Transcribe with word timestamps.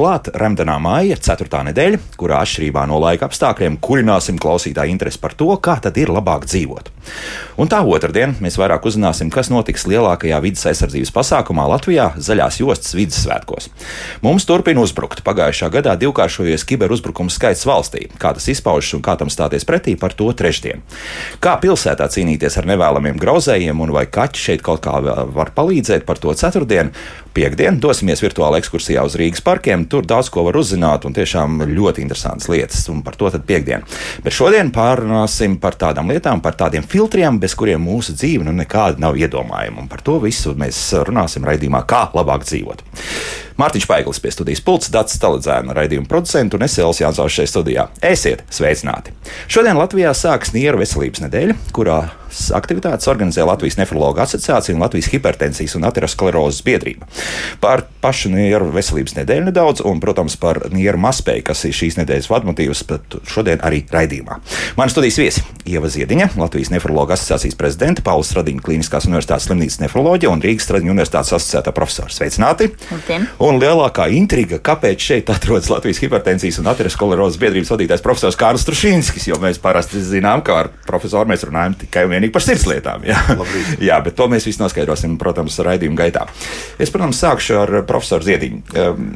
Klāt 0.00 0.30
Remdenā 0.32 0.78
māja 0.80 1.12
ir 1.12 1.18
ceturtā 1.20 1.58
nedēļa, 1.66 1.98
kurā 2.16 2.38
atšķirībā 2.40 2.86
no 2.88 2.96
laika 3.02 3.26
apstākļiem 3.28 3.74
kurināsim 3.84 4.38
klausītāju 4.40 4.94
interesi 4.94 5.20
par 5.20 5.34
to, 5.36 5.50
kā 5.60 5.74
tad 5.84 6.00
ir 6.00 6.08
labāk 6.08 6.46
dzīvot. 6.48 6.88
Un 7.60 7.68
tā 7.68 7.80
otrdien 7.84 8.32
mēs 8.40 8.56
vairāk 8.60 8.86
uzzināsim, 8.88 9.28
kas 9.32 9.50
notiks 9.52 9.84
lielākajā 9.90 10.38
vidas 10.40 10.64
aizsardzības 10.70 11.12
pasākumā 11.12 11.66
Latvijā- 11.68 12.06
Zaļās 12.26 12.60
jostas 12.62 12.94
vidas 12.96 13.20
svētkos. 13.26 13.68
Mums 14.22 14.46
turpina 14.48 14.80
uzbrukt. 14.80 15.22
Pagājušā 15.24 15.70
gadā 15.70 15.96
divkāršojies 16.00 16.64
kiberuzbrukumu 16.64 17.30
skaits 17.30 17.66
valstī. 17.68 18.08
Kā 18.18 18.32
tas 18.34 18.48
izpaužas 18.48 18.94
un 18.94 19.02
kā 19.02 19.18
tam 19.18 19.28
stāties 19.28 19.64
pretī 19.64 19.98
par 19.98 20.12
to 20.12 20.32
trešdien. 20.32 20.80
Kā 21.40 21.60
pilsētā 21.60 22.08
cīnīties 22.08 22.56
ar 22.56 22.64
nevēlamiem 22.64 23.18
grauzējiem 23.20 23.80
un 23.80 23.92
vai 23.92 24.06
kaķi 24.06 24.46
šeit 24.46 24.62
kaut 24.62 24.80
kā 24.80 24.96
var 25.00 25.52
palīdzēt 25.54 26.06
par 26.06 26.16
to 26.16 26.32
ceturtdien. 26.32 26.92
Piektdien 27.34 27.78
dosimies 27.78 28.22
virtuālā 28.24 28.58
ekskursijā 28.58 29.04
uz 29.06 29.14
Rīgas 29.14 29.42
parkiem. 29.46 29.84
Tur 29.86 30.02
daudz 30.02 30.30
ko 30.34 30.42
var 30.48 30.56
uzzināt 30.58 31.04
un 31.06 31.14
tiešām 31.14 31.60
ļoti 31.62 32.02
interesantas 32.02 32.48
lietas. 32.50 32.88
Un 32.90 33.04
par 33.06 33.14
to 33.14 33.30
tad 33.30 33.44
piekdien. 33.46 33.84
Bet 34.24 34.34
šodien 34.34 34.72
pārunāsim 34.74 35.60
par 35.62 35.78
tādām 35.78 36.10
lietām, 36.10 36.42
par 36.42 36.58
tādiem 36.58 36.82
filtriem, 37.00 37.38
bez 37.40 37.54
kuriem 37.56 37.80
mūsu 37.80 38.12
dzīve 38.12 38.44
nu 38.44 38.52
nekāda 38.52 39.00
nav 39.00 39.16
iedomājama. 39.16 39.84
Un 39.84 39.88
par 39.88 40.02
to 40.04 40.18
visu 40.20 40.52
mēs 40.58 40.78
runāsim 41.08 41.46
raidījumā, 41.48 41.86
kā 41.88 42.08
labāk 42.16 42.44
dzīvot. 42.44 42.84
Mārtiņš 43.60 43.86
Paiglis 43.90 44.20
pie 44.24 44.30
studijas 44.32 44.62
pults, 44.64 44.88
Dārts 44.92 45.18
Staladzēna, 45.18 45.74
raidījuma 45.76 46.08
producents 46.08 46.56
un 46.56 46.64
es 46.64 46.78
Elsijas 46.78 47.02
Jansovs 47.02 47.34
šeit 47.36 47.50
studijā. 47.50 47.90
Esiet 48.00 48.46
sveicināti! 48.48 49.12
Šodien 49.52 49.76
Latvijā 49.76 50.14
sākas 50.16 50.54
Nieru 50.56 50.80
veselības 50.80 51.20
nedēļa, 51.26 51.58
kurā 51.76 52.00
aktivitātes 52.54 53.08
organizē 53.10 53.44
Latvijas 53.46 53.76
nefroloģija 53.80 54.24
asociācija 54.24 54.76
un 54.76 54.84
Latvijas 54.84 55.10
hipertensijas 55.12 55.74
un 55.78 55.86
aterosklerozes 55.88 56.62
biedrība. 56.66 57.08
Par 57.62 57.84
pašu 58.02 58.30
nieru 58.32 58.70
veselības 58.74 59.16
nedēļu 59.18 59.48
nedaudz, 59.50 59.82
un, 59.86 60.00
protams, 60.02 60.36
par 60.40 60.62
nieru 60.72 61.00
maspēju, 61.02 61.44
kas 61.50 61.64
ir 61.66 61.74
šīs 61.76 61.98
nedēļas 62.00 62.30
vadmotīvs, 62.30 62.84
bet 62.88 63.18
šodien 63.28 63.62
arī 63.66 63.82
raidījumā. 63.90 64.38
Mani 64.78 64.94
studijas 64.94 65.18
viesi 65.20 65.44
Ieva 65.70 65.90
Ziediņa, 65.90 66.30
Latvijas 66.40 66.70
nefroloģija 66.74 67.18
asociācijas 67.18 67.58
prezidenta, 67.58 68.04
Pauls 68.06 68.30
Stradiņa 68.30 68.64
Kliniskās 68.64 69.08
universitātes 69.10 69.48
slimnīcas 69.50 69.80
nefroloģija 69.82 70.30
un 70.32 70.44
Rīgas 70.44 70.68
Stradiņa 70.68 70.94
universitātes 70.94 71.34
asociētā 71.36 71.74
profesora. 71.76 72.12
Sveicināti! 72.14 72.70
Labdien. 72.92 73.26
Un 73.42 73.49
lielākā 73.58 74.06
intriga, 74.14 74.60
kāpēc 74.62 75.02
šeit 75.02 75.32
atrodas 75.32 75.70
Latvijas 75.72 75.98
hipertensijas 76.04 76.60
un 76.62 76.70
aterosklerozes 76.70 77.40
biedrības 77.40 77.72
vadītājs 77.74 78.04
profesors 78.04 78.38
Kārls 78.38 78.66
Trušīnskis, 78.68 79.26
jo 79.32 79.40
mēs 79.42 79.58
parasti 79.62 80.02
zinām, 80.04 80.44
ka 80.46 80.60
ar 80.62 80.70
profesoru 80.86 81.32
mēs 81.32 81.46
runājam 81.48 81.78
tikai 81.82 82.06
un 82.06 82.14
vienīgi 82.14 82.34
par 82.36 82.46
sirdslietām. 82.46 83.08
Jā. 83.08 83.18
jā, 83.90 83.98
bet 84.04 84.18
to 84.18 84.28
mēs 84.30 84.46
visi 84.46 84.62
noskaidrosim, 84.62 85.18
protams, 85.20 85.58
raidījuma 85.66 86.02
gaitā. 86.04 86.28
Es, 86.78 86.92
protams, 86.92 87.18
sākšu 87.24 87.58
ar 87.64 87.76
profesoru 87.88 88.30
Ziediņu. 88.30 88.64
Um, 88.76 89.14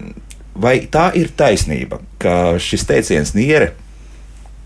Vai 0.54 0.76
tā 0.86 1.08
ir 1.18 1.32
taisnība, 1.34 1.96
ka 2.22 2.60
šis 2.62 2.84
teiciens 2.86 3.32
niere, 3.34 3.72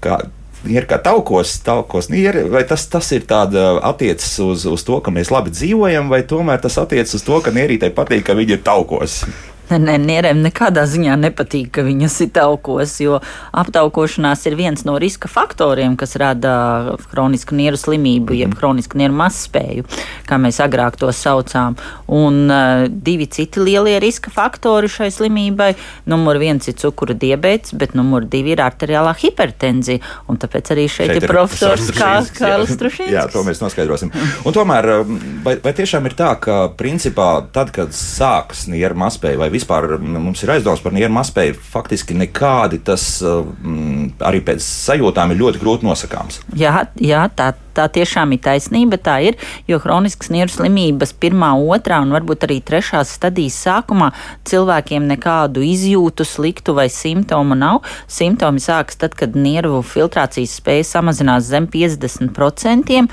kā 0.04 0.18
ir 0.66 0.86
kā 0.90 0.98
taukos, 1.02 1.54
taukos 1.64 2.10
nieri, 2.12 2.42
vai 2.50 2.64
tas, 2.68 2.84
tas 2.90 3.08
ir 3.16 3.26
tāds 3.28 3.56
attiecas 3.86 4.34
uz, 4.44 4.66
uz 4.68 4.84
to, 4.84 4.98
ka 5.04 5.14
mēs 5.14 5.32
labi 5.32 5.52
dzīvojam, 5.54 6.10
vai 6.12 6.24
tomēr 6.28 6.60
tas 6.62 6.76
attiecas 6.82 7.16
uz 7.16 7.24
to, 7.24 7.38
ka 7.44 7.54
nierītei 7.54 7.92
patīk, 7.94 8.26
ka 8.26 8.36
viņi 8.38 8.58
ir 8.58 8.64
taukos? 8.66 9.22
Nē, 9.68 9.98
nierēm 10.00 10.40
nekādā 10.40 10.86
ziņā 10.88 11.18
nepatīk, 11.20 11.68
ka 11.76 11.82
viņas 11.84 12.14
ir 12.24 12.30
taukos, 12.38 12.94
jo 13.02 13.18
aptaukošanās 13.52 14.46
ir 14.48 14.56
viens 14.56 14.84
no 14.88 14.94
riska 15.00 15.28
faktoriem, 15.28 15.96
kas 16.00 16.16
rada 16.20 16.96
kronisku 17.10 17.56
nieru 17.58 17.76
slimību, 17.76 18.32
jeb 18.38 18.54
mhm. 18.54 18.58
kronisku 18.60 19.00
nieru 19.00 19.16
mazspēju, 19.18 19.84
kā 20.28 20.38
mēs 20.40 20.62
agrāk 20.64 20.96
to 21.00 21.10
saucām. 21.12 21.76
Un 22.08 22.48
uh, 22.48 22.86
divi 22.88 23.26
citi 23.28 23.60
lielie 23.60 23.98
riska 24.00 24.32
faktori 24.32 24.88
šai 24.88 25.10
slimībai- 25.12 25.74
numur 26.10 26.40
viens 26.40 26.64
ir 26.68 26.78
cukura 26.80 27.12
diabetes, 27.12 27.76
bet 27.76 27.92
numur 27.98 28.24
divi 28.24 28.54
ir 28.56 28.64
arteriālā 28.64 29.12
hipertenzija. 29.20 30.00
Un 30.28 30.40
tāpēc 30.40 30.72
arī 30.72 30.88
šeit, 30.88 31.12
šeit 31.12 31.22
ir 31.22 31.28
profesors 31.28 31.92
Kārlis 31.92 32.72
Strušins. 32.78 33.12
Jā, 33.12 33.26
to 33.28 33.44
mēs 33.44 33.60
noskaidrosim. 33.60 34.14
Un 34.48 34.56
tomēr, 34.56 35.04
vai, 35.44 35.58
vai 35.60 35.76
tiešām 35.76 36.08
ir 36.08 36.16
tā, 36.16 36.32
ka 36.40 36.58
principā 36.78 37.28
tad, 37.52 37.74
kad 37.76 37.92
sākas 37.92 38.64
nieru 38.72 38.96
mazspēja 39.04 39.36
vai 39.44 39.52
vispār 39.58 39.98
mums 40.00 40.42
ir 40.44 40.54
aizdoms 40.56 40.82
par 40.84 40.96
nieru 40.96 41.12
mazspēju, 41.18 41.58
faktiski 41.74 42.16
nekādi 42.18 42.80
tas 42.86 43.06
mm, 43.22 44.18
arī 44.24 44.42
pēc 44.46 44.64
sajūtām 44.64 45.34
ir 45.34 45.42
ļoti 45.42 45.62
grūti 45.62 45.88
nosakāms. 45.88 46.40
Jā, 46.58 46.86
jā 47.02 47.26
tā, 47.36 47.52
tā 47.78 47.86
tiešām 47.98 48.34
ir 48.34 48.42
taisnība. 48.44 48.98
Tā 48.98 49.18
ir, 49.30 49.38
jo 49.70 49.78
hroniskas 49.82 50.32
nieru 50.34 50.52
slimības 50.52 51.14
pirmā, 51.22 51.54
otrā 51.56 52.02
un 52.04 52.12
varbūt 52.16 52.48
arī 52.48 52.58
trešās 52.66 53.14
stadijas 53.16 53.58
sākumā 53.64 54.10
cilvēkiem 54.48 55.06
nekādu 55.14 55.62
izjūtu, 55.64 56.26
sliktu 56.26 56.74
vai 56.78 56.88
simptomu 56.92 57.56
nav. 57.58 57.82
Simptomi 58.10 58.62
sākas 58.62 58.98
tad, 59.00 59.14
kad 59.18 59.36
nieru 59.38 59.80
filtrācijas 59.86 60.58
spēja 60.60 60.86
samazinās 60.94 61.48
zem 61.48 61.68
50%, 61.70 63.06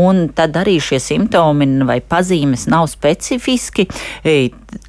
un 0.00 0.24
tad 0.36 0.58
arī 0.60 0.78
šie 0.82 1.00
simptomi 1.02 1.68
vai 1.88 2.00
pazīmes 2.04 2.66
nav 2.70 2.88
specifiski. 2.92 3.88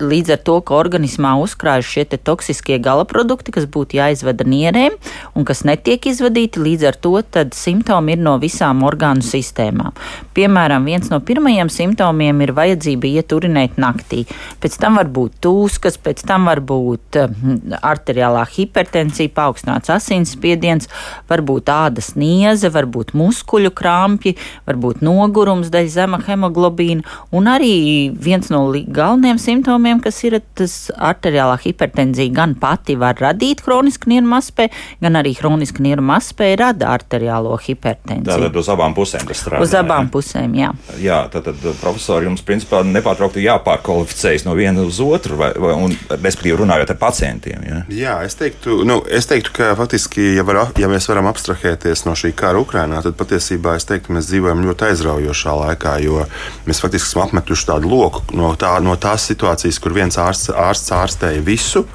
Līdz 0.01 0.35
ar 0.35 0.41
to, 0.45 0.59
ka 0.65 0.75
organismā 0.77 1.33
uzkrājas 1.41 1.87
šie 1.89 2.05
toksiskie 2.11 2.77
gala 2.83 3.05
produkti, 3.09 3.53
kas 3.55 3.65
būtu 3.65 3.97
jāizvada 3.97 4.45
nierēm 4.45 4.97
un 5.37 5.47
kas 5.47 5.63
netiek 5.65 6.05
izvadīti, 6.11 6.61
līdz 6.61 6.89
ar 6.91 6.99
to 7.01 7.15
simptomi 7.55 8.15
ir 8.15 8.21
no 8.21 8.35
visām 8.41 8.83
orgānu 8.85 9.20
orgānu 9.21 9.29
sistēmām. 9.29 9.93
Piemēram, 10.33 10.85
viens 10.85 11.09
no 11.11 11.19
pirmajiem 11.19 11.69
simptomiem 11.69 12.41
ir 12.41 12.53
vajadzība 12.53 13.07
iet 13.07 13.31
urinēt 13.31 13.77
naktī. 13.77 14.25
Pēc 14.61 14.79
tam 14.79 14.97
var 14.97 15.07
būt 15.07 15.39
tūskas, 15.41 15.97
pēc 15.97 16.25
tam 16.25 16.47
var 16.47 16.61
būt 16.61 17.17
hm, 17.17 17.77
arteriālā 17.81 18.45
hipertensija, 18.49 19.29
paaugstināts 19.33 19.89
asinsspiediens, 19.89 20.89
varbūt 21.29 21.69
ādas 21.69 22.15
nieze, 22.15 22.69
varbūt 22.71 23.13
muskuļu 23.13 23.71
krampji, 23.71 24.37
varbūt 24.67 25.01
nogurums 25.01 25.71
dēļ 25.71 25.87
zema 25.91 26.21
hemoglobīna. 26.25 27.03
Un 27.31 27.47
arī 27.47 28.11
viens 28.11 28.49
no 28.51 28.71
galvenajiem 28.71 29.39
simptomiem, 29.41 30.01
kas 30.01 30.21
ir 30.23 30.39
tas 30.55 30.91
arteriālā 30.97 31.57
hipertenzija, 31.61 32.31
gan 32.33 32.55
pati 32.55 32.95
var 32.95 33.19
radīt 33.19 33.63
kronisku 33.65 34.09
nieru 34.11 34.29
mazspēju, 34.31 34.71
gan 35.01 35.19
arī 35.19 35.35
kronisku 35.37 35.83
nieru 35.83 36.05
mazspēju 36.05 36.59
rada 36.61 36.91
arteriālo 36.95 37.57
hipertenziju. 37.61 38.29
Tātad 38.31 38.59
uz 38.61 38.69
abām 38.71 38.95
pusēm 38.95 39.10
pusēm 39.11 39.27
tas 39.27 39.41
strādā. 39.41 39.63
Uz 39.63 39.73
abām 39.75 40.07
jā. 40.07 40.11
pusēm, 40.13 40.55
jā. 40.55 40.69
Jā, 41.01 41.19
tad, 41.31 41.47
tad 41.47 41.79
profesori 41.81 42.27
jums 42.27 42.43
principā 42.45 42.81
nepārtraukti 42.87 43.43
jāpārkvalificējas 43.43 44.45
no 44.47 44.55
viena 44.57 44.85
uz 44.85 44.99
otru, 45.03 45.37
vai, 45.39 45.51
vai, 45.59 45.73
un, 45.75 45.95
respektīvi 46.11 46.59
runājot 46.61 46.93
ar 46.93 46.99
pacientiem. 47.01 47.65
Jā, 47.67 47.81
jā 47.95 48.15
es, 48.27 48.37
teiktu, 48.39 48.81
nu, 48.87 49.01
es 49.09 49.27
teiktu, 49.29 49.53
ka 49.57 49.71
faktiski, 49.79 50.31
ja, 50.37 50.45
var, 50.47 50.63
ja 50.79 50.89
mēs 50.91 51.09
varam 51.11 51.29
abstrahēties 51.31 52.05
no 52.07 52.15
šī 52.17 52.33
kara 52.37 52.61
Ukrainā, 52.61 53.01
tad 53.05 53.17
patiesībā 53.19 53.75
es 53.79 53.87
teiktu, 53.89 54.09
ka 54.09 54.17
mēs 54.17 54.31
dzīvojam 54.31 54.63
ļoti 54.67 54.89
aizraujošā 54.91 55.57
laikā, 55.65 55.97
jo 56.05 56.25
mēs 56.69 56.83
faktiski 56.83 57.11
esam 57.11 57.25
apmetuši 57.27 57.69
tādu 57.73 57.91
loku 57.91 58.23
no, 58.37 58.53
tā, 58.59 58.75
no 58.83 58.95
tās 59.01 59.27
situācijas, 59.31 59.81
kur 59.81 59.95
viens 59.97 60.19
ārsts, 60.21 60.51
ārsts 60.55 60.95
ārstēja 60.95 61.43
visu, 61.45 61.85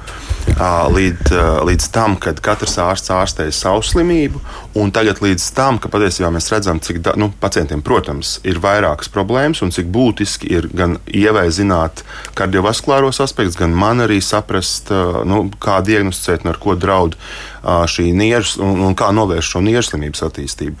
līdz, 0.47 1.33
līdz 1.67 1.89
tam, 1.93 2.15
kad 2.21 2.39
katrs 2.43 2.77
ārsts 2.81 3.11
ārstēja 3.13 3.55
savu 3.55 3.83
slimību, 3.85 4.41
un 4.77 4.91
tagad 4.93 5.21
līdz 5.23 5.45
tam, 5.57 5.79
ka 5.81 5.89
patiesībā 5.91 6.29
mēs 6.33 6.49
redzam, 6.53 6.79
cik 6.83 7.01
da, 7.05 7.15
nu, 7.19 7.31
pacientiem, 7.41 7.81
protams, 7.85 8.37
ir 8.47 8.61
vairākas 8.63 9.09
problēmas, 9.13 9.63
un 9.65 9.73
cik 9.73 9.89
būtiski 9.93 10.49
ir 10.53 10.69
gan 10.77 10.97
ievai 11.07 11.47
zināt 11.53 12.03
kardiovaskulāros 12.37 13.21
aspektus, 13.23 13.57
gan 13.59 13.73
man 13.73 14.05
arī 14.05 14.19
saprast, 14.23 14.91
nu, 15.27 15.47
kā 15.63 15.79
diagnosticēt 15.85 16.45
un 16.45 16.53
ar 16.53 16.61
ko 16.61 16.77
draud 16.77 17.17
šī 17.67 18.09
nieras 18.15 18.55
un, 18.61 18.81
un 18.87 18.95
kā 18.97 19.09
novērst 19.15 19.53
šo 19.53 19.61
nieru 19.65 19.83
slimības 19.85 20.23
attīstību. 20.27 20.75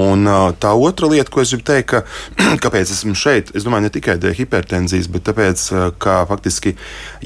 Un 0.00 0.28
tā 0.62 0.72
otra 0.74 1.10
lieta, 1.10 1.30
ko 1.32 1.42
es 1.44 1.52
gribu 1.54 1.66
teikt, 1.68 1.88
ka, 1.92 2.02
kāpēc 2.64 2.92
esmu 2.94 3.16
šeit, 3.18 3.52
es 3.56 3.66
domāju, 3.66 3.86
ne 3.86 3.92
tikai 3.94 4.16
dēļ 4.22 4.36
hipertenzijas, 4.40 5.10
bet 5.12 5.26
tāpēc, 5.28 5.66
ka 6.02 6.20
faktiski 6.30 6.74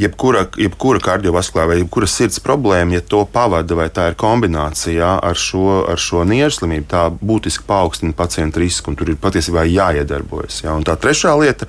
jebkura, 0.00 0.46
jebkura 0.60 1.02
kardiovaskulāra 1.04 1.72
vai 1.74 1.78
jebkura 1.80 2.08
sirds 2.10 2.42
problēma, 2.44 2.98
ja 2.98 3.04
to 3.04 3.24
pavada 3.30 3.78
vai 3.78 3.88
tā 3.94 4.10
ir 4.10 4.18
kombinācijā 4.20 5.14
ar 5.22 5.38
šo, 5.38 5.84
ar 5.90 6.00
šo 6.00 6.24
nieru 6.28 6.54
slimību, 6.54 6.88
tā 6.90 7.06
būtiski 7.14 7.66
paaugstina 7.68 8.16
pacienta 8.16 8.62
risku, 8.62 8.90
un 8.90 8.98
tur 8.98 9.12
ir 9.12 9.20
patiesībā 9.20 9.66
jāiedarbojas. 9.68 10.62
Ja? 10.64 10.74
Un 10.74 10.86
tā 10.86 10.96
trešā 11.00 11.34
lieta, 11.40 11.68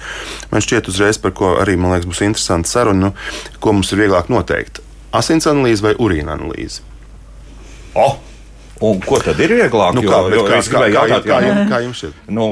man 0.52 0.64
šķiet, 0.66 0.90
uzreiz 0.92 1.22
par 1.22 1.36
ko 1.38 1.56
arī 1.62 1.78
liekas, 1.78 2.10
būs 2.10 2.26
interesanta 2.26 2.72
saruna, 2.72 3.10
nu, 3.10 3.14
ko 3.60 3.76
mums 3.76 3.92
ir 3.94 4.06
vieglāk 4.06 4.32
noteikt. 4.34 4.82
Asins 5.16 5.48
analīze 5.48 5.86
vai 5.86 5.96
urīna 6.02 6.36
analīze? 6.36 6.84
Oh! 7.96 8.18
Un 8.84 9.00
ko 9.00 9.22
tad 9.24 9.40
ir 9.40 9.54
vieglāk? 9.56 9.96
Nu, 9.96 10.04
kā, 10.04 10.20
jo, 10.28 10.36
jo 10.36 10.46
kā, 10.50 10.60
kā, 10.60 10.80
kā, 10.84 10.88
jautāt, 10.92 11.24
kā, 11.24 11.40
kā, 11.40 11.66
kā 11.72 11.78
jums 11.86 12.02
šķiet? 12.02 12.18
Nu, 12.36 12.48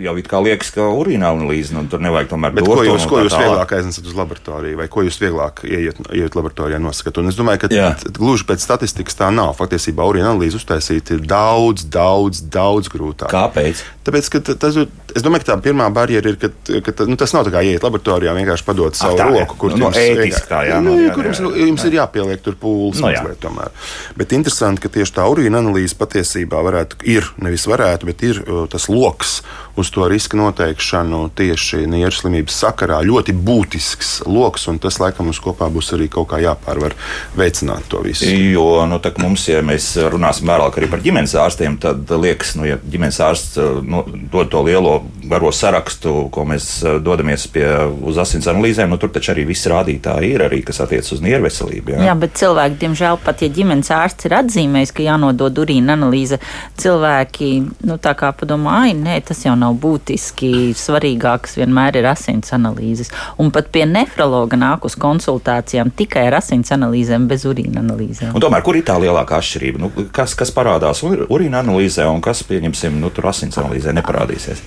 jau 0.00 0.14
it 0.20 0.28
kā 0.30 0.40
liekas, 0.42 0.70
ka 0.74 0.86
urīna 0.96 1.30
analīze, 1.34 1.74
nu, 1.76 1.84
tur 1.90 2.02
nevajag 2.02 2.30
tomēr 2.32 2.54
dot 2.56 2.68
ko 2.68 2.84
jūs, 2.84 3.06
ko 3.08 3.18
tā 3.18 3.24
jūs 3.26 3.34
tālāk. 3.34 3.46
vieglāk 3.46 3.74
aiznesat 3.78 4.08
uz 4.08 4.16
laboratoriju, 4.18 4.78
vai 4.80 4.88
ko 4.92 5.04
jūs 5.06 5.18
vieglāk 5.20 5.62
ieiet, 5.68 6.00
ieiet 6.12 6.36
laboratorijā 6.38 6.80
nosakat? 6.82 7.20
Un 7.22 7.32
es 7.32 7.38
domāju, 7.38 7.62
ka 7.64 7.70
Jā. 7.72 7.90
t- 8.00 8.12
gluži 8.16 8.46
pēc 8.48 8.64
statistikas 8.64 9.16
tā 9.18 9.30
nav. 9.34 9.52
Faktiski 9.58 9.94
urīna 9.96 10.32
analīze 10.32 10.60
uztaisīt 10.60 11.12
ir 11.16 11.24
daudz, 11.24 11.84
daudz, 11.88 12.42
daudz 12.52 12.92
grūtāk. 12.92 13.32
Kāpēc? 13.32 13.84
Tāpēc, 14.10 14.58
tas, 14.58 14.76
es 15.14 15.22
domāju, 15.22 15.44
ka 15.44 15.52
tā 15.52 15.56
pirmā 15.62 15.86
barjera 15.94 16.32
ir, 16.32 16.38
ka, 16.40 16.50
ka 16.82 17.06
nu, 17.06 17.14
tas 17.20 17.30
nav 17.36 17.46
tā 17.46 17.52
kā 17.54 17.62
iet 17.66 17.84
laboratorijā, 17.86 18.34
vienkārši 18.34 18.66
padot 18.66 18.98
savu 18.98 19.18
tā, 19.20 19.28
jā. 19.30 19.44
roku, 19.44 19.58
kur 19.60 19.76
Nu, 19.76 19.86
jums 19.86 20.00
ētiski 20.00 20.50
tā, 20.50 20.64
jā, 20.66 20.80
nu, 20.82 20.96
nu, 20.96 21.04
jā, 21.06 21.14
kur 21.14 21.28
jā, 21.28 21.30
jums, 21.30 21.42
jā. 21.46 21.68
jums 21.68 21.86
ir 21.86 21.96
jāpieliek 22.00 22.42
tur 22.42 22.58
pūles 22.58 22.98
Nu, 22.98 23.12
jā. 23.14 23.22
mazliet 23.22 23.40
tomēr. 23.44 23.70
Bet 24.18 24.34
interesanti, 24.34 24.82
ka 24.82 24.90
tieši 24.98 25.14
tā 25.20 25.28
urīna 25.30 25.62
analīze 25.62 25.94
patiesībā 26.00 26.58
varētu, 26.66 26.98
ir, 27.06 27.30
nevis 27.38 27.68
varētu, 27.70 28.10
bet 28.10 28.26
ir 28.26 28.42
uh, 28.42 28.64
tas 28.70 28.90
loks 28.90 29.38
uz 29.80 29.90
to 29.94 30.08
riska 30.10 30.36
noteikšanu 30.36 31.22
tieši 31.38 31.84
nieru 31.88 32.12
slimības 32.14 32.58
sakarā. 32.64 33.00
Ļoti 33.06 33.34
būtisks 33.46 34.10
loks, 34.28 34.66
un 34.68 34.80
tas 34.82 34.98
laikam 35.00 35.30
mums 35.30 35.40
kopā 35.42 35.70
būs 35.72 35.92
arī 35.96 36.10
kaut 36.12 36.30
kā 36.32 36.40
jāpārvar 36.42 36.96
veicināt 37.38 37.86
to 37.88 38.02
visu. 38.04 38.28
Jo 38.28 38.84
nu, 38.90 38.98
tā, 39.02 39.14
mums, 39.22 39.46
ja 39.48 39.62
mēs 39.64 39.92
runāsim 40.12 40.50
vēlāk 40.50 40.80
arī 40.80 40.90
par 40.90 41.04
ģimenes 41.04 41.36
ārstiem, 41.38 41.78
tad 41.80 42.10
liekas, 42.10 42.56
nu, 42.58 42.66
ja 42.68 42.80
ģimenes 42.82 43.20
ārsts 43.24 43.60
uh, 43.62 43.80
nu, 44.06 44.26
dod 44.32 44.50
to 44.52 44.62
lielo 44.66 45.00
garo 45.30 45.52
sarakstu, 45.54 46.28
ko 46.34 46.44
mēs 46.48 46.68
uh, 46.84 46.98
dodamies 47.02 47.46
pie, 47.52 47.66
uz 48.06 48.18
asins 48.18 48.48
analīzēm, 48.50 48.90
nu, 48.90 48.98
tur 49.00 49.12
taču 49.14 49.32
arī 49.34 49.44
viss 49.48 49.68
rādītāji 49.70 50.32
ir, 50.34 50.44
arī, 50.46 50.62
kas 50.66 50.80
attiecas 50.84 51.12
uz 51.16 51.22
nieru 51.24 51.46
veselību. 51.46 51.98
Jā, 52.04 52.14
bet 52.18 52.34
cilvēki, 52.40 52.78
diemžēl, 52.82 53.20
pat 53.24 53.44
ja 53.44 53.50
ģimenes 53.54 53.90
ārsts 53.94 54.26
ir 54.28 54.36
atzīmējis, 54.40 54.94
ka 54.96 55.06
jānodod 55.06 55.60
urīna 55.62 55.94
analīze, 55.98 56.40
cilvēki 56.80 57.50
nu, 57.86 57.96
tā 58.02 58.14
kā 58.18 58.32
padomā, 58.36 58.80
ai, 58.86 58.92
nē, 58.96 59.20
tas 59.30 59.44
jau 59.46 59.54
nav 59.58 59.76
būtiski. 59.80 60.50
Svarīgākas 60.76 61.56
vienmēr 61.60 62.00
ir 62.00 62.08
asins 62.10 62.52
analīzes. 62.56 63.10
Un 63.40 63.50
pat 63.54 63.70
pie 63.74 63.86
nefrologa 63.88 64.58
nāk 64.60 64.84
uz 64.88 64.96
konsultācijām 65.00 65.92
tikai 65.96 66.26
ar 66.28 66.38
asins 66.40 66.70
analīzēm, 66.74 67.26
bez 67.30 67.46
urīna 67.48 67.82
analīzēm. 67.84 68.34
Un 68.36 68.42
tomēr, 68.44 68.62
kur 68.66 68.76
ir 68.78 68.84
tā 68.86 68.96
lielākā 69.02 69.38
atšķirība? 69.40 69.80
Nu, 69.80 69.90
kas, 70.14 70.34
kas 70.38 70.52
parādās 70.54 71.02
ur- 71.06 71.26
urīna 71.30 71.62
analīzē 71.64 72.06
un 72.10 72.20
kas, 72.24 72.42
pieņemsim, 72.48 72.98
nu, 73.00 73.10
tur 73.14 73.30
asins 73.32 73.56
analīzē 73.60 73.79
neparādīsies? 73.88 74.62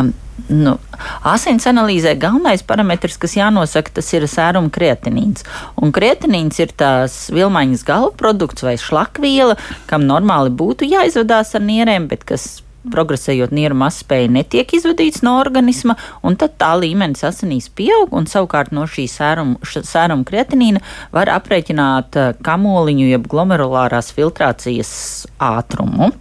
Um, 0.00 0.10
nu, 0.50 0.74
asins 1.30 1.68
analīzē 1.70 2.16
galvenais 2.18 2.64
parametrs, 2.66 3.16
kas 3.22 3.36
jānosaka, 3.38 3.94
tas 4.00 4.10
ir 4.16 4.26
sēruma 4.30 4.72
kreatinīns. 4.74 5.46
Un 5.80 5.94
kreatinīns 5.94 6.58
ir 6.62 6.74
tās 6.74 7.16
vilmaiņas 7.34 7.86
galvprodukts 7.86 8.66
vai 8.66 8.74
šlakviela, 8.80 9.58
kam 9.90 10.08
normāli 10.10 10.50
būtu 10.54 10.90
jāizvadās 10.90 11.54
ar 11.54 11.66
nierēm, 11.66 12.10
bet 12.10 12.26
kas 12.26 12.64
progresējot 12.92 13.52
nieru 13.54 13.76
mazspēja 13.80 14.28
netiek 14.32 14.74
izvadīts 14.76 15.22
no 15.24 15.38
organisma, 15.40 15.96
un 16.26 16.36
tad 16.40 16.58
tā 16.60 16.72
līmenis 16.80 17.24
asinīs 17.26 17.70
pieaug, 17.72 18.12
un 18.12 18.28
savukārt 18.30 18.74
no 18.76 18.84
šī 18.90 19.06
sēruma, 19.10 19.56
sēruma 19.64 20.26
kreatinīna 20.28 20.82
var 21.14 21.32
aprēķināt 21.32 22.18
eh, 22.20 22.32
kamoliņu 22.44 23.08
jeb 23.08 23.28
glomerulārās 23.30 24.12
filtrācijas 24.16 24.92
ātrumu, 25.40 26.12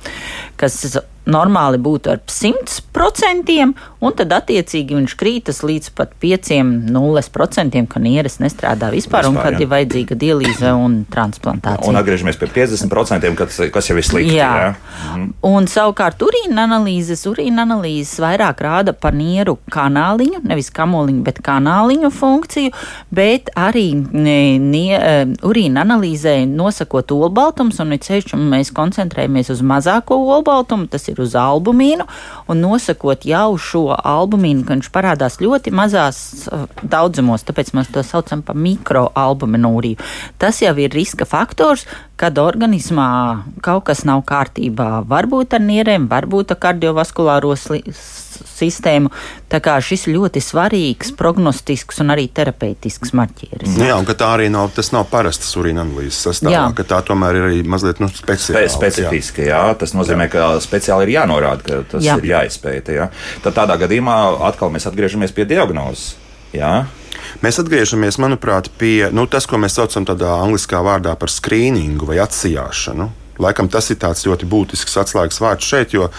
kas 0.59 0.79
normāli 1.29 1.79
būtu 1.81 2.11
ar 2.13 2.21
100%, 2.27 3.55
un 4.03 4.15
tad 4.17 4.33
attiecīgi 4.35 4.97
viņš 4.97 5.15
krītas 5.19 5.61
līdz 5.63 5.93
pat 5.97 6.15
5,0%, 6.21 7.83
ka 7.89 8.01
nieres 8.03 8.39
nestrādā 8.43 8.91
vispār, 8.93 9.29
un 9.29 9.37
Vispār, 9.37 9.53
kad 9.53 9.59
jā. 9.59 9.65
ir 9.65 9.71
vajadzīga 9.71 10.17
dialīze 10.19 10.73
un 10.75 10.97
transplantācija. 11.11 11.89
Un 11.89 11.99
atgriežamies 11.99 12.39
pie 12.39 12.49
50%, 12.53 13.31
kas, 13.39 13.61
kas 13.73 13.89
jau 13.89 13.97
ir 13.99 14.07
slikti. 14.07 14.37
Jā. 14.37 14.51
Jā. 14.63 15.17
Un 15.47 15.69
savukārt 15.71 16.21
urīna 16.25 16.67
analīzes, 16.67 17.25
urīna 17.29 17.65
analīzes 17.67 18.19
vairāk 18.23 18.63
rāda 18.65 18.95
par 18.95 19.15
nieru 19.17 19.57
kanāliņu, 19.73 20.43
nevis 20.49 20.71
kamoliņu, 20.75 21.23
bet 21.25 21.41
kanāliņu 21.45 22.11
funkciju, 22.13 22.73
bet 23.13 23.51
arī 23.55 23.87
nie, 23.93 24.93
eh, 24.97 25.25
urīna 25.43 25.83
analīzē 25.87 26.35
nosakot 26.49 27.11
olbaltums, 27.15 27.79
un 27.79 27.93
sevišķi 27.93 28.37
mēs 28.37 28.73
koncentrējamies 28.75 29.51
uz 29.53 29.61
mazāko 29.61 30.17
olbaltumu, 30.35 30.89
tas 30.89 31.07
ir 31.09 31.12
uz 31.21 31.35
albumīnu, 31.37 32.07
un 32.49 32.63
nosakot 32.63 33.25
jau 33.27 33.57
šo 33.61 33.83
albumīnu, 33.93 34.65
ka 34.65 34.77
viņš 34.77 34.89
parādās 34.93 35.39
ļoti 35.43 35.73
mazās 35.75 36.47
eh, 36.47 36.65
daudzumos, 36.81 37.45
tāpēc 37.45 37.73
mēs 37.77 37.91
to 37.93 38.03
saucam 38.07 38.41
par 38.45 38.57
mikroalbuminūriju. 38.57 40.01
Tas 40.41 40.63
jau 40.63 40.73
ir 40.81 40.93
riska 40.93 41.27
faktors, 41.29 41.85
kad 42.19 42.37
organismā 42.37 43.07
kaut 43.65 43.87
kas 43.89 44.03
nav 44.07 44.21
kārtībā. 44.29 45.01
Varbūt 45.09 45.55
ar 45.57 45.63
nierēm, 45.65 46.05
varbūt 46.11 46.53
ar 46.53 46.59
kardiovaskulāro 46.61 47.55
sistēmu. 47.57 49.09
Tā 49.51 49.59
kā 49.63 49.75
šis 49.83 50.05
ļoti 50.11 50.41
svarīgs, 50.43 51.11
prognostisks 51.17 52.01
un 52.03 52.13
arī 52.13 52.27
terapeitisks 52.29 53.13
marķieris. 53.17 53.75
Nu, 53.79 53.87
jā, 53.89 53.97
un 53.99 54.07
tā 54.07 54.29
arī 54.29 54.47
nav, 54.53 54.71
tas 54.77 54.93
nav 54.95 55.07
parastas 55.11 55.51
urīna 55.59 55.83
analīzes 55.85 56.21
sastāvā, 56.27 56.53
Jā. 56.53 56.65
ka 56.77 56.85
tā 56.93 57.01
tomēr 57.09 57.41
ir 57.41 57.47
arī 57.49 57.61
mazliet 57.65 58.01
nu, 58.03 58.09
Spe 58.13 58.37
speciāla. 58.37 58.71
specifiski, 58.77 59.47
jā. 59.49 59.63
Tas 59.79 59.95
nozīmē, 59.97 60.29
ka 60.31 60.53
speciāli 60.63 61.09
ir 61.09 61.15
jānorāda, 61.17 61.65
ka 61.65 61.83
tas 61.95 62.05
Jā. 62.05 62.17
jā. 62.17 62.21
ir 62.23 62.29
jāizpēta. 62.33 62.97
Jā. 62.97 63.09
Tad 63.45 63.57
tādā 63.57 63.77
gadījumā 63.85 64.17
atkal 64.49 64.73
mēs 64.73 64.87
atgriežamies 64.89 65.33
pie 65.35 65.49
diagnozes. 65.49 66.13
Jā. 66.53 66.85
Mēs 67.43 67.59
atgriežamies, 67.63 68.19
manuprāt, 68.21 68.69
pie 68.79 69.09
nu, 69.15 69.27
tas, 69.31 69.47
ko 69.49 69.59
mēs 69.61 69.77
saucam 69.79 70.07
tādā 70.07 70.35
angliskā 70.41 70.81
vārdā 70.85 71.15
par 71.19 71.31
skrīningu 71.31 72.09
vai 72.09 72.21
atsijāšanu. 72.23 73.09
Laikam 73.41 73.69
tas 73.71 73.89
ir 73.89 73.97
tāds 74.01 74.25
ļoti 74.27 74.47
būtisks 74.49 74.99
atslēgas 75.01 75.39
vārds 75.41 75.65
šeit, 75.65 75.95
jo 75.95 76.09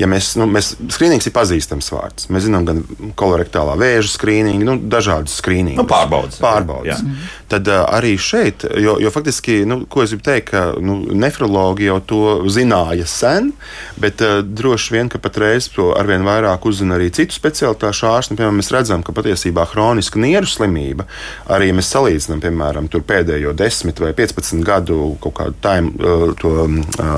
ja 0.00 0.08
mēs, 0.10 0.32
nu, 0.40 0.48
mēs, 0.50 0.72
skrīnings 0.94 1.28
ir 1.28 1.34
pazīstams 1.36 1.90
vārds. 1.94 2.28
Mēs 2.34 2.48
zinām 2.48 2.66
gan 2.66 2.82
kolorektālā 3.18 3.76
vēža 3.78 4.10
skrīningu, 4.16 4.66
nu, 4.66 4.76
dažādus 4.90 5.36
skrīningus. 5.38 5.78
Nu, 5.78 5.86
pārbaudes. 5.90 6.40
Pārbaudes. 6.42 7.04
Jā. 7.04 7.30
Tad 7.52 7.70
uh, 7.70 7.84
arī 7.94 8.14
šeit, 8.18 8.64
jo, 8.80 8.96
jo 9.02 9.12
faktiski, 9.14 9.60
nu, 9.68 9.82
ko 9.90 10.02
es 10.02 10.14
gribu 10.14 10.26
teikt, 10.26 10.50
ka 10.50 10.64
nu, 10.82 10.96
nefrologi 11.14 11.86
jau 11.86 12.00
to 12.02 12.22
zināja 12.50 13.06
sen, 13.10 13.52
bet 14.00 14.22
uh, 14.24 14.40
droši 14.42 14.96
vien, 14.96 15.12
ka 15.12 15.20
patreiz 15.22 15.68
to 15.74 15.92
arvien 15.98 16.26
vairāk 16.26 16.66
uzzina 16.66 16.98
arī 16.98 17.10
citu 17.14 17.36
specialitāšu 17.36 18.08
ārsti. 18.10 18.38
Piemēram, 18.38 18.58
mēs 18.58 18.72
redzam, 18.74 19.04
ka 19.06 19.14
patiesībā 19.14 19.68
hroniska 19.70 20.18
nieru 20.22 20.50
slimība, 20.50 21.06
arī 21.54 21.70
mēs 21.76 21.92
salīdzinām, 21.94 22.42
piemēram, 22.42 22.90
pēdējo 22.90 23.54
10 23.58 24.02
vai 24.02 24.12
15 24.16 24.64
gadu 24.66 25.14
kaut 25.22 25.38
kādu 25.38 25.58
time, 25.62 25.94
uh, 26.00 26.26
to 26.40 26.63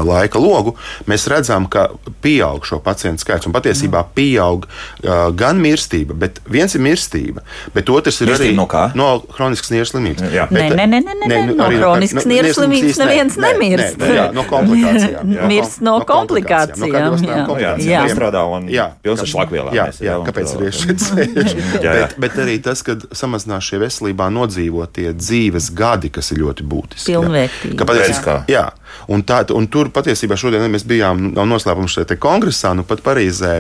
laika 0.06 0.38
logu, 0.42 0.74
mēs 1.10 1.26
redzam, 1.30 1.66
ka 1.70 1.88
pieaug 2.22 2.64
šo 2.66 2.78
pacientu 2.84 3.22
skaits 3.24 3.46
un 3.48 3.54
patiesībā 3.54 4.02
pieaug 4.16 4.66
uh, 4.66 5.28
gan 5.36 5.60
mirstība, 5.62 6.14
bet 6.14 6.40
viens 6.50 6.74
ir 6.76 6.82
mirstība, 6.84 7.42
bet 7.74 7.88
otrs 7.90 8.20
ir 8.22 8.30
Mirstība 8.32 8.50
arī 8.50 8.56
no 8.58 8.66
kā? 8.70 8.84
no 8.98 9.08
hroniskas 9.36 9.70
nieru 9.74 9.88
slimības. 9.90 10.26
Jā. 10.34 10.46
Nē, 10.50 10.66
nē, 10.74 10.86
nē, 10.86 11.00
nē, 11.06 11.14
nē, 11.22 11.28
nē, 11.32 11.40
no 11.56 11.66
arī 11.68 11.80
hroniskas 11.80 12.24
no- 12.26 12.32
nieru 12.32 12.48
nieru 12.48 12.58
slimības 12.60 13.00
neviens 13.02 13.36
nē, 13.36 13.52
nemirst. 13.52 13.96
nē, 13.98 14.06
nē, 14.06 14.16
jā, 14.18 14.26
no 14.36 14.44
komplikācijām. 14.50 15.34
jā. 15.36 15.46
Mirst 15.50 15.80
no 15.86 15.96
komplikācijām, 16.08 16.86
No 16.86 16.92
kardiovaskulārām 16.92 17.42
jā. 17.42 17.46
komplikācijām. 17.50 18.06
Jā. 18.08 18.14
Strādā 18.16 18.42
un 18.56 18.68
Jā, 18.72 18.86
pilns 19.02 19.22
ar 19.22 19.30
šlakvielām 19.30 19.74
Jā, 19.76 19.86
jā, 20.00 20.10
jā, 20.10 20.16
kāpēc? 20.26 20.54
Jā, 20.56 21.82
jā. 21.86 21.92
bet, 22.00 22.16
bet 22.26 22.38
arī 22.42 22.56
tas, 22.64 22.82
ka 22.86 22.96
samazinās 23.16 23.64
šie 23.66 23.78
veselībā 23.82 24.28
nodzīvotie 24.34 25.12
dzīves 25.16 25.70
gadi, 25.76 26.10
kas 26.14 26.32
ir 26.34 26.42
ļoti 26.44 26.66
būtiski. 26.66 27.12
jā. 27.14 27.20
Pilnvērtīgi. 27.22 27.76
Ka 27.78 27.84
patiesi- 27.88 28.10
Redz 28.12 28.20
kā. 28.24 28.36
Jā, 28.50 28.64
un, 29.12 29.22
tā, 29.26 29.42
un 29.54 29.68
tur 29.70 29.90
patiesībā 29.94 30.38
šodien 30.38 30.66
mēs 30.72 30.86
bijām 30.88 31.30
nav 31.36 31.48
noslēpums 31.50 31.96
šeit 31.96 32.14
kongresā, 32.22 32.72
nu 32.76 32.84
pat 32.86 33.02
Parīzē, 33.06 33.58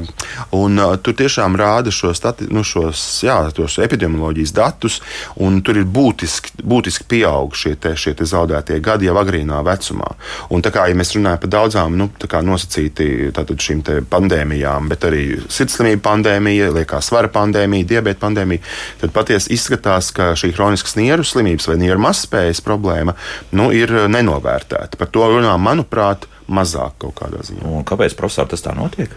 un 0.56 0.80
uh, 0.82 0.94
tur 1.02 1.16
tiešām 1.18 1.56
rāda 1.58 1.92
šo 1.94 2.12
stati, 2.16 2.48
nu, 2.52 2.64
šos, 2.66 3.02
jā, 3.26 3.38
tos 3.56 3.78
epidemioloģijas 3.82 4.54
datus, 4.56 5.00
un 5.42 5.60
tur 5.66 5.80
ir 5.80 5.86
būtiski, 5.88 6.56
būtiski 6.62 7.06
pieaug 7.10 7.56
šie, 7.56 7.74
te, 7.80 7.94
šie 7.98 8.14
te 8.18 8.26
zaudētie 8.28 8.78
gadi 8.84 9.08
jau 9.08 9.16
agrīnā 9.20 9.62
vecumā. 9.66 10.12
Un 10.52 10.64
kā 10.66 10.88
ja 10.90 10.96
mēs 10.98 11.14
runājam 11.16 11.42
par 11.44 11.52
daudzām 11.52 11.96
nu, 11.98 12.08
tā 12.20 12.42
nosacīti 12.44 13.30
tātad 13.36 13.62
šīm 13.62 13.82
pandēmijām, 14.10 14.90
bet 14.90 15.06
arī 15.08 15.22
sirdslimību 15.52 16.02
pandēmija, 16.04 16.72
liekā 16.76 17.00
svara 17.04 17.30
pandēmija, 17.32 17.88
diabēta 17.94 18.22
pandēmija, 18.24 18.64
tad 19.02 19.14
patiesi 19.14 19.52
izskatās, 19.56 20.10
ka 20.16 20.32
šī 20.38 20.52
hroniskas 20.56 20.96
nieru 20.98 21.26
slimības 21.26 21.68
vai 21.70 21.78
nieru 21.80 22.02
mazspējas 22.02 22.62
problēma 22.66 23.16
nu, 23.56 23.70
ir 23.74 23.92
nenovērtēta. 24.12 24.98
Par 25.00 25.12
to 25.16 25.26
runā, 25.32 25.54
manuprāt, 25.60 26.26
mazāk 26.48 26.98
kaut 27.02 27.16
kādā 27.18 27.40
ziņā. 27.48 27.64
Un 27.66 27.84
kāpēc, 27.88 28.14
profesor, 28.18 28.46
tas 28.52 28.62
tā 28.64 28.74
notiek? 28.76 29.10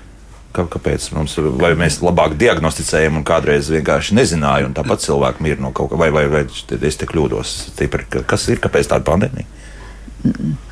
Kā- 0.55 0.65
Kāpēc 0.65 1.11
mums, 1.13 1.35
vai 1.61 1.75
mēs 1.77 1.99
labāk 2.01 2.33
diagnosticējam 2.41 3.19
un 3.19 3.23
kādreiz 3.27 3.67
vienkārši 3.69 4.15
nezinājām, 4.17 4.71
un 4.71 4.73
tāpat 4.73 5.03
cilvēki 5.03 5.45
mir 5.45 5.59
no 5.61 5.69
kaut 5.77 5.91
kā, 5.91 5.99
vai, 6.01 6.09
vai, 6.15 6.23
vai 6.31 6.41
es 6.81 6.97
te 6.97 7.05
kļūdos? 7.05 7.51
Stipri, 7.75 8.07
ka- 8.09 8.23
kas 8.25 8.47
ir, 8.49 8.57
kāpēc 8.63 8.89
tāda 8.89 9.05
pandēmija? 9.05 9.45
Pan, 10.23 10.57
Es, 10.57 10.68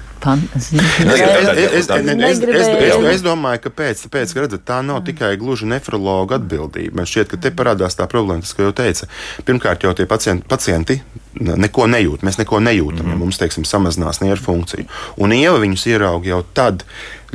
es, 3.11 3.23
domāju, 3.25 3.63
ka 3.67 3.73
pēc, 3.81 4.03
pēc 4.13 4.33
ka 4.33 4.45
redzat, 4.45 4.65
tā 4.67 4.79
nav 4.85 5.03
tikai 5.07 5.35
gluži 5.39 5.69
nefrologa 5.69 6.39
atbildība. 6.41 7.01
Man 7.01 7.09
šķiet, 7.09 7.31
ka 7.33 7.41
te 7.41 7.53
parādās 7.55 7.97
tā 7.99 8.07
problēma, 8.11 8.45
tas, 8.45 8.55
ko 8.57 8.67
jau 8.67 8.75
teica. 8.75 9.09
Pirmkārt, 9.47 9.85
jau 9.85 9.93
tie 9.97 10.07
pacienti, 10.09 10.47
pacienti 10.49 11.01
neko 11.37 11.85
nejūt. 11.91 12.23
Mēs 12.25 12.39
neko 12.41 12.59
nejūtam, 12.63 13.03
mm 13.03 13.07
-hmm. 13.07 13.17
ja 13.17 13.23
mums, 13.23 13.37
teiksim, 13.37 13.65
samazinās 13.65 14.21
nieru 14.21 14.41
funkcija. 14.41 14.85
Un 15.17 15.33
ieva 15.33 15.59
viņus 15.59 15.87
ierauga 15.87 16.29
jau 16.29 16.43
tad, 16.53 16.83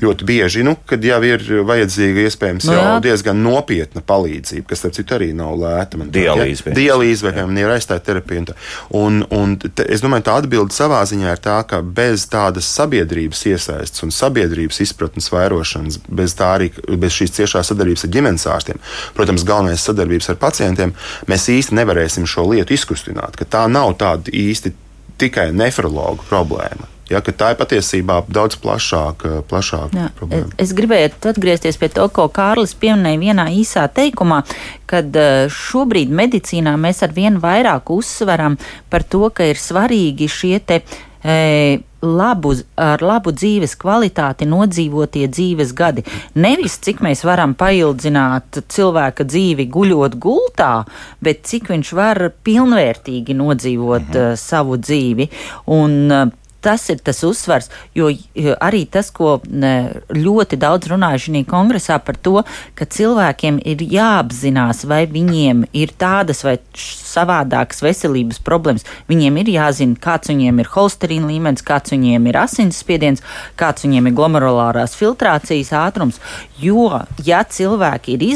ļoti 0.00 0.26
bieži, 0.26 0.62
nu, 0.66 0.74
kad 0.88 1.04
jau 1.04 1.18
ir 1.26 1.42
vajadzīga 1.68 2.24
iespējams 2.26 2.66
no, 2.68 2.74
jau 2.76 2.94
diezgan 3.04 3.42
nopietna 3.44 4.02
palīdzība, 4.06 4.64
kas, 4.70 4.80
starp 4.82 4.96
citu, 4.96 5.16
arī 5.18 5.30
nav 5.36 5.54
lēta. 5.60 6.00
Dialīze. 6.12 6.64
Ja, 6.70 6.76
dialīze 6.76 7.26
vai, 7.26 7.34
piemēram, 7.36 7.74
aizstāja 7.76 8.04
terapija. 8.06 8.56
Un, 8.96 9.20
un, 9.26 9.26
un 9.36 9.56
te, 9.62 9.84
es 9.92 10.02
domāju, 10.04 10.26
tā 10.28 10.36
atbilde 10.40 10.74
savā 10.76 11.02
ziņā 11.08 11.34
ir 11.36 11.42
tā, 11.44 11.58
ka 11.68 11.82
bez 11.84 12.24
tādas 12.32 12.68
sabiedrības 12.72 13.44
iesaistas 13.52 14.06
un 14.06 14.14
sabiedrības 14.14 14.80
izpratnes 14.86 15.28
vairošanas, 15.32 16.00
bez 16.08 16.36
tā 16.38 16.54
arī 16.56 16.70
bez 17.02 17.18
šīs 17.18 17.36
ciešās 17.40 17.72
sadarbības 17.72 18.06
ar 18.06 18.14
ģimenes 18.16 18.48
ārstiem, 18.54 18.80
protams, 19.16 19.44
galvenais 19.48 19.84
sadarbības 19.84 20.32
ar 20.32 20.40
pacientiem, 20.40 20.94
mēs 21.30 21.50
īsti 21.52 21.76
nevarēsim 21.78 22.28
šo 22.28 22.48
lietu 22.52 22.76
izkustināt. 22.76 23.40
Tā 23.52 23.66
nav 23.68 23.94
tāda 24.00 24.32
īsti 24.32 24.72
tikai 25.20 25.50
nefrologu 25.54 26.24
problēma. 26.30 26.88
Ja, 27.12 27.20
tā 27.20 27.52
ir 27.52 27.60
patiesībā 27.60 28.22
daudz 28.32 28.56
plašāka, 28.62 29.42
Jā, 29.98 30.08
problēma. 30.16 30.50
Es, 30.60 30.72
gribēju 30.76 31.12
atgriezties 31.32 31.78
pie 31.80 31.90
to, 31.92 32.08
ko 32.14 32.28
Kārlis 32.32 32.74
pieminēja 32.78 33.20
vienā 33.20 33.46
īsā 33.52 33.86
teikumā, 33.92 34.42
kad 34.90 35.14
eh, 35.16 35.46
šobrīd 35.52 36.12
medicīnā 36.12 36.74
mēs 36.80 37.04
ar 37.04 37.14
vien 37.16 37.40
vairāk 37.42 37.92
uzsveram 37.92 38.58
par 38.92 39.04
to, 39.04 39.26
ka 39.34 39.52
ir 39.52 39.60
svarīgi 39.60 40.30
šie 40.32 40.58
te. 40.66 40.82
E, 41.22 41.82
labu, 42.02 42.52
ar 42.74 43.02
labu 43.02 43.30
dzīves 43.30 43.76
kvalitāti 43.78 44.46
nodzīvotie 44.50 45.28
dzīves 45.30 45.72
gadi. 45.78 46.04
Nevis 46.34 46.80
cik 46.82 47.02
mēs 47.04 47.22
varam 47.26 47.54
paildzināt 47.58 48.58
cilvēka 48.72 49.26
dzīvi 49.28 49.68
guļot 49.72 50.18
gultā, 50.22 50.72
bet 51.22 51.44
cik 51.46 51.70
viņš 51.72 51.92
var 51.94 52.24
pilnvērtīgi 52.44 53.38
nodzīvot 53.38 54.08
mhm. 54.10 54.32
uh, 54.32 54.38
savu 54.38 54.80
dzīvi. 54.82 55.28
Un, 55.78 56.32
tas 56.62 56.88
ir 56.92 57.02
tas 57.04 57.22
uzsvars, 57.26 57.68
jo 57.94 58.10
arī 58.62 58.84
tas, 58.90 59.10
ko 59.14 59.38
ļoti 59.42 60.58
daudz 60.62 60.90
runāju 60.92 61.26
šajā 61.26 61.44
kongresā 61.50 61.98
par 62.02 62.16
to, 62.16 62.42
ka 62.78 62.86
cilvēkiem 62.86 63.58
ir 63.68 63.82
jāapzinās, 63.92 64.84
vai 64.88 65.04
viņiem 65.10 65.66
ir 65.76 65.92
tādas 65.98 66.44
vai 66.46 66.56
savādākas 66.78 67.82
veselības 67.84 68.40
problēmas. 68.44 68.86
Viņiem 69.10 69.40
ir 69.42 69.52
jāzina, 69.56 69.98
kāds 70.00 70.30
viņiem 70.32 70.62
ir 70.62 70.70
holsterīna 70.72 71.30
līmenis, 71.32 71.64
kāds 71.66 71.92
viņiem 71.92 72.30
ir 72.30 72.38
asinsspiediens, 72.42 73.24
kāds 73.60 73.86
viņiem 73.86 74.08
ir 74.08 74.16
glomerulārās 74.16 74.96
filtrācijas 74.98 75.72
ātrums. 75.76 76.20
Jo, 76.62 77.02
ja 77.26 77.42
cilvēki 77.42 78.16
ir 78.16 78.26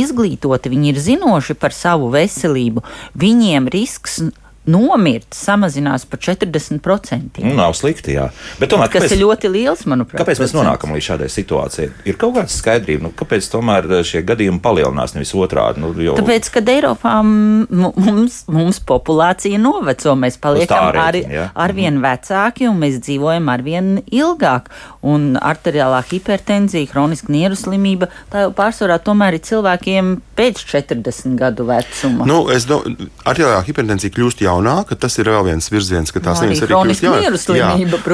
izglītoti, 0.00 0.72
viņi 0.72 0.94
ir 0.94 1.00
zinoši 1.10 1.56
par 1.60 1.76
savu 1.76 2.10
veselību, 2.14 2.84
viņiem 3.20 3.68
risks 3.72 4.20
nomirt 4.68 5.32
samazinās 5.34 6.04
par 6.04 6.20
40%. 6.20 7.40
Nu, 7.40 7.54
nav 7.56 7.72
slikti, 7.78 8.12
jā. 8.18 8.26
Bet 8.60 8.72
tomēr, 8.72 8.90
kas 8.92 9.06
kāpēc, 9.06 9.14
ir 9.16 9.22
ļoti 9.22 9.50
liels, 9.52 9.86
manuprāt. 9.88 10.20
Kāpēc 10.20 10.42
mēs 10.42 10.52
nonākam 10.52 10.92
līdz 10.92 11.06
šādai 11.06 11.28
situācijai? 11.32 11.88
Ir 12.10 12.18
kaut 12.20 12.34
kāda 12.36 12.52
skaidrība, 12.52 13.06
nu, 13.06 13.12
kāpēc 13.16 13.48
tomēr 13.52 13.88
šie 14.06 14.20
gadījumi 14.28 14.60
palielinās, 14.62 15.16
nevis 15.16 15.32
otrādi? 15.32 15.80
Nu, 15.80 15.94
jo... 15.96 16.16
Tāpēc, 16.18 16.50
ka 16.52 16.62
Eiropā 16.70 17.16
mums, 17.24 18.42
mums 18.52 18.82
populācija 18.86 19.58
noveco, 19.60 20.14
mēs 20.20 20.36
paliekam 20.42 20.90
ar, 20.92 21.18
arvien 21.54 21.96
mm. 21.96 22.04
vecāki 22.04 22.68
un 22.68 22.78
mēs 22.84 23.00
dzīvojam 23.00 23.48
arvien 23.52 23.90
ilgāk. 24.12 24.68
Un 25.00 25.32
arteriālā 25.40 26.02
hipertenzija, 26.10 26.90
kroniska 26.90 27.32
nieru 27.32 27.56
slimība, 27.56 28.10
tā 28.28 28.44
jau 28.44 28.52
pārsvarā 28.54 29.00
tomēr 29.00 29.38
ir 29.38 29.44
cilvēkiem 29.48 30.12
pēc 30.36 30.60
40 30.68 31.40
gadu 31.40 31.64
vecuma. 31.68 32.28
Nu, 32.28 32.42
es 32.52 32.68
domāju, 32.68 33.08
arteriālā 33.24 33.64
hipertenzija 33.64 34.12
kļūst 34.12 34.44
jau 34.44 34.49
jaunāka, 34.50 34.98
tas 34.98 35.16
ir 35.20 35.30
vēl 35.30 35.46
viens 35.50 35.70
virziens, 35.72 36.12
ka 36.12 36.22
tās 36.24 36.42
lietas 36.44 36.64
arī 36.66 36.76
kļūst 36.76 37.06
jaunākas. 37.06 37.46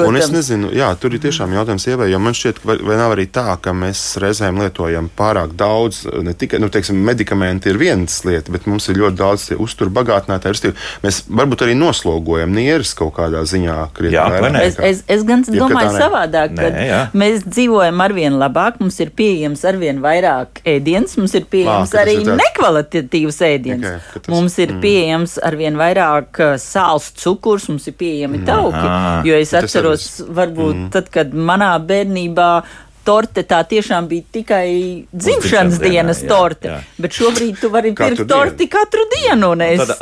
Un 0.06 0.18
es 0.20 0.30
nezinu, 0.32 0.70
jā, 0.76 0.90
tur 1.00 1.16
ir 1.16 1.22
tiešām 1.24 1.54
jautājums 1.56 1.86
ievai, 1.90 2.10
jo 2.12 2.20
man 2.22 2.36
šķiet, 2.36 2.62
vai, 2.66 2.78
vai 2.84 2.98
nav 3.00 3.16
arī 3.16 3.26
tā, 3.32 3.56
ka 3.62 3.74
mēs 3.76 4.02
reizēm 4.22 4.60
lietojam 4.62 5.08
pārāk 5.16 5.56
daudz, 5.58 6.04
ne 6.26 6.34
tikai, 6.36 6.60
nu, 6.62 6.70
teiksim, 6.72 6.98
medikamenti 7.06 7.72
ir 7.72 7.80
viens 7.80 8.18
lieta, 8.28 8.52
bet 8.54 8.68
mums 8.70 8.88
ir 8.92 9.00
ļoti 9.00 9.20
daudz 9.20 9.48
uzturbagātinātāji. 9.56 10.74
Mēs 11.04 11.22
varbūt 11.28 11.66
arī 11.66 11.76
noslogojam 11.78 12.54
nieres 12.56 12.92
kaut 12.98 13.14
kādā 13.18 13.42
ziņā. 13.48 13.78
Jā, 14.12 14.26
es, 14.62 14.78
es, 14.78 15.02
es 15.10 15.24
gan 15.26 15.44
ja 15.46 15.62
domāju 15.64 15.94
savādāk, 15.96 16.56
ka 16.58 17.00
mēs 17.16 17.46
dzīvojam 17.46 18.02
arvien 18.04 18.38
labāk, 18.40 18.80
mums 18.82 18.98
ir 19.02 19.12
pieejams 19.16 19.64
arvien 19.68 20.00
vairāk 20.04 20.62
ēdienas, 20.66 21.16
mums 21.20 21.34
ir 21.38 21.48
pieejams 21.50 21.94
Lā, 21.94 22.04
arī 22.04 22.18
nekvalitatīvs 22.26 23.40
ēdiens. 23.46 23.86
Okay, 23.86 24.22
tas, 24.22 24.32
mums 24.32 24.56
ir 24.62 24.74
mm. 24.74 24.82
pieejams 24.84 25.36
arvien 25.46 25.78
vairāk 25.78 26.25
vairāk 26.26 26.58
sāls, 26.60 27.12
cukurs, 27.16 27.68
mums 27.68 27.86
ir 27.86 27.94
pieejami 27.96 28.44
tauki. 28.44 29.28
Jo 29.28 29.38
es 29.38 29.54
atceros, 29.54 30.22
varbūt 30.28 30.76
mm. 30.76 30.90
tad, 30.92 31.10
kad 31.10 31.32
manā 31.32 31.76
bērnībā 31.78 32.64
torte 33.06 33.44
tā 33.46 33.60
tiešām 33.68 34.08
bija 34.10 34.26
tikai 34.34 34.66
dzimšanas 35.12 35.78
dienas 35.82 36.22
dienā, 36.22 36.30
torte. 36.30 36.70
Jā, 36.70 36.78
jā. 36.80 37.02
Bet 37.04 37.16
šobrīd 37.16 37.60
tu 37.60 37.70
vari 37.72 37.92
pirkt 37.96 38.26
torti 38.30 38.68
katru 38.70 39.06
dienu. 39.14 39.52
Es, 39.66 39.92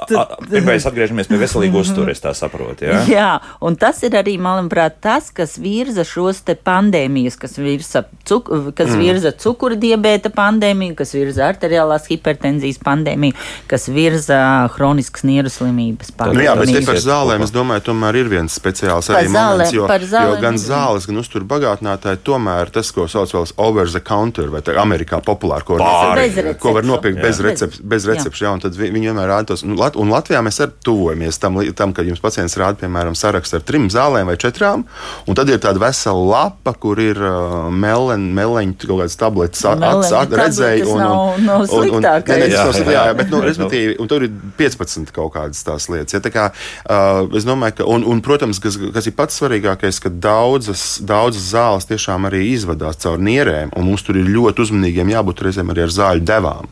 pirmais 0.48 0.86
atgriežamies 0.88 1.28
pie 1.30 1.40
veselīgu 1.40 1.82
uzturu, 1.82 2.12
es 2.14 2.22
tā 2.24 2.32
saprotu. 2.36 2.88
Jā? 2.88 3.02
jā, 3.10 3.28
un 3.64 3.76
tas 3.80 4.00
ir 4.06 4.16
arī, 4.18 4.36
manuprāt, 4.42 4.98
tas, 5.04 5.30
kas 5.34 5.56
virza 5.60 6.06
šos 6.08 6.42
te 6.46 6.56
pandēmijas, 6.56 7.36
kas 7.40 7.58
virza, 7.60 8.04
cuk, 8.28 8.50
kas 8.76 8.92
mm. 8.92 9.02
virza 9.02 9.34
cukura 9.44 9.78
diabēta 9.80 10.32
pandēmiju, 10.34 10.96
kas 10.98 11.14
virza 11.16 11.46
arteriālās 11.50 12.08
hipertenzijas 12.10 12.80
pandēmiju, 12.84 13.36
kas 13.70 13.88
virza 13.92 14.40
hroniskas 14.76 15.26
nieru 15.28 15.52
slimības 15.52 16.14
pandēmiju. 16.16 16.48
Jā, 16.48 16.56
bet 16.60 16.72
te 16.78 16.84
par 16.88 17.00
zālēm, 17.04 17.44
es 17.46 17.54
domāju, 17.54 17.86
tomēr 17.90 18.20
ir 18.22 18.32
viens 18.32 18.58
speciāls 18.60 19.10
arī 19.12 19.28
zālē, 19.28 19.36
moments, 19.36 19.74
jo, 19.76 19.88
jo 19.88 20.40
gan 20.42 20.60
zāles, 20.60 21.08
gan 21.10 21.20
uzturu 21.20 21.48
bagātinātāji 21.50 22.22
tomēr 22.26 22.72
tas, 22.74 22.93
ko 22.94 23.06
sauc 23.10 23.32
par 23.34 23.52
over 23.66 23.90
the 23.90 24.00
counter, 24.00 24.48
vai 24.52 24.62
Amerikā 24.80 25.20
populāri, 25.24 25.66
ko, 25.66 25.78
var, 25.80 26.20
ko 26.60 26.74
var 26.76 26.86
nopirkt 26.86 27.20
bez, 27.22 27.40
recept, 27.44 27.80
bez 27.82 28.06
recepšu. 28.08 28.44
Jā. 28.44 28.52
Jā, 28.54 28.62
tad 28.64 28.78
viņi 28.78 29.08
vienmēr 29.08 29.30
rāda 29.30 29.52
tos. 29.52 29.64
Un, 29.66 29.76
Lat 29.78 29.96
un 30.00 30.12
Latvijā 30.12 30.40
mēs 30.44 30.60
arī 30.62 30.74
tuvojamies 30.86 31.40
tam, 31.42 31.58
tam, 31.76 31.94
kad 31.96 32.08
jums 32.08 32.22
pacients 32.22 32.56
rāda, 32.60 32.78
piemēram, 32.82 33.16
sarakstu 33.18 33.58
ar 33.58 33.64
trim 33.66 33.88
zālēm 33.92 34.28
vai 34.30 34.36
četrām, 34.40 34.84
un 35.28 35.38
tad 35.38 35.50
ir 35.50 35.60
tāda 35.62 35.82
vesela 35.82 36.22
lapa, 36.30 36.74
kur 36.80 37.00
ir 37.02 37.18
uh, 37.20 37.70
melen, 37.72 38.28
meleņu 38.36 38.78
kaut 38.84 39.02
kādas 39.02 39.18
tabletes, 39.20 39.64
acis 39.64 40.34
redzēja. 40.34 40.86
Un, 40.88 41.00
un, 41.00 41.04
nav, 41.04 41.40
nav 41.44 41.64
un, 41.78 41.94
un, 41.98 42.04
nē, 42.04 42.38
jā, 42.44 42.48
jā, 42.50 42.84
jā, 42.84 42.94
jā, 42.94 43.16
bet, 43.18 43.32
nu, 43.32 43.42
respektīvi, 43.44 43.96
un 44.02 44.10
tur 44.10 44.26
ir 44.26 44.34
15 44.58 45.14
kaut 45.14 45.34
kādas 45.36 45.64
tās 45.66 45.88
lietas. 45.92 46.16
Ja, 46.16 46.22
tā 46.24 46.32
kā, 46.34 46.48
uh, 46.50 47.24
es 47.36 47.46
domāju, 47.48 47.80
ka, 47.80 47.88
un, 47.90 48.06
un 48.08 48.22
protams, 48.24 48.60
kas, 48.62 48.78
kas 48.94 49.10
ir 49.10 49.16
pats 49.16 49.40
svarīgākais, 49.40 50.00
ka 50.04 50.12
daudzas, 50.12 50.84
daudzas 51.04 51.50
zāles 51.54 51.88
tiešām 51.90 52.28
arī 52.30 52.44
izvada 52.52 52.83
ievadās 52.84 53.02
caur 53.02 53.18
nierēm, 53.18 53.72
un 53.76 53.88
mums 53.88 54.04
tur 54.04 54.18
ir 54.18 54.28
ļoti 54.28 54.64
uzmanīgiem 54.64 55.12
jābūt 55.14 55.42
reizēm 55.46 55.70
arī 55.72 55.84
ar 55.86 55.92
zāļu 55.94 56.24
devām. 56.28 56.68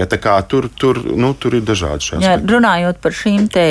Ja, 0.00 0.06
tur, 0.48 0.68
tur, 0.78 0.98
nu, 1.16 1.34
tur 1.34 1.54
ir 1.58 1.64
dažādi 1.66 2.06
šādi 2.06 2.24
ja, 2.24 2.36
runājot 2.40 3.00
par 3.02 3.12
šīm 3.12 3.48
e, 3.58 3.64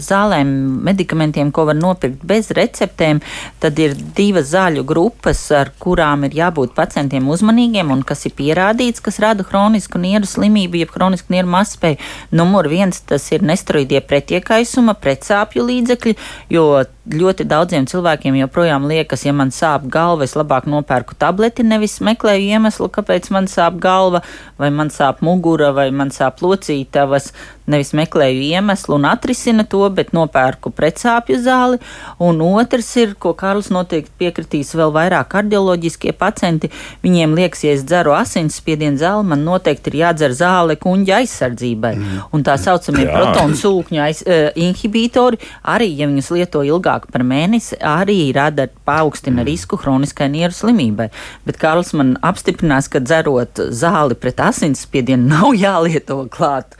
zālēm, 0.00 0.48
medikamentiem, 0.86 1.50
ko 1.52 1.66
var 1.68 1.76
nopirkt 1.76 2.22
bez 2.24 2.48
receptēm, 2.56 3.20
tad 3.60 3.78
ir 3.82 3.96
divas 4.16 4.48
zāļu 4.54 4.86
grupas, 4.88 5.42
ar 5.52 5.72
kurām 5.82 6.24
ir 6.28 6.38
jābūt 6.38 6.72
pacientiem 6.76 7.28
uzmanīgiem 7.28 7.92
un 7.92 8.04
kas 8.06 8.24
ir 8.28 8.36
pierādīts, 8.38 9.04
kas 9.04 9.20
rada 9.20 9.44
hronisku 9.44 10.00
nieru 10.00 10.28
slimību, 10.28 10.80
jeb 10.80 10.94
hronisku 10.96 11.34
nieru 11.34 11.52
mazspēju. 11.52 12.00
Numur 12.36 12.70
viens 12.72 13.02
tas 13.04 13.28
ir 13.36 13.44
nesteroidie 13.44 14.00
pretiekaisuma, 14.00 14.96
pretsāpju 15.02 15.66
līdzekļi, 15.66 16.16
jo 16.56 16.68
ļoti 17.06 17.46
daudziem 17.46 17.86
cilvēkiem 17.86 18.34
joprojām 18.40 18.86
liekas, 18.90 19.22
ja 19.26 19.34
man 19.36 19.52
sāp 19.54 19.86
galva, 19.92 20.26
es 20.26 20.34
labāk 20.38 20.66
nopērku 20.70 21.14
tableti, 21.18 21.62
nevis 21.66 22.00
meklēju 22.04 22.48
iemeslu, 22.56 22.88
kāpēc 22.92 23.30
man 23.34 23.46
sāp 23.50 23.78
galva 23.82 24.22
vai 24.58 24.72
man 24.74 24.90
sāp 24.90 25.22
mugura 25.22 25.35
mugura 25.36 25.72
vai 25.76 25.90
man 25.92 26.10
sāp 26.14 26.40
locītavas, 26.44 27.32
nevis 27.66 27.92
meklēju 27.98 28.42
iemeslu 28.46 28.96
un 28.96 29.06
atrisina 29.10 29.64
to, 29.66 29.82
bet 29.90 30.12
nopērku 30.16 30.70
pretsāpju 30.74 31.38
zāli. 31.42 31.80
Un 32.22 32.40
otrs 32.44 32.88
ir, 33.00 33.14
ko 33.18 33.34
Kārlis 33.36 33.72
noteikti 33.74 34.14
piekritīs, 34.20 34.74
vēl 34.78 34.94
vairāk 34.94 35.28
kardioloģiskie 35.34 36.14
pacienti. 36.16 36.70
Viņiem 37.02 37.34
liekas, 37.36 37.64
ja 37.66 37.74
es 37.74 37.84
dzeru 37.86 38.14
asinsspiedienu 38.16 39.00
zāli, 39.00 39.26
man 39.32 39.44
noteikti 39.46 39.92
ir 39.92 39.98
jādzer 40.04 40.36
zāle 40.38 40.78
kuņģa 40.80 41.18
aizsardzībai. 41.20 41.92
Mm. 41.98 42.22
Un 42.36 42.46
tā 42.46 42.56
saucamie 42.60 43.08
protonu 43.10 43.58
sūkņu 43.58 44.02
aiz, 44.04 44.22
uh, 44.22 44.48
inhibitori, 44.54 45.40
arī, 45.66 45.90
ja 45.98 46.08
viņus 46.10 46.32
lieto 46.36 46.62
ilgāk 46.66 47.10
par 47.12 47.26
mēnesi, 47.26 47.80
arī 47.82 48.30
rada 48.36 48.68
paaugstina 48.86 49.42
mm. 49.42 49.48
risku 49.50 49.80
hroniskai 49.82 50.30
nieru 50.32 50.54
slimībai. 50.54 51.10
Bet 51.48 51.58
Kārlis 51.60 51.92
man 51.98 52.14
apstiprinās, 52.24 52.88
ka 52.92 53.02
dzerot 53.02 53.66
zāli 53.74 54.16
pret 54.18 54.40
asinsspiedienu 54.46 55.25
nav 55.26 55.52
jālieto 55.58 56.22
klāt 56.32 56.76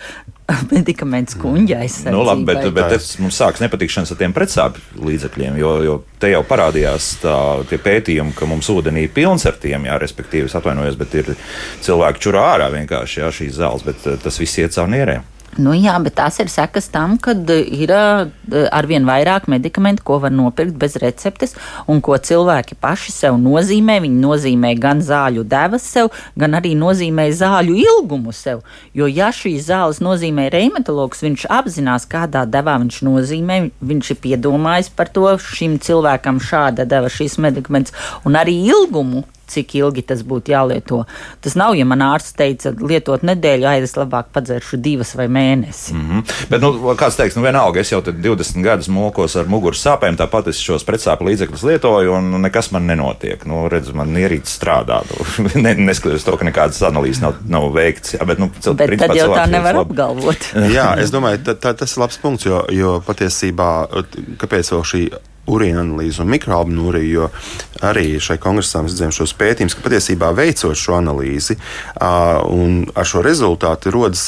medikaments 0.70 1.34
kuģa 1.40 1.80
aizsardzībai. 1.82 2.14
Nu, 2.14 2.22
labi, 2.26 2.44
bet, 2.46 2.66
bet 2.74 2.92
tas 2.94 3.08
mums 3.18 3.38
sāks 3.40 3.62
nepatikšanas 3.64 4.12
ar 4.14 4.20
tiem 4.20 4.34
pretsāpju 4.36 5.06
līdzekļiem, 5.08 5.58
jo, 5.58 5.72
jo 5.82 5.96
te 6.22 6.30
jau 6.30 6.42
parādījās 6.46 7.08
tā, 7.24 7.36
tie 7.70 7.80
pētījumi, 7.82 8.34
ka 8.36 8.48
mums 8.50 8.70
ūdenī 8.70 9.08
ir 9.08 9.14
pilns 9.16 9.46
ar 9.50 9.58
tiem, 9.62 9.88
jā, 9.90 9.98
respektīvi, 10.02 10.50
atvainojos, 10.54 10.98
bet 11.00 11.16
ir 11.18 11.32
cilvēki 11.86 12.22
čurā 12.28 12.44
ārā 12.54 12.70
vienkārši 12.76 13.24
jā, 13.24 13.32
šīs 13.40 13.58
zāles, 13.58 13.86
bet 13.86 14.06
tas 14.22 14.38
viss 14.42 14.62
iet 14.62 14.76
caur 14.76 14.92
nierēm. 14.92 15.26
Nu, 15.56 15.72
jā, 15.72 15.94
bet 16.04 16.18
tās 16.18 16.36
ir 16.42 16.50
sekas 16.52 16.90
tam, 16.92 17.14
ka 17.16 17.32
ir 17.48 17.92
arvien 18.76 19.06
vairāk 19.08 19.46
medikamentu, 19.48 20.04
ko 20.04 20.18
var 20.20 20.34
nopirkt 20.34 20.76
bez 20.76 20.98
receptes, 21.00 21.54
un 21.88 22.02
ko 22.04 22.18
cilvēki 22.20 22.76
paši 22.80 23.14
sev 23.14 23.38
nozīmē. 23.40 23.96
Viņi 24.04 24.20
nozīmē 24.20 24.74
gan 24.80 25.00
zāļu 25.00 25.46
devas 25.48 25.86
sev, 25.88 26.10
gan 26.36 26.58
arī 26.58 26.74
nozīmē 26.76 27.30
zāļu 27.32 27.76
ilgumu 27.80 28.34
sev. 28.36 28.60
Jo, 28.96 29.08
ja 29.08 29.30
šīs 29.32 29.70
zāles 29.70 30.02
nozīmē 30.04 30.50
reumatologs, 30.52 31.24
viņš 31.24 31.46
apzinās, 31.58 32.04
kādā 32.10 32.44
devā 32.44 32.76
viņš 32.82 33.00
nozīmē, 33.08 33.60
viņš 33.80 34.12
ir 34.12 34.20
piedomājis 34.26 34.92
par 34.92 35.08
to, 35.08 35.30
šim 35.40 35.78
cilvēkam 35.80 36.42
šāda 36.42 36.84
deva 36.84 37.08
šīs 37.12 37.38
medikaments, 37.40 37.96
un 38.28 38.36
arī 38.36 38.58
ilgumu 38.68 39.24
cik 39.50 39.74
ilgi 39.78 40.02
tas 40.06 40.22
būtu 40.26 40.52
jālieto. 40.52 41.02
Tas 41.44 41.56
nav, 41.58 41.74
ja 41.78 41.86
man 41.88 42.04
ārsts 42.04 42.36
teica, 42.38 42.72
lietot 42.76 43.24
nedēļu, 43.26 43.68
ai, 43.70 43.80
es 43.84 43.96
labāk 43.98 44.32
padzeršu 44.34 44.80
divas 44.82 45.14
vai 45.18 45.28
mēnesi. 45.32 45.94
Mm 45.94 46.06
-hmm. 46.08 46.34
Bet, 46.50 46.60
nu, 46.60 46.72
kāds 46.98 47.16
teiks, 47.16 47.36
nu, 47.36 47.42
vienalga, 47.42 47.80
es 47.80 47.92
jau 47.92 48.02
20 48.02 48.62
gadus 48.62 48.88
mokos 48.88 49.36
ar 49.36 49.46
muguras 49.46 49.84
sāpēm, 49.86 50.16
tāpat 50.16 50.48
es 50.48 50.58
šos 50.62 50.84
pretsāpju 50.84 51.28
līdzekļus 51.28 51.66
lietoju, 51.70 52.12
un 52.12 52.40
nekas 52.42 52.70
man 52.72 52.86
nenotiek. 52.86 53.46
Nu, 53.46 53.68
redz, 53.68 53.92
man 53.94 54.16
ierīts 54.16 54.58
strādā. 54.58 55.02
Nu, 55.10 55.50
ne, 55.64 55.74
neskatoties 55.74 56.24
to, 56.24 56.36
ka 56.36 56.44
nekādas 56.44 56.82
analīzes 56.82 57.22
nav, 57.22 57.34
nav 57.48 57.70
veikts. 57.74 58.14
Jā, 58.14 58.26
bet, 58.26 58.38
nu, 58.38 58.50
cil, 58.60 58.74
bet 58.74 58.86
principā, 58.86 59.12
tad 59.12 59.16
jau 59.16 59.30
tā 59.34 59.46
nevar 59.50 59.74
labi. 59.74 59.90
apgalvot. 59.90 60.50
jā, 60.78 60.90
es 61.02 61.14
domāju, 61.14 61.42
tā, 61.46 61.54
tā, 61.54 61.74
tas 61.76 61.96
ir 61.96 62.04
labs 62.04 62.18
punkts, 62.22 62.46
jo, 62.46 62.64
jo 62.72 62.98
patiesībā, 63.06 63.70
kāpēc 64.42 64.72
vēl 64.74 64.84
šī 64.92 65.02
urīna 65.50 65.82
analīzi 65.84 66.22
un 66.22 66.30
mikroalbumu, 66.32 66.92
jo 67.06 67.28
arī 67.86 68.16
šai 68.22 68.38
kongresā 68.42 68.82
mēs 68.84 68.94
redzējām 68.94 69.14
šos 69.14 69.34
pētījumus, 69.38 69.76
ka 69.76 69.84
patiesībā 69.86 70.30
veicot 70.36 70.78
šo 70.78 70.96
analīzi 70.98 71.58
un 72.52 72.78
ar 72.94 73.08
šo 73.08 73.22
rezultātu 73.26 73.92
rodas, 73.94 74.24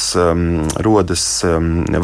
rodas 0.84 1.24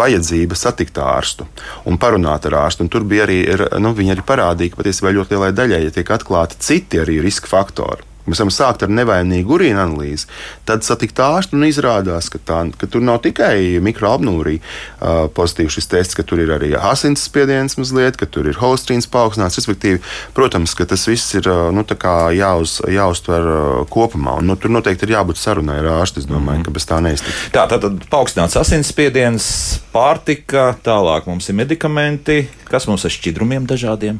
vajadzība 0.04 0.58
satikt 0.58 0.98
ārstu 1.02 1.48
un 1.90 2.00
parunāt 2.00 2.48
ar 2.50 2.60
ārstu. 2.64 2.86
Un 2.86 2.92
tur 2.92 3.06
bija 3.08 3.28
arī, 3.28 3.42
nu, 3.82 3.94
viņi 3.96 4.16
arī 4.16 4.26
parādīja, 4.26 4.74
ka 4.74 4.82
patiesībā 4.82 5.14
ļoti 5.14 5.36
lielai 5.36 5.52
daļai 5.56 5.84
ja 5.86 5.94
tiek 5.94 6.16
atklāti 6.16 6.60
citi 6.64 7.02
arī 7.02 7.20
riska 7.24 7.50
faktori. 7.50 8.13
Mēs 8.24 8.40
varam 8.40 8.52
sākt 8.54 8.84
ar 8.84 8.92
nevainīgu 8.92 9.58
urīna 9.58 9.84
analīzi, 9.84 10.28
tad 10.64 10.84
satikt 10.86 11.20
ārstu 11.20 11.58
un 11.58 11.66
izrādās, 11.68 12.30
ka, 12.32 12.40
tā, 12.40 12.60
ka 12.80 12.88
tur 12.88 13.04
nav 13.04 13.20
tikai 13.26 13.82
mikroalbnūrija 13.84 14.60
uh, 14.60 15.26
pozitīvs 15.36 15.76
šis 15.76 15.90
tests, 15.92 16.16
ka 16.16 16.24
tur 16.26 16.40
ir 16.40 16.54
arī 16.56 16.72
asins 16.78 17.26
spiediens 17.28 17.76
mazliet, 17.76 18.16
ka 18.20 18.28
tur 18.30 18.48
ir 18.48 18.60
holesterīns 18.60 19.10
paaugstināts. 19.12 19.60
Respektīvi, 19.60 20.00
protams, 20.36 20.72
ka 20.78 20.88
tas 20.88 21.04
viss 21.08 21.36
ir 21.36 21.48
nu, 21.74 21.84
jāuz, 21.84 22.78
jāuztver 22.90 23.48
kopumā. 23.92 24.38
Un, 24.40 24.48
nu, 24.50 24.58
tur 24.60 24.72
noteikti 24.72 25.06
ir 25.06 25.16
jābūt 25.18 25.40
sarunai 25.40 25.78
ar 25.82 25.90
ārstu. 26.00 26.24
Es 26.24 26.28
domāju, 26.28 26.44
mm 26.44 26.62
-hmm. 26.62 26.64
ka 26.64 26.70
bez 26.70 26.88
tā 26.88 27.00
neiztiks. 27.04 27.48
Tā 27.52 27.68
tad 27.68 27.84
paaugstināts 28.10 28.56
asins 28.56 28.88
spiediens, 28.88 29.80
pārtika, 29.92 30.74
tālāk 30.84 31.26
mums 31.26 31.48
ir 31.48 31.54
medikamenti, 31.54 32.48
kas 32.70 32.86
mums 32.86 33.04
ar 33.04 33.10
šķidrumiem 33.10 33.66
dažādiem. 33.66 34.18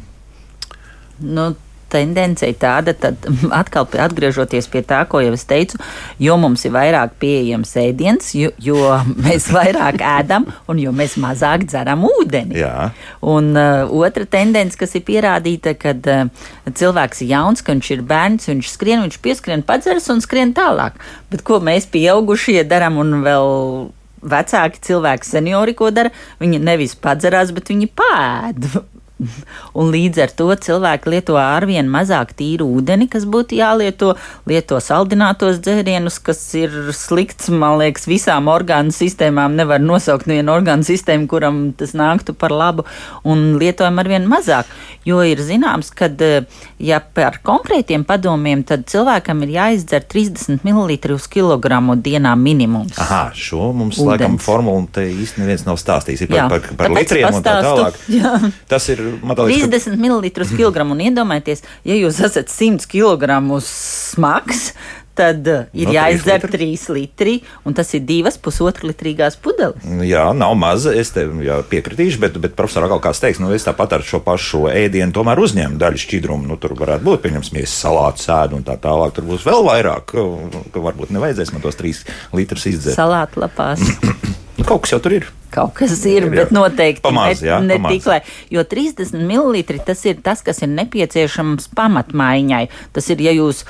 Nu, 1.21 1.55
tendence 1.95 2.47
ir 2.49 2.59
tāda, 2.61 2.95
tad 2.99 3.25
atkal 3.61 3.87
atgriežoties 4.07 4.69
pie 4.73 4.83
tā, 4.87 5.05
ko 5.11 5.23
jau 5.25 5.33
es 5.37 5.47
teicu, 5.49 5.81
jo 6.23 6.37
mums 6.41 6.67
ir 6.67 6.75
vairāk 6.75 7.17
pieejams 7.23 7.75
ēdiens, 7.85 8.35
jo, 8.39 8.53
jo 8.63 8.79
mēs 9.27 9.49
vairāk 9.55 10.03
ēdam 10.05 10.49
un 10.71 10.83
jo 10.83 10.95
mēs 10.95 11.17
mazāk 11.23 11.67
dzeram 11.71 12.07
ūdeni. 12.09 12.59
Jā. 12.61 12.91
Un 13.35 13.53
uh, 13.55 13.91
otra 14.05 14.27
tendence, 14.29 14.79
kas 14.81 14.95
ir 14.99 15.07
pierādīta, 15.07 15.77
kad 15.79 16.07
uh, 16.11 16.29
cilvēks 16.69 17.25
ir 17.25 17.35
jauns, 17.35 17.65
ka 17.65 17.75
viņš 17.75 17.93
ir 17.97 18.07
bērns, 18.09 18.51
viņš 18.51 18.73
skrien, 18.75 19.05
viņš 19.07 19.21
pieskrien, 19.25 19.67
padzeras 19.67 20.11
un 20.13 20.23
skrien 20.25 20.55
tālāk. 20.57 20.99
Bet 21.33 21.45
ko 21.47 21.61
mēs 21.65 21.89
pieaugušie 21.93 22.63
darām 22.69 22.99
un 23.03 23.21
vēl 23.25 23.53
vecāki 24.25 24.81
cilvēki, 24.89 25.29
seniori, 25.29 25.77
ko 25.77 25.91
dara, 25.95 26.13
viņi 26.41 26.61
nevis 26.65 26.97
padzerās, 26.97 27.53
bet 27.55 27.71
viņi 27.73 27.91
pēd 27.93 28.69
Un 29.79 29.91
līdz 29.95 30.23
ar 30.25 30.35
to 30.37 30.49
cilvēki 30.67 31.13
lieto 31.15 31.39
arvien 31.41 31.89
mazāk 31.91 32.35
tīru 32.39 32.69
ūdeni, 32.79 33.09
kas 33.11 33.27
būtu 33.31 33.59
jālieto, 33.59 34.15
lieto 34.51 34.81
saldinātos 34.83 35.61
dzērienus, 35.65 36.21
kas 36.25 36.43
ir 36.59 36.75
slikts, 36.97 37.51
man 37.53 37.79
liekas, 37.83 38.09
visām 38.11 38.51
orgānu 38.53 38.95
sistēmām. 38.95 39.57
Nevar 39.59 39.83
nosaukt 39.83 40.29
vienu 40.31 40.55
orgānu 40.55 40.87
sistēmu, 40.87 41.29
kuram 41.31 41.63
tas 41.79 41.95
nāktu 41.97 42.37
par 42.39 42.55
labu, 42.55 42.87
un 43.27 43.55
lietojam 43.61 44.01
arvien 44.03 44.29
mazāk. 44.31 44.71
Jo 45.05 45.21
ir 45.27 45.43
zināms, 45.45 45.91
ka, 45.95 46.09
ja 46.81 47.01
par 47.15 47.41
konkrētiem 47.45 48.07
padomiem, 48.09 48.65
tad 48.65 48.87
cilvēkam 48.91 49.43
ir 49.45 49.55
jāizdzer 49.59 50.07
30 50.09 50.65
ml 50.65 51.15
uz 51.15 51.27
kilogramu 51.31 51.97
dienā 52.01 52.33
minimums. 52.39 52.97
Aha, 53.01 53.27
šo 53.37 53.73
mums 53.77 53.99
ūdens. 53.99 54.09
laikam 54.15 54.39
formulu 54.43 54.89
te 54.95 55.05
īsti 55.11 55.43
neviens 55.43 55.65
nav 55.67 55.79
stāstījis. 55.81 56.25
Ir 56.25 56.33
par, 56.33 56.39
Jā, 56.39 56.47
par, 56.51 56.69
par, 56.79 56.95
litriem 56.95 57.39
un 57.39 57.45
tā 57.45 57.57
tālāk. 57.65 57.99
Jā. 58.19 58.35
Tas 58.71 58.89
ir 58.93 59.03
Liekas, 59.23 59.71
30 59.71 59.95
ka... 59.95 60.01
ml 60.01 60.57
kilogramu. 60.57 60.97
Un 60.97 61.07
iedomājieties, 61.09 61.65
ja 61.87 61.97
jūs 61.99 62.21
esat 62.25 62.53
100 62.53 62.89
kg 62.91 63.31
smags, 63.65 64.73
tad 65.15 65.47
uh, 65.47 65.67
ir 65.77 65.89
no, 65.89 65.95
jāizdzer 65.95 66.43
3 66.51 66.89
litri, 66.95 67.37
un 67.67 67.77
tas 67.77 67.91
ir 67.95 68.03
divas 68.07 68.37
pusotru 68.43 68.91
litrīgās 68.91 69.39
pudeles. 69.41 69.87
Jā, 70.07 70.27
nav 70.37 70.57
maza. 70.59 70.95
Es 70.95 71.13
tev 71.15 71.37
piekritīšu, 71.71 72.21
bet, 72.23 72.39
bet 72.43 72.57
profesor 72.59 72.89
Agal, 72.89 73.03
kāds 73.05 73.23
teiks, 73.23 73.41
nu, 73.43 73.53
es 73.55 73.67
tāpat 73.67 73.97
ar 73.99 74.07
šo 74.07 74.21
pašu 74.27 74.67
ēdienu 74.73 75.15
tomēr 75.15 75.41
uzņemu 75.45 75.79
daļu 75.81 76.03
šķidrumu. 76.05 76.49
Nu, 76.51 76.59
tur 76.61 76.77
varētu 76.79 77.07
būt, 77.07 77.23
pieņemsim, 77.25 77.63
salātu 77.71 78.27
sēdu 78.27 78.59
un 78.59 78.67
tā 78.67 78.77
tālāk. 78.83 79.15
Tur 79.17 79.29
būs 79.31 79.47
vēl 79.47 79.67
vairāk, 79.71 80.17
ka 80.75 80.87
varbūt 80.89 81.15
nevajadzēs 81.15 81.55
man 81.55 81.65
tos 81.65 81.79
3 81.81 82.07
litrus 82.35 82.67
izdzert. 82.73 82.99
Salātu 82.99 83.45
lapās. 83.47 83.85
Nu, 84.59 84.67
kaut 84.67 84.85
kas 84.85 84.95
jau 84.95 85.01
tur 85.03 85.17
ir. 85.17 85.27
Kaut 85.55 85.75
kas 85.79 85.95
ir, 86.11 86.27
bet 86.33 86.51
noteikti 86.55 87.03
pamaz, 87.05 87.41
ne, 87.43 87.49
jā, 87.49 87.59
ne 87.63 87.79
tik 87.87 88.07
lai. 88.11 88.21
Jo 88.51 88.65
30 88.67 89.15
ml 89.23 89.63
tas 89.87 90.03
ir 90.07 90.19
tas, 90.23 90.43
kas 90.47 90.63
ir 90.67 90.71
nepieciešams 90.75 91.71
pamatmaiņai. 91.79 92.65
Tas 92.95 93.11
ir, 93.15 93.23
ja 93.23 93.35
jūs 93.35 93.65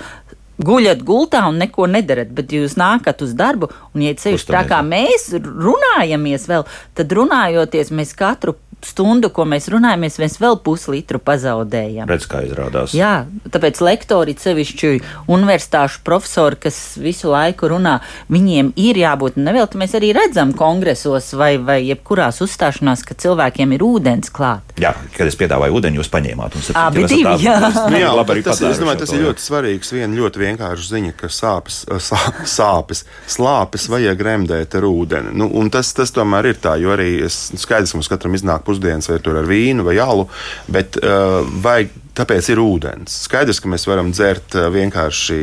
guļat 0.65 1.03
gultā 1.07 1.43
un 1.49 1.59
neko 1.61 1.89
nedarat, 1.91 2.31
bet 2.35 2.53
jūs 2.55 2.77
nākat 2.81 3.25
uz 3.27 3.35
darbu, 3.37 3.71
un, 3.93 4.05
ja 4.07 4.15
ceļš 4.19 4.47
tā 4.49 4.63
kā 4.71 4.81
mēs 4.87 5.33
runājamies 5.41 6.47
vēl, 6.51 6.67
tad 6.95 7.17
runājoties 7.19 7.91
mēs 7.95 8.15
katru 8.19 8.55
stundu, 8.87 9.31
ko 9.35 9.47
mēs 9.49 9.69
runājamies, 9.73 10.19
mēs 10.23 10.39
vēl 10.43 10.59
puslitru 10.65 11.21
pazaudējam. 11.25 12.09
Redz, 12.11 12.29
kā 12.31 12.45
izrādās. 12.47 12.95
Jā, 12.97 13.25
tāpēc 13.55 13.81
lektori, 13.85 14.37
sevišķi 14.39 14.93
universitāšu 15.33 16.03
profesori, 16.07 16.61
kas 16.67 16.81
visu 17.01 17.33
laiku 17.33 17.71
runā, 17.73 17.99
viņiem 18.33 18.75
ir 18.81 19.01
jābūt, 19.03 19.39
nevēl, 19.41 19.69
mēs 19.81 19.97
arī 19.99 20.13
redzam 20.17 20.53
kongresos 20.57 21.33
vai, 21.39 21.55
vai 21.59 21.81
jebkurās 21.87 22.43
uzstāšanās, 22.45 23.05
ka 23.07 23.17
cilvēkiem 23.19 23.75
ir 23.77 23.85
ūdens 23.87 24.33
klāt. 24.35 24.75
Jā, 24.81 24.91
kad 25.15 25.29
es 25.31 25.37
piedāvāju 25.39 25.79
ūdeni, 25.79 26.01
jūs 26.01 26.11
paņēmāt 26.11 26.57
un 26.59 26.65
ka 26.67 26.89
tas 26.95 27.13
ir 27.15 27.29
jā. 27.45 27.59
Nu, 27.91 27.99
jā, 28.01 28.11
labi, 28.17 28.43
tas, 28.45 28.61
es 28.67 28.81
domāju, 28.81 29.01
tas 29.05 29.13
ir 29.15 29.23
ļoti 29.23 29.45
svarīgs. 29.45 29.93
Viena 29.95 30.19
ļoti 30.19 30.43
vienkārša 30.43 30.89
ziņa, 30.89 31.13
ka 31.19 31.31
sāpes, 31.31 31.81
sā, 32.03 32.19
sāpes, 32.49 33.05
slāpes 33.31 33.87
vajag 33.93 34.25
remdēt 34.27 34.75
ar 34.79 34.87
ūdeni. 34.89 35.35
Nu, 35.39 35.49
un 35.61 35.71
tas, 35.75 35.93
tas 35.97 36.11
tomēr 36.15 36.51
ir 36.51 36.61
tā, 36.63 36.75
jo 36.83 36.93
arī 36.95 37.11
es, 37.29 37.39
skaidrs, 37.61 37.95
ka 37.95 38.01
mums 38.01 38.11
katram 38.11 38.35
iznāk 38.39 38.67
pusdienas 38.75 39.11
vai 39.11 39.21
ar 39.23 39.51
vīnu 39.51 39.87
vai 39.87 39.99
alu, 40.03 40.29
bet 40.69 41.01
uh, 41.03 41.45
vajag 41.65 42.01
Tāpēc 42.15 42.47
ir 42.53 42.61
ūdens. 42.63 43.15
Skaidrs, 43.27 43.59
ka 43.59 43.67
mēs 43.71 43.89
varam 43.91 44.13
dzert 44.15 44.55
uh, 44.55 44.69
vienkārši 44.71 45.39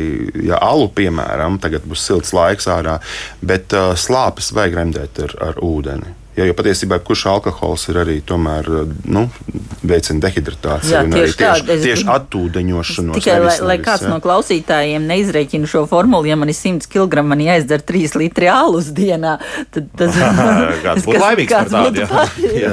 ja 0.48 0.56
alu, 0.64 0.86
piemēram, 0.96 1.58
tagad 1.60 1.84
būs 1.84 2.06
silts 2.08 2.32
laiks 2.32 2.64
ārā, 2.72 2.96
bet 3.44 3.76
uh, 3.76 3.92
slāpes 3.92 4.54
vajag 4.56 4.78
remdēt 4.80 5.20
ar, 5.26 5.36
ar 5.50 5.60
ūdeni. 5.60 6.14
Ja, 6.32 6.46
jo 6.48 6.54
patiesībā 6.56 6.96
kurš 7.04 7.26
alkohols 7.28 7.82
ir 7.92 7.98
arī 8.00 8.14
tomēr, 8.24 8.68
nu, 9.04 9.26
veicina 9.84 10.22
dehidratāciju 10.24 10.94
Jā, 10.94 11.02
arī 11.04 11.26
tieši, 11.26 11.36
tā, 11.36 11.50
tieši 11.84 12.06
attūdeņošanos. 12.14 13.18
Tikai, 13.18 13.34
nevis, 13.36 13.58
lai, 13.60 13.66
lai 13.68 13.76
kāds 13.84 14.06
jā. 14.06 14.12
no 14.14 14.16
klausītājiem 14.24 15.04
neizreikina 15.10 15.68
šo 15.68 15.84
formulu, 15.90 16.30
ja 16.30 16.38
man 16.40 16.48
ir 16.48 16.56
100 16.56 16.88
kg, 16.92 17.20
man 17.28 17.42
jāizdara 17.44 17.84
3 17.84 18.16
litri 18.22 18.48
alus 18.48 18.88
dienā, 18.96 19.34
tad 19.76 19.92
tas 19.98 20.16
kāds 20.86 21.04
būtu 21.04 21.20
laimīgs 21.20 21.52
kāds 21.52 21.76
par 21.76 21.92
tādu. 21.92 22.08
Jā. 22.48 22.62
jā. 22.62 22.72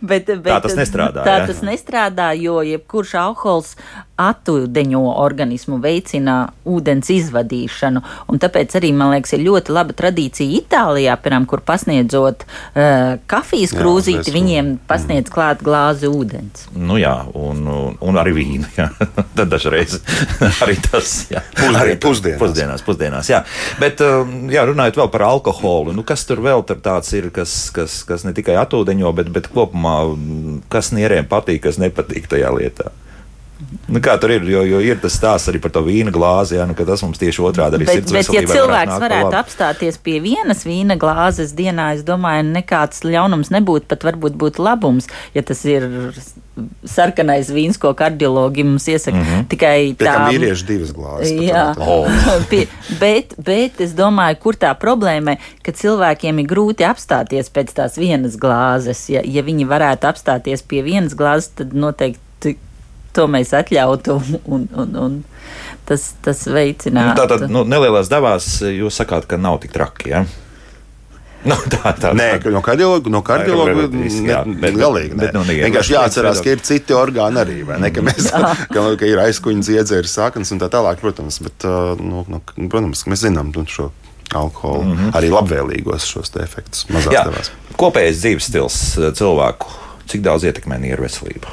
bet, 0.00 0.32
bet, 0.44 0.48
tā 0.48 0.58
tas 0.64 0.80
nestrādā. 0.80 1.28
Tā 1.28 1.38
jā. 1.42 1.46
tas 1.52 1.62
nestrādā, 1.68 2.32
jo 2.40 2.62
jebkurš 2.64 3.16
alkohols 3.20 3.76
atūdeņo 4.20 5.02
organismu, 5.18 5.80
veicina 5.82 6.36
ūdens 6.70 7.10
izvadīšanu. 7.10 8.02
Un 8.30 8.40
tāpēc 8.42 8.76
arī, 8.78 8.92
man 8.94 9.10
liekas, 9.14 9.34
ir 9.34 9.44
ļoti 9.48 9.74
laba 9.74 9.96
tradīcija 9.96 10.60
Itālijā, 10.60 11.16
piemēram, 11.18 11.48
kur 11.50 11.64
pasniedzot 11.66 12.44
uh, 12.46 13.16
kafijas 13.30 13.74
krūzīti, 13.74 14.30
jā, 14.30 14.36
viņiem 14.36 14.70
pasniedz 14.88 15.26
mm. 15.26 15.34
klāt 15.34 15.64
glāzi 15.66 16.10
ūdens. 16.10 16.68
Nu 16.78 16.98
jā, 17.00 17.16
un, 17.34 17.66
un, 17.66 17.98
un 17.98 18.20
arī 18.22 18.36
vīnu. 18.38 18.70
Tad 19.36 19.50
dažreiz 19.50 19.98
arī 20.64 20.78
tas 20.84 21.16
jā. 21.32 21.42
Pusdien, 21.54 21.80
arī 21.82 21.98
pusdienās. 21.98 22.40
pusdienās. 22.42 22.86
Pusdienās, 22.86 23.30
jā. 23.32 23.42
Bet, 23.82 24.02
um, 24.04 24.44
jā, 24.52 24.62
runājot 24.70 25.02
vēl 25.02 25.10
par 25.10 25.26
alkoholu, 25.26 25.94
nu, 25.96 26.06
kas 26.06 26.22
tur 26.28 26.42
vēl 26.44 26.62
tur 26.68 26.78
tāds 26.84 27.10
ir, 27.18 27.32
kas, 27.34 27.56
kas, 27.74 28.02
kas 28.06 28.26
ne 28.28 28.34
tikai 28.36 28.60
atūdeņo, 28.62 29.14
bet, 29.18 29.32
bet 29.34 29.50
kopumā, 29.50 29.96
kas 30.72 30.94
nieriem 30.94 31.26
patīk, 31.30 31.64
kas 31.66 31.82
nepatīk 31.82 32.30
tajā 32.30 32.54
lietā? 32.54 32.94
Nu, 33.86 34.00
kā 34.02 34.16
tur 34.18 34.32
ir, 34.34 34.42
jo, 34.50 34.64
jo 34.66 34.80
ir 34.82 34.98
tas 34.98 35.14
stāsts 35.14 35.50
arī 35.52 35.60
par 35.62 35.70
to 35.74 35.84
vīna 35.86 36.10
glāzi, 36.14 36.56
jā, 36.58 36.64
nu, 36.66 36.74
ka 36.74 36.86
tas 36.88 37.04
mums 37.04 37.20
tieši 37.20 37.42
otrādi 37.46 37.78
arī 37.78 37.86
bet, 37.86 38.10
bet, 38.10 38.30
ja 38.34 38.42
cilvēks 38.42 38.90
varētu, 38.90 39.02
varētu 39.04 39.38
apstāties 39.38 39.98
pie 40.02 40.16
vienas 40.24 40.64
vīna 40.66 40.96
glāzes 40.98 41.54
dienā, 41.54 41.92
es 41.94 42.02
domāju, 42.06 42.48
nekāds 42.50 43.04
ļaunums 43.06 43.52
nebūtu, 43.54 43.86
pat 43.92 44.06
varbūt 44.08 44.40
būtu 44.40 44.64
labums, 44.64 45.06
ja 45.36 45.44
tas 45.46 45.62
ir 45.68 45.86
sarkanais 46.86 47.48
vīns, 47.50 47.78
ko 47.82 47.92
kardiologi 47.98 48.64
mums 48.66 48.86
iesaka. 48.88 49.16
Mm 49.16 49.24
-hmm. 49.24 49.46
Tikai 49.50 49.78
tā. 49.98 50.06
Tā 50.06 50.26
vīrieši 50.30 50.66
divas 50.66 50.92
glāzes. 50.94 51.32
Jā, 51.42 51.64
oh. 51.78 52.10
Bet, 53.00 53.34
bet 53.38 53.80
es 53.80 53.94
domāju, 53.94 54.38
kur 54.40 54.54
tā 54.54 54.74
problēma, 54.78 55.36
ka 55.62 55.72
cilvēkiem 55.72 56.38
ir 56.40 56.46
grūti 56.46 56.86
apstāties 56.86 57.50
pēc 57.50 57.74
tās 57.74 57.98
vienas 57.98 58.36
glāzes. 58.36 59.08
Ja, 59.10 59.20
ja 59.24 59.42
viņi 59.42 59.66
varētu 59.66 60.06
apstāties 60.06 60.62
pie 60.62 60.82
vienas 60.82 61.14
glāzes, 61.14 61.50
tad 61.54 61.74
noteikti 61.74 62.23
to 63.14 63.26
mēs 63.30 63.54
atļautu 63.56 64.18
un, 64.44 64.68
un, 64.76 64.96
un 65.06 65.18
tas, 65.88 66.12
tas 66.24 66.46
veicinātu. 66.50 67.12
Nu, 67.12 67.18
Tātad 67.20 67.50
nu, 67.50 67.66
nelielās 67.68 68.10
devās 68.12 68.56
jūs 68.68 69.02
sakāt, 69.02 69.28
ka 69.30 69.40
nav 69.40 69.60
tik 69.64 69.74
traki. 69.76 70.14
Ja? 70.14 70.24
Nu, 71.44 71.56
tā, 71.68 71.90
tā, 72.00 72.14
Nē, 72.16 72.38
no 72.54 72.62
kardiologa, 72.64 73.10
no 73.12 73.20
kardiologa 73.20 73.84
galīgi. 73.84 75.16
Bet, 75.18 75.34
nu, 75.36 75.42
Vienkārši 75.44 75.92
jāatcerās, 75.92 76.40
ka 76.40 76.54
ir 76.54 76.62
citi 76.64 76.96
orgāni 76.96 77.36
arī. 77.42 77.58
Ne, 77.68 77.90
ka, 77.92 78.00
mēs, 78.06 78.30
ka, 78.72 78.84
ka 78.96 79.10
ir 79.10 79.20
aizkuņa 79.26 79.66
dziedzera 79.66 80.08
saknes 80.08 80.54
un 80.56 80.62
tā 80.62 80.70
tālāk, 80.72 81.02
protams. 81.04 81.42
Bet, 81.44 81.66
nu, 82.00 82.24
nu, 82.32 82.40
protams, 82.62 83.04
mēs 83.12 83.26
zinām 83.26 83.52
nu, 83.52 83.66
šo 83.68 83.90
alkoholu, 84.32 84.88
mm 84.88 84.96
-hmm. 84.96 85.12
arī 85.20 85.30
labvēlīgos 85.34 86.08
šos 86.08 86.32
efektus. 86.40 86.86
Kopējais 87.76 88.24
dzīves 88.24 88.48
stils 88.48 88.80
cilvēku, 89.20 89.68
cik 90.08 90.24
daudz 90.24 90.48
ietekmē 90.48 90.80
nieru 90.80 91.04
veselību? 91.04 91.52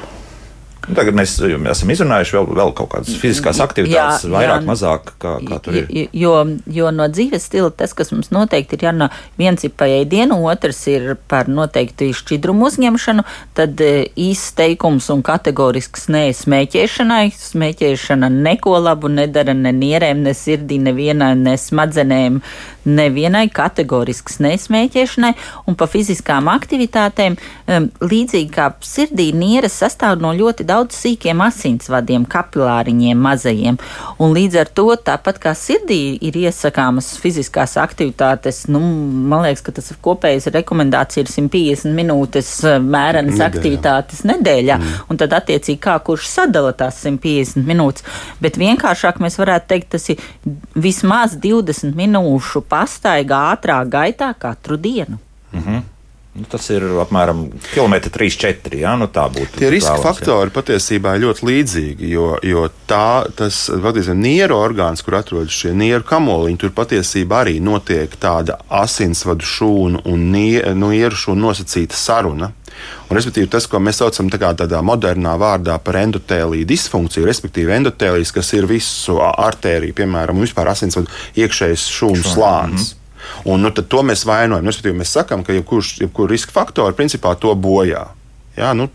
Nu, 0.88 0.96
tagad 0.98 1.14
mēs 1.14 1.36
esam 1.38 1.92
izrunājuši 1.94 2.36
vēl, 2.38 2.48
vēl 2.58 2.72
kaut 2.78 2.90
kādas 2.96 3.18
fiziskās 3.22 3.60
aktivitātes, 3.62 4.24
jā, 4.26 4.32
vairāk, 4.34 4.64
jā, 4.64 4.66
mazāk, 4.66 5.12
kā, 5.22 5.36
kā 5.46 5.60
tur 5.62 5.78
ir. 5.78 5.92
Jo, 6.18 6.34
jo 6.66 6.90
no 6.96 7.06
dzīves 7.12 7.46
stila 7.46 7.70
tas, 7.70 7.94
kas 7.98 8.10
mums 8.16 8.32
noteikti 8.34 8.80
ir 8.80 8.88
jārunā, 8.88 9.12
viens 9.38 9.62
ir 9.68 9.76
par 9.78 9.92
ēdienu, 9.94 10.40
otrs 10.50 10.82
ir 10.90 11.14
par 11.30 11.52
noteikti 11.54 12.10
šķidrumu 12.18 12.66
uzņemšanu, 12.72 13.26
tad 13.58 13.84
e, 13.86 13.92
īsts 14.18 14.56
teikums 14.58 15.12
un 15.14 15.22
kategorisks 15.26 16.10
nē 16.10 16.24
smēķēšanai. 16.42 17.24
Smēķēšana 17.38 18.32
neko 18.34 18.80
labu 18.82 19.12
nedara 19.14 19.54
ne 19.58 19.76
nierēm, 19.76 20.26
ne 20.26 20.34
sirdī, 20.38 20.82
nevienai, 20.82 21.36
ne 21.38 21.58
smadzenēm, 21.62 22.42
nevienai 22.86 23.48
kategorisks 23.54 24.40
nesmēķēšanai 24.44 25.34
un 25.70 25.78
pa 25.78 25.88
fiziskām 25.92 26.50
aktivitātēm. 26.52 27.38
Līdzīgi 28.02 28.52
kā 28.54 28.72
sirdī, 28.86 29.30
nieres 29.36 29.78
sastāv 29.82 30.22
no 30.24 30.34
ļoti 30.36 30.66
daudz 30.68 30.98
sīkiem 30.98 31.42
asinsvadiem, 31.46 32.26
kapilāriņiem, 32.30 33.22
mazajiem. 33.22 33.80
Un 34.22 34.36
līdz 34.36 34.60
ar 34.64 34.72
to, 34.76 34.88
tāpat 34.96 35.40
kā 35.42 35.54
sirdī 35.58 36.18
ir 36.22 36.38
iesakāmas 36.42 37.14
fiziskās 37.22 37.78
aktivitātes, 37.82 38.66
nu, 38.72 38.82
man 39.32 39.46
liekas, 39.46 39.64
ka 39.66 39.76
tas 39.78 39.92
kopējais 40.04 40.50
rekomendācija 40.54 41.26
ir 41.26 41.32
150 41.32 41.96
minūtes 41.96 42.52
eh, 42.68 42.78
mērenas 42.82 43.38
nedēļā. 43.38 43.50
aktivitātes 43.50 44.24
nedēļā. 44.28 44.78
Mm. 44.80 45.00
Un 45.12 45.22
tad 45.22 45.36
attiecīgi 45.38 45.80
kā 45.82 45.98
kurš 46.06 46.30
sadala 46.32 46.74
tās 46.78 47.02
150 47.06 47.68
minūtes. 47.68 48.06
Bet 48.44 48.60
vienkāršāk 48.62 49.22
mēs 49.24 49.38
varētu 49.42 49.72
teikt, 49.72 49.92
tas 49.96 50.10
ir 50.14 50.22
vismaz 50.76 51.38
20 51.42 51.96
minūšu 51.98 52.64
pastaiga 52.72 53.46
ātrā 53.54 53.82
gaitā 53.86 54.34
katru 54.40 54.78
dienu. 54.78 55.20
Mm 55.52 55.64
-hmm. 55.64 55.82
Nu, 56.32 56.46
tas 56.48 56.64
ir 56.72 56.84
apmēram 57.04 57.42
kilometri 57.74 58.12
3-4. 58.16 58.78
Ja? 58.80 58.94
Nu, 58.96 59.10
tā 59.12 59.26
būtu. 59.28 59.60
Tie 59.60 59.68
riska 59.74 59.98
vēlams, 59.98 60.06
faktori 60.06 60.48
ja. 60.48 60.54
patiesībā 60.56 61.16
ir 61.18 61.26
ļoti 61.26 61.48
līdzīgi, 61.50 62.12
jo, 62.14 62.28
jo 62.48 62.70
tā, 62.88 63.26
tas 63.36 63.66
patiesībā 63.68 64.16
nieru 64.16 64.56
orgāns, 64.56 65.04
kur 65.04 65.18
atrodas 65.20 65.52
šie 65.52 65.74
nieru 65.76 66.08
kamoliņi, 66.08 66.58
tur 66.62 66.72
patiesībā 66.78 67.42
arī 67.44 67.58
notiek 67.60 68.16
tāda 68.16 68.62
asinsvadu 68.70 69.44
šūnu 69.44 70.06
un 70.08 70.24
nie, 70.32 70.64
nu, 70.72 70.94
nieru 70.96 71.20
šūnu 71.20 71.50
nosacīta 71.50 72.00
saruna. 72.00 72.54
Un, 73.10 73.18
respektīvi, 73.18 73.50
tas, 73.52 73.68
ko 73.68 73.82
mēs 73.84 74.00
saucam 74.00 74.30
tā 74.32 74.40
tādā 74.40 74.80
modernā 74.86 75.36
vārdā 75.40 75.76
par 75.84 76.00
endotēliju 76.00 76.68
disfunkciju, 76.70 77.28
respektīvi 77.28 77.76
endotēlijas, 77.76 78.32
kas 78.32 78.54
ir 78.54 78.70
visu 78.70 79.20
artēriju, 79.20 79.98
piemēram, 79.98 80.40
un 80.40 80.48
vispār 80.48 80.72
asinsvadu 80.72 81.12
iekšējais 81.36 81.90
šūnu 81.98 82.24
slānis. 82.24 82.94
Mm 82.94 82.96
-hmm. 82.96 83.00
Un, 83.46 83.62
nu, 83.62 83.70
to 83.72 84.02
mēs 84.06 84.26
vainojam. 84.26 84.66
Nu, 84.66 84.94
mēs 84.98 85.14
sakām, 85.18 85.44
ka 85.44 85.54
jebkurš 85.54 86.00
jebkur 86.02 86.30
riska 86.30 86.52
faktors 86.52 86.98
principā 86.98 87.36
to 87.40 87.54
bojā. 87.56 88.08
Jā, 88.58 88.74
nu, 88.76 88.90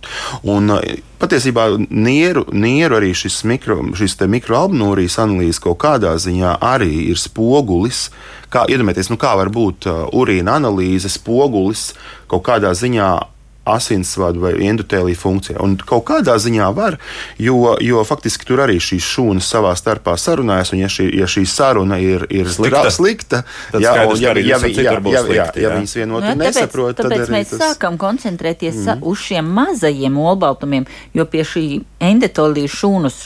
un, 0.45 0.69
patiesībā 1.17 1.71
nieru, 1.89 2.43
nieru 2.53 2.99
arī 2.99 3.15
šis, 3.17 3.39
mikro, 3.49 3.79
šis 3.97 4.19
mikroalbumūrijas 4.29 5.17
analīze 5.23 5.63
kaut 5.65 5.79
kādā 5.81 6.13
ziņā 6.21 6.59
arī 6.61 7.09
ir 7.09 7.21
spogulis. 7.21 8.11
Kā, 8.53 8.67
iedomājieties, 8.69 9.09
nu, 9.11 9.17
kā 9.21 9.33
var 9.39 9.49
būt 9.51 9.89
urīna 10.13 10.59
analīze, 10.61 11.09
spogulis 11.09 11.95
kaut 12.29 12.45
kādā 12.47 12.75
ziņā 12.77 13.09
asinsvadu 13.67 14.43
vai 14.45 14.55
endotēliju 14.69 15.19
funkcijā. 15.19 15.59
Un 15.63 15.77
kaut 15.81 16.07
kādā 16.11 16.37
ziņā 16.41 16.69
var, 16.77 16.99
jo, 17.43 17.75
jo 17.83 18.05
faktiski 18.07 18.49
tur 18.49 18.63
arī 18.65 18.79
šīs 18.83 19.07
šūnas 19.17 19.51
savā 19.53 19.75
starpā 19.79 20.17
sarunājas, 20.21 20.73
un 20.75 20.85
ja 20.85 20.91
šī, 20.93 21.09
ja 21.21 21.29
šī 21.31 21.45
saruna 21.51 22.01
ir, 22.03 22.27
ir 22.31 22.51
slikta, 22.53 22.89
slikta 22.95 23.43
tad 23.73 23.83
jā, 23.83 23.95
skaidrs, 23.95 24.23
ja, 24.23 24.35
ja, 24.39 24.43
ja, 24.43 24.73
ja, 24.73 24.99
ja, 25.13 25.25
ja, 25.35 25.49
ja 25.61 25.73
viņas 25.77 25.97
vienotru 26.01 26.33
nu, 26.33 26.43
nesaprot, 26.45 26.99
tāpēc, 26.99 27.25
tāpēc 27.27 27.35
mēs 27.37 27.55
tas... 27.55 27.65
sākam 27.65 27.99
koncentrēties 28.01 28.83
mm. 28.85 29.07
uz 29.07 29.25
šiem 29.29 29.49
mazajiem 29.59 30.19
olbaltumiem, 30.19 30.87
jo 31.17 31.27
pie 31.31 31.47
šī 31.47 31.67
endotēliju 32.07 32.77
šūnas 32.77 33.25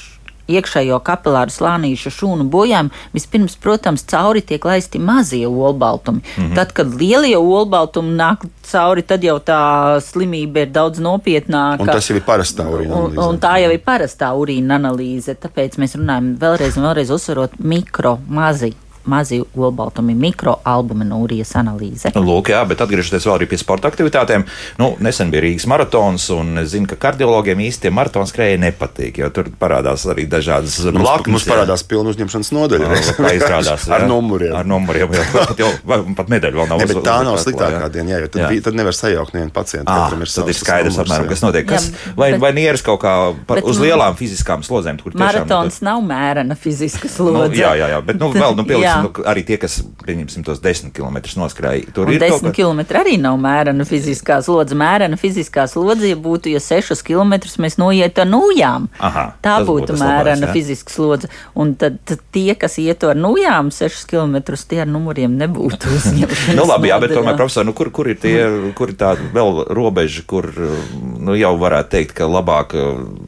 iekšējo 0.57 0.99
kapilāru 1.07 1.55
slānīšu 1.55 2.13
šūnu 2.15 2.47
bojām, 2.53 2.91
vispirms, 3.17 3.57
protams, 3.61 4.05
cauri 4.11 4.43
tiek 4.47 4.65
laisti 4.65 4.99
mazie 4.99 5.47
olbaltumi. 5.49 6.21
Mm 6.21 6.45
-hmm. 6.45 6.55
Tad, 6.55 6.73
kad 6.73 6.95
lielie 6.95 7.37
olbaltumi 7.39 8.17
nāk 8.17 8.47
cauri, 8.73 9.03
tad 9.03 9.25
jau 9.25 9.39
tā 9.39 10.01
slimība 10.01 10.67
ir 10.67 10.71
daudz 10.71 10.99
nopietnāka. 10.99 11.81
Un 11.81 11.87
tas 11.87 12.11
jau 12.11 12.17
ir 12.17 12.23
parastā 12.27 12.67
urīna 12.67 12.95
analīze. 12.95 13.19
Un, 13.19 13.35
un 13.35 13.41
tā 13.41 13.57
jau 13.63 13.73
ir 13.73 13.83
parastā 13.87 14.35
urīna 14.35 14.79
analīze. 14.81 15.35
Tāpēc 15.35 15.79
mēs 15.79 15.97
runājam 15.97 16.37
vēlreiz 16.39 16.77
un 16.77 16.85
vēlreiz 16.85 17.11
uzsverot 17.11 17.59
mikro, 17.59 18.19
mazi 18.29 18.75
mazi 19.09 19.41
olbaltumi, 19.57 20.15
mikroalbuminūrijas 20.19 21.55
analīze. 21.61 22.13
Lūk, 22.15 22.53
jā, 22.53 22.61
bet 22.69 22.83
atgriežoties 22.85 23.27
vēl 23.27 23.47
pie 23.51 23.59
sporta 23.61 23.89
aktivitātēm, 23.91 24.45
nu, 24.81 24.91
nesen 25.03 25.33
bija 25.33 25.45
Rīgas 25.47 25.67
maratons, 25.71 26.27
un 26.35 26.61
es 26.63 26.73
zinu, 26.75 26.89
ka 26.91 26.99
kardiologiem 27.01 27.63
īsti 27.67 27.87
tie 27.87 27.95
maratona 27.95 28.29
skrēji 28.29 28.61
nepatīk, 28.61 29.23
jo 29.23 29.31
tur 29.35 29.51
parādās 29.61 30.05
arī 30.11 30.27
dažādas 30.31 30.77
blaknes. 30.93 31.33
Mums 31.35 31.49
parādās 31.49 31.85
pilnu 31.89 32.13
uzņemšanas 32.15 32.53
nodaļa. 32.57 32.91
Tā 33.17 33.33
izrādās. 33.39 33.89
ar 33.91 34.07
numuriem. 34.11 34.55
Ar 34.61 34.69
numuriem, 34.69 35.17
jā, 35.17 35.27
pat, 35.33 35.55
jau, 35.61 35.71
pat 36.19 36.33
medaļu 36.33 36.61
vēl 36.61 36.71
nav. 36.71 36.83
Ne, 36.83 36.89
bet 36.91 37.03
tā 37.07 37.17
nav 37.27 37.41
sliktākā 37.43 37.91
diena, 37.95 38.15
jā, 38.15 38.23
jo 38.25 38.33
tad, 38.35 38.45
jā. 38.45 38.65
tad 38.69 38.79
nevar 38.79 38.97
sajaukt 38.97 39.37
nevienu 39.37 39.55
pacientu. 39.55 39.89
À, 39.91 40.11
ir 40.13 40.35
tad 40.35 40.53
ir 40.53 40.59
skaidrs, 40.59 40.95
numurs, 40.95 41.07
apmēram, 41.07 41.29
kas 41.31 41.45
notiek. 41.45 41.69
Kas, 41.71 41.89
jā, 41.91 42.15
vai, 42.19 42.31
bet, 42.35 42.43
vai 42.45 42.53
nieras 42.57 42.85
kaut 42.85 43.01
kā 43.05 43.15
par, 43.49 43.63
uz 43.67 43.81
lielām 43.83 44.19
fiziskām 44.19 44.65
slozēm? 44.67 45.01
Maratons 45.21 45.81
nav 45.87 46.03
mērena 46.05 46.57
fiziska 46.59 47.09
slodze. 47.11 47.51
Nu, 47.51 47.57
jā, 47.57 47.73
jā, 47.79 47.91
jā, 47.95 48.01
bet 48.05 48.21
nu, 48.21 48.31
vēl, 48.35 48.57
nu, 48.59 48.67
pieliksim, 48.91 49.23
nu, 49.23 49.27
arī 49.31 49.45
tie, 49.47 49.57
kas 49.61 49.81
pieņemsim, 50.05 50.45
tos 50.47 50.61
10 50.63 50.93
km 50.97 51.19
noskrēja. 51.41 51.93
Tur 51.95 52.09
un 52.09 52.15
ir 52.15 52.23
10 52.23 52.55
km 52.57 52.83
arī 53.01 53.17
nav 53.21 53.39
mērena 53.41 53.87
fiziskā 53.89 54.41
slodze. 54.45 54.77
Mērena 54.79 55.19
fiziskā 55.21 55.67
slodze, 55.71 56.09
ja 56.11 56.19
būtu, 56.21 56.53
ja 56.53 56.61
6 56.63 57.05
km 57.07 57.37
mēs 57.63 57.79
noietu 57.81 58.25
ar 58.25 58.31
nūjām. 58.31 58.89
Aha, 58.99 59.27
tā 59.45 59.59
būtu, 59.63 59.95
būtu 59.95 59.99
mērena 60.01 60.47
labās, 60.47 60.57
fiziska 60.57 60.95
slodze. 60.95 61.31
Un 61.55 61.75
tad, 61.81 62.01
tad 62.09 62.23
tie, 62.35 62.55
kas 62.59 62.79
ietu 62.83 63.11
ar 63.13 63.19
nūjām 63.21 63.73
6 63.75 64.07
km, 64.11 64.41
tie 64.71 64.83
ar 64.85 64.91
numuriem 64.91 65.37
nebūtu 65.41 65.91
uzņemti. 65.99 66.57
nu, 66.59 66.67
labi, 66.69 66.93
jā, 66.93 67.01
bet 67.03 67.15
tomēr, 67.17 67.39
profesor, 67.41 67.67
nu, 67.69 67.75
kur, 67.77 67.93
kur 67.95 68.11
ir 68.11 68.21
tie, 68.21 68.37
kur 68.79 68.93
ir 68.93 68.99
tā 69.01 69.15
vēl 69.21 69.65
robeža, 69.71 70.25
kur 70.31 70.51
nu, 70.51 71.37
jau 71.39 71.55
varētu 71.61 71.95
teikt, 71.97 72.17
ka 72.21 72.31
labāk 72.31 72.77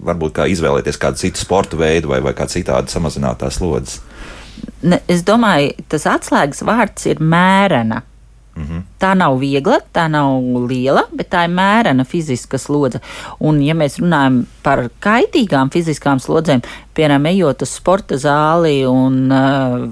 varbūt 0.02 0.38
kā 0.40 0.48
izvēlēties 0.52 1.00
kādu 1.00 1.22
citu 1.22 1.40
sporta 1.42 1.78
veidu 1.78 2.12
vai, 2.12 2.22
vai 2.24 2.34
kā 2.36 2.48
citādi 2.50 2.92
samazināt 2.92 3.42
tās 3.42 3.60
slodzes? 3.60 4.00
Ne, 4.82 5.00
es 5.10 5.24
domāju, 5.26 5.74
tas 5.88 6.06
atslēgas 6.10 6.64
vārds 6.66 7.06
ir 7.10 7.20
mērena. 7.20 8.02
Mm 8.52 8.64
-hmm. 8.64 8.82
Tā 9.00 9.14
nav 9.16 9.38
viegla, 9.40 9.78
tā 9.94 10.08
nav 10.08 10.42
liela, 10.68 11.06
bet 11.12 11.30
tā 11.32 11.44
ir 11.44 11.54
mērena 11.54 12.04
fiziska 12.04 12.58
slodze. 12.58 13.00
Un, 13.38 13.62
ja 13.62 13.74
mēs 13.74 13.98
runājam 13.98 14.44
par 14.62 14.90
kaitīgām 15.00 15.70
fiziskām 15.72 16.18
slodzēm, 16.20 16.60
piemēram, 16.94 17.26
ejot 17.26 17.62
uz 17.62 17.70
sporta 17.70 18.14
zāli 18.16 18.84
un 18.86 19.32
uh, 19.32 19.88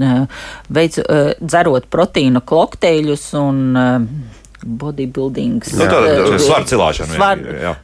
uh, 0.00 0.26
veic, 0.68 0.98
uh, 0.98 1.32
dzerot 1.40 1.86
proteīnu 1.90 2.40
kokteļus 2.40 3.34
un 3.34 3.76
uh, 3.76 4.02
bodybuilding. 4.64 5.64
Nu, 5.76 5.86
tā 5.90 6.00
ir 6.10 6.38
svaru 6.42 6.66
cilāšana. 6.68 7.16
Svar, 7.16 7.42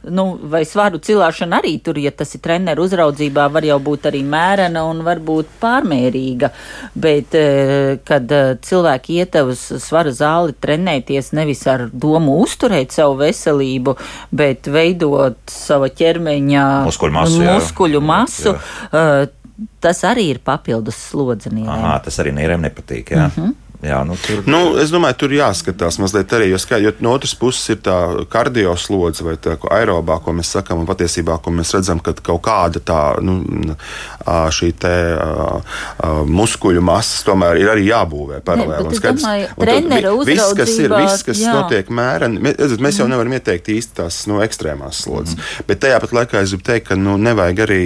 nu, 0.09 0.27
vai 0.53 0.63
svaru 0.69 1.01
cilāšana 1.03 1.61
arī 1.61 1.75
tur, 1.85 1.99
ja 2.01 2.13
tas 2.15 2.33
ir 2.37 2.43
treneru 2.45 2.87
uzraudzībā, 2.87 3.49
var 3.53 3.67
jau 3.67 3.79
būt 3.83 4.09
arī 4.11 4.23
mērena 4.27 4.85
un 4.89 5.03
varbūt 5.07 5.53
pārmērīga. 5.63 6.53
Bet, 6.95 7.37
eh, 7.39 7.99
kad 8.09 8.33
eh, 8.33 8.55
cilvēki 8.63 9.21
iet 9.21 9.39
uz 9.43 9.67
svaru 9.83 10.15
zāli 10.17 10.57
trenēties 10.63 11.33
nevis 11.37 11.67
ar 11.71 11.89
domu 11.93 12.39
uzturēt 12.43 12.95
savu 12.95 13.19
veselību, 13.21 13.97
bet 14.33 14.71
veidot 14.73 15.39
sava 15.51 15.91
ķermeņa 15.93 16.67
muskuļu 16.89 17.19
masu, 17.19 17.45
muskuļu 17.47 18.03
masu 18.05 18.53
jā. 18.53 18.59
Eh, 18.93 19.67
tas 19.83 20.01
arī 20.09 20.31
ir 20.33 20.41
papildus 20.45 20.97
slodzeniekam. 21.11 21.85
Tas 22.05 22.19
arī 22.23 22.33
nierēm 22.35 22.65
nepatīk. 22.65 23.13
Jā. 23.13 23.29
Mm 23.29 23.37
-hmm. 23.37 23.55
Jā, 23.83 24.05
nu, 24.07 24.15
tur... 24.15 24.45
nu, 24.47 24.59
es 24.79 24.93
domāju, 24.95 25.17
tur 25.25 25.33
jāskatās 25.35 25.97
mazliet 25.99 26.31
arī, 26.37 26.53
jo, 26.53 26.59
skā, 26.63 26.79
jo 26.79 26.93
no 27.03 27.17
otras 27.17 27.33
puses 27.35 27.73
ir 27.75 27.81
tā 27.83 27.97
kardio 28.31 28.77
slodze 28.79 29.25
vai 29.27 29.35
tā 29.43 29.57
aerobā, 29.75 30.21
ko 30.23 30.35
mēs 30.39 30.53
sakām, 30.55 30.85
un 30.85 30.87
patiesībā, 30.87 31.41
ko 31.43 31.51
mēs 31.51 31.75
redzam, 31.75 31.99
ka 31.99 32.15
kaut 32.15 32.45
kāda 32.47 32.79
tā 32.79 33.01
nu, 33.27 33.41
šī 34.55 34.69
te 34.85 34.93
muskuļu 36.31 36.85
masas 36.87 37.25
tomēr 37.27 37.59
ir 37.59 37.73
arī 37.73 37.89
jābūvē 37.89 38.39
paralēli. 38.47 38.93
Viss, 40.31 40.47
kas 40.61 40.77
ir, 40.79 40.95
viss, 40.95 41.27
kas 41.27 41.43
jā. 41.43 41.57
notiek 41.59 41.91
mēreni, 41.91 42.39
mēs, 42.39 42.77
mēs 42.79 43.03
jau 43.03 43.09
mm. 43.09 43.17
nevaram 43.17 43.35
ieteikt 43.41 43.73
īsti 43.75 43.99
tās 43.99 44.21
nu, 44.31 44.39
ekstrēmās 44.47 45.03
slodzes, 45.09 45.35
mm. 45.35 45.67
bet 45.73 45.83
tajā 45.83 45.99
pat 46.07 46.17
laikā 46.21 46.45
es 46.47 46.55
gribu 46.55 46.69
teikt, 46.71 46.87
ka 46.93 47.01
nu, 47.01 47.19
nevajag 47.19 47.67
arī, 47.67 47.83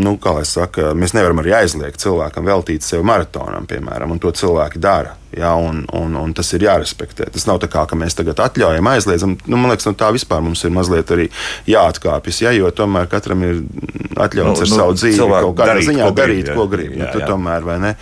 nu, 0.00 0.16
kā 0.16 0.32
lai 0.40 0.48
saka, 0.48 0.94
mēs 0.96 1.12
nevaram 1.12 1.44
arī 1.44 1.58
aizliegt 1.60 2.00
cilvēkam 2.00 2.48
veltīt 2.48 2.88
sev 2.88 3.04
maratonam, 3.04 3.68
piemēram, 3.68 4.16
un 4.16 4.24
to 4.24 4.32
cilvēki 4.32 4.80
dara. 4.80 5.18
Ja, 5.34 5.54
un, 5.54 5.82
un, 5.92 6.14
un 6.16 6.32
tas 6.36 6.48
ir 6.54 6.62
jārespektē. 6.64 7.26
Tas 7.34 7.44
nav 7.48 7.58
tā, 7.60 7.68
kā, 7.70 7.82
ka 7.90 7.98
mēs 7.98 8.14
tagad 8.16 8.38
atļaujam, 8.40 8.86
aizliedzam. 8.92 9.34
Nu, 9.50 9.58
man 9.58 9.72
liekas, 9.72 9.88
no 9.88 9.92
tā 9.98 10.12
vispār 10.14 10.44
mums 10.44 10.62
ir 10.64 10.72
mazliet 10.72 11.10
arī 11.12 11.26
jāatkāpjas. 11.68 12.38
Ja, 12.44 12.52
jo 12.54 12.70
tomēr 12.72 13.08
katram 13.10 13.42
ir 13.44 13.58
atļauts 14.16 14.62
nu, 14.62 14.64
ar 14.64 14.70
nu, 14.70 14.78
savu 14.78 14.94
dzīvi 14.96 15.26
kaut 15.26 15.56
kādā 15.58 15.74
darīt, 15.74 15.88
ziņā 15.90 16.06
ko 16.06 16.14
darīt, 16.16 16.44
grib, 16.46 16.56
ko 16.56 16.66
grib. 16.72 16.92
Jā, 16.94 17.10
nu, 17.10 17.20
jā. 17.20 17.28
Tomēr, 17.28 17.66
vai 17.66 17.76
ne? 17.82 17.92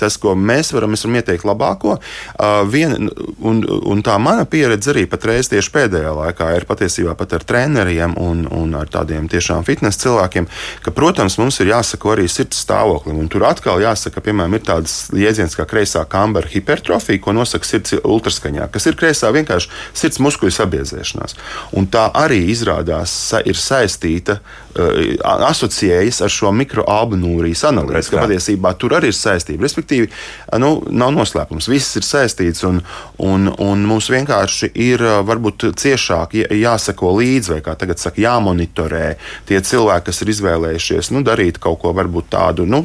Tas, 0.00 0.16
ko 0.22 0.32
mēs 0.38 0.72
varam, 0.76 0.94
mēs 0.94 1.04
varam 1.04 1.18
ieteikt 1.20 1.48
labāko. 1.48 1.98
Uh, 1.98 2.62
vien, 2.70 3.10
un, 3.44 3.60
un 3.92 4.04
tā 4.06 4.16
mana 4.22 4.46
pieredze 4.48 4.94
arī 4.94 5.04
patreiz 5.10 5.50
tieši 5.52 5.74
pēdējā 5.74 6.14
laikā 6.16 6.48
ir 6.56 6.68
patiesībā 6.70 7.16
pat 7.18 7.36
ar 7.36 7.44
treneriem 7.44 8.16
un, 8.20 8.46
un 8.48 8.78
ar 8.78 8.88
tādiem 8.94 9.28
tiešām 9.32 9.66
fitnes 9.66 10.00
cilvēkiem, 10.00 10.48
ka, 10.86 10.94
protams, 10.96 11.36
mums 11.42 11.60
ir 11.60 11.74
jāsako 11.74 12.14
arī 12.14 12.28
sirds 12.30 12.62
stāvoklim. 12.64 13.20
Un 13.20 13.28
tur 13.32 13.44
atkal 13.50 13.82
jāsaka, 13.84 14.24
piemēram, 14.24 14.56
ir 14.56 14.64
tāds 14.64 14.96
jēdziens 15.12 15.58
kā 15.58 15.68
kreisā 15.68 16.06
kambara 16.44 16.52
hipertrofija, 16.52 17.20
ko 17.20 17.32
nosaka 17.32 17.64
sirds 17.64 17.94
ultraskaņā, 18.04 18.68
kas 18.70 18.86
ir 18.86 18.96
kreisā 18.96 19.32
vienkārši 19.32 19.70
sirds 19.94 20.20
muskuļu 20.20 20.52
sabiezēšanās. 20.52 21.36
Un 21.76 21.86
tā 21.86 22.10
arī 22.14 22.50
izrādās 22.50 23.32
ir 23.44 23.56
saistīta, 23.56 24.40
asociējas 24.74 26.20
ar 26.24 26.32
šo 26.32 26.52
mikroalbumūrijas 26.56 27.64
analīzi, 27.70 28.12
ka 28.12 28.24
patiesībā 28.24 28.74
tur 28.80 28.96
arī 28.98 29.12
ir 29.12 29.16
saistība. 29.16 29.66
Respektīvi, 29.66 30.10
nu, 30.62 30.72
nav 30.90 31.14
noslēpums, 31.14 31.68
viss 31.70 31.98
ir 32.00 32.06
saistīts 32.06 32.64
un, 32.68 32.80
un, 33.22 33.48
un 33.62 33.86
mums 33.88 34.10
vienkārši 34.12 34.72
ir 34.74 35.04
varbūt 35.28 35.68
ciešāk 35.80 36.36
jāsako 36.50 37.14
līdzi, 37.20 37.54
vai 37.56 37.62
kā 37.64 37.76
tagad 37.78 38.02
saka, 38.02 38.22
jāmonitorē 38.24 39.14
tie 39.48 39.62
cilvēki, 39.64 40.08
kas 40.10 40.22
ir 40.22 40.34
izvēlējušies 40.34 41.12
nu, 41.14 41.24
darīt 41.26 41.62
kaut 41.62 41.80
ko 41.84 41.94
varbūt 41.96 42.30
tādu 42.34 42.68
nu, 42.68 42.84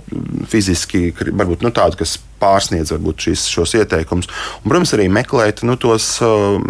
fiziski, 0.49 1.09
varbūt 1.15 1.65
nu, 1.65 1.73
tādu, 1.75 1.99
kas 2.03 2.19
pārsniedz 2.39 2.93
varbūt 2.93 3.25
šīs, 3.27 3.45
šos 3.51 3.75
ieteikumus. 3.79 4.29
Un, 4.61 4.69
protams, 4.71 4.93
arī 4.95 5.09
meklēt, 5.11 5.63
nu, 5.67 5.75
tos, 5.79 6.07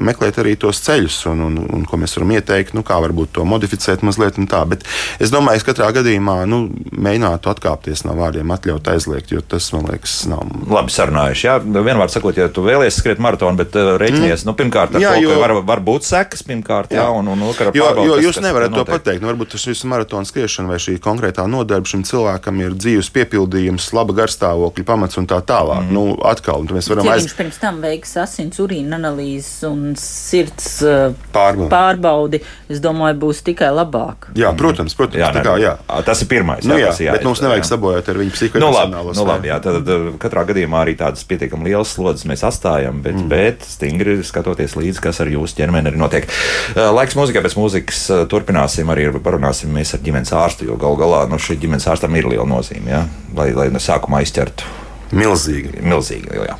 meklēt 0.09 0.39
arī 0.41 0.55
tos 0.59 0.81
ceļus, 0.85 1.21
un, 1.31 1.45
un, 1.45 1.59
un 1.77 1.85
ko 1.89 1.99
mēs 2.01 2.17
varam 2.17 2.33
ieteikt, 2.37 2.75
nu, 2.77 2.83
kā 2.85 2.99
varbūt 3.03 3.35
to 3.37 3.45
modificēt 3.47 4.05
mazliet. 4.05 4.39
Bet 4.69 4.85
es 5.17 5.33
domāju, 5.33 5.63
ka 5.63 5.73
katrā 5.73 5.89
gadījumā 5.99 6.37
nu, 6.49 6.61
mēģinātu 6.91 7.51
atkāpties 7.51 8.03
no 8.07 8.15
vārdiem, 8.19 8.51
atļaut 8.53 8.89
aizliegt, 8.93 9.33
jo 9.33 9.41
tas 9.41 9.69
man 9.75 9.87
liekas, 9.89 10.15
nav. 10.29 10.43
Labi, 10.69 10.93
sarunājuši. 10.93 11.47
Jā, 11.47 11.57
vienmēr 11.59 12.11
sakot, 12.13 12.37
ja 12.39 12.49
tu 12.53 12.63
vēlies 12.65 12.97
skriet 12.99 13.21
maratonu, 13.23 13.59
bet 13.59 13.75
uh, 13.79 13.95
rēķinies, 14.01 14.43
mm. 14.43 14.49
nu, 14.49 14.55
pirmkārt, 14.59 14.97
jā, 15.01 15.13
to, 15.15 15.23
jo, 15.23 15.37
var, 15.41 15.55
var 15.67 15.83
būt 15.85 16.07
sekas, 16.07 16.43
pirmkārt, 16.47 16.93
jā, 16.95 17.03
jā 17.03 17.15
un, 17.15 17.31
un 17.33 17.45
otrā 17.49 17.71
jo, 17.75 17.87
jo 18.05 18.17
kas, 18.17 18.25
jūs 18.27 18.41
nevarat 18.43 18.73
to 18.75 18.85
pateikt. 18.87 19.23
Nu, 19.23 19.31
varbūt 19.31 19.53
tas 19.55 19.67
viss 19.69 19.87
maratona 19.89 20.27
skriešana 20.27 20.71
vai 20.71 20.79
šī 20.81 20.97
konkrētā 21.03 21.45
nodarbe 21.49 21.89
šim 21.89 22.03
cilvēkam 22.07 22.63
ir 22.63 22.77
dzīves 22.77 23.11
piepildījums, 23.15 23.89
laba 23.97 24.15
garstāvokļa 24.21 24.87
pamats 24.87 25.19
un 25.21 25.29
tā 25.29 25.39
tālāk. 25.45 25.85
Mm. 25.87 25.95
Nu, 25.95 26.05
atkal, 26.29 26.67
mēs 26.73 26.89
varam 26.91 27.07
ja 27.07 27.17
aiz... 27.17 27.27
viņš 27.27 27.37
pirms 27.39 27.61
tam 27.61 27.79
veiks 27.83 28.15
asins 28.21 28.59
urīna 28.61 28.99
analīzes 28.99 29.63
un 29.69 29.93
sirds 29.99 30.71
uh, 30.85 31.15
pārbaudi. 31.35 31.71
pārbaudi, 31.73 32.41
es 32.71 32.81
domāju, 32.83 33.19
būs 33.25 33.43
tikai 33.47 33.71
labāk. 33.73 34.29
Jā, 34.39 34.51
protams, 34.57 34.97
protams. 34.99 35.21
Jā, 35.21 35.29
tā 35.35 35.43
kā, 35.45 35.55
jā. 35.61 35.73
Tas 36.07 36.23
ir 36.23 36.29
pirmais. 36.31 36.67
Nu, 36.67 36.77
jā, 36.79 36.91
jā, 37.01 37.15
bet 37.15 37.25
mums 37.27 37.41
nevajag 37.43 37.63
jā. 37.63 37.69
sabojāt 37.71 38.11
ar 38.11 38.19
viņu 38.19 38.51
nu, 38.61 38.71
labi, 38.75 39.03
nu, 39.17 39.25
labi, 39.27 39.51
jā, 39.51 39.59
tad, 39.63 39.79
tad 39.87 40.09
katrā 40.21 40.45
gadījumā 40.51 40.83
arī 40.83 40.95
tādas 40.99 41.25
pietiekami 41.29 41.69
lielas 41.69 41.93
slodzes 41.95 42.27
mēs 42.29 42.45
atstājam, 42.47 43.01
bet, 43.05 43.17
mm. 43.17 43.29
bet 43.31 43.67
stingri 43.67 44.19
skatoties 44.27 44.75
līdzi, 44.79 45.03
kas 45.03 45.21
ar 45.23 45.31
jūsu 45.31 45.57
ķermeni 45.59 45.91
arī 45.91 46.01
notiek. 46.01 46.29
Laiks 46.75 47.17
mūzikai, 47.19 47.43
pēc 47.45 47.57
mūzikas 47.59 48.03
turpināsim 48.31 48.91
arī 48.93 49.09
parunāsim 49.23 49.73
mēs 49.75 49.95
ar 49.97 50.03
ģimenes 50.05 50.35
ārstu, 50.35 50.69
jo 50.69 50.77
gal 50.79 50.99
galā 50.99 51.25
nu, 51.31 51.41
šī 51.41 51.59
ģimenes 51.63 51.89
ārstam 51.89 52.15
ir 52.19 52.29
liela 52.29 52.47
nozīme, 52.49 52.93
ja? 52.93 53.05
lai, 53.37 53.51
lai 53.55 53.69
no 53.73 53.81
sākuma 53.83 54.23
aizķertu 54.23 54.77
Milzīgi. 55.15 55.79
Milzīgi 55.81 56.43
jā. 56.45 56.57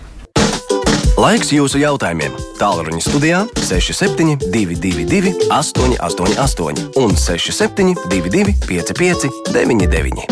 Laiks 1.20 1.50
jūsu 1.52 1.82
jautājumiem. 1.82 2.32
Tālruņa 2.62 3.02
studijā 3.04 3.40
6722, 3.60 5.34
888, 5.52 6.86
un 7.02 7.12
6722, 7.20 8.56
559, 8.64 10.24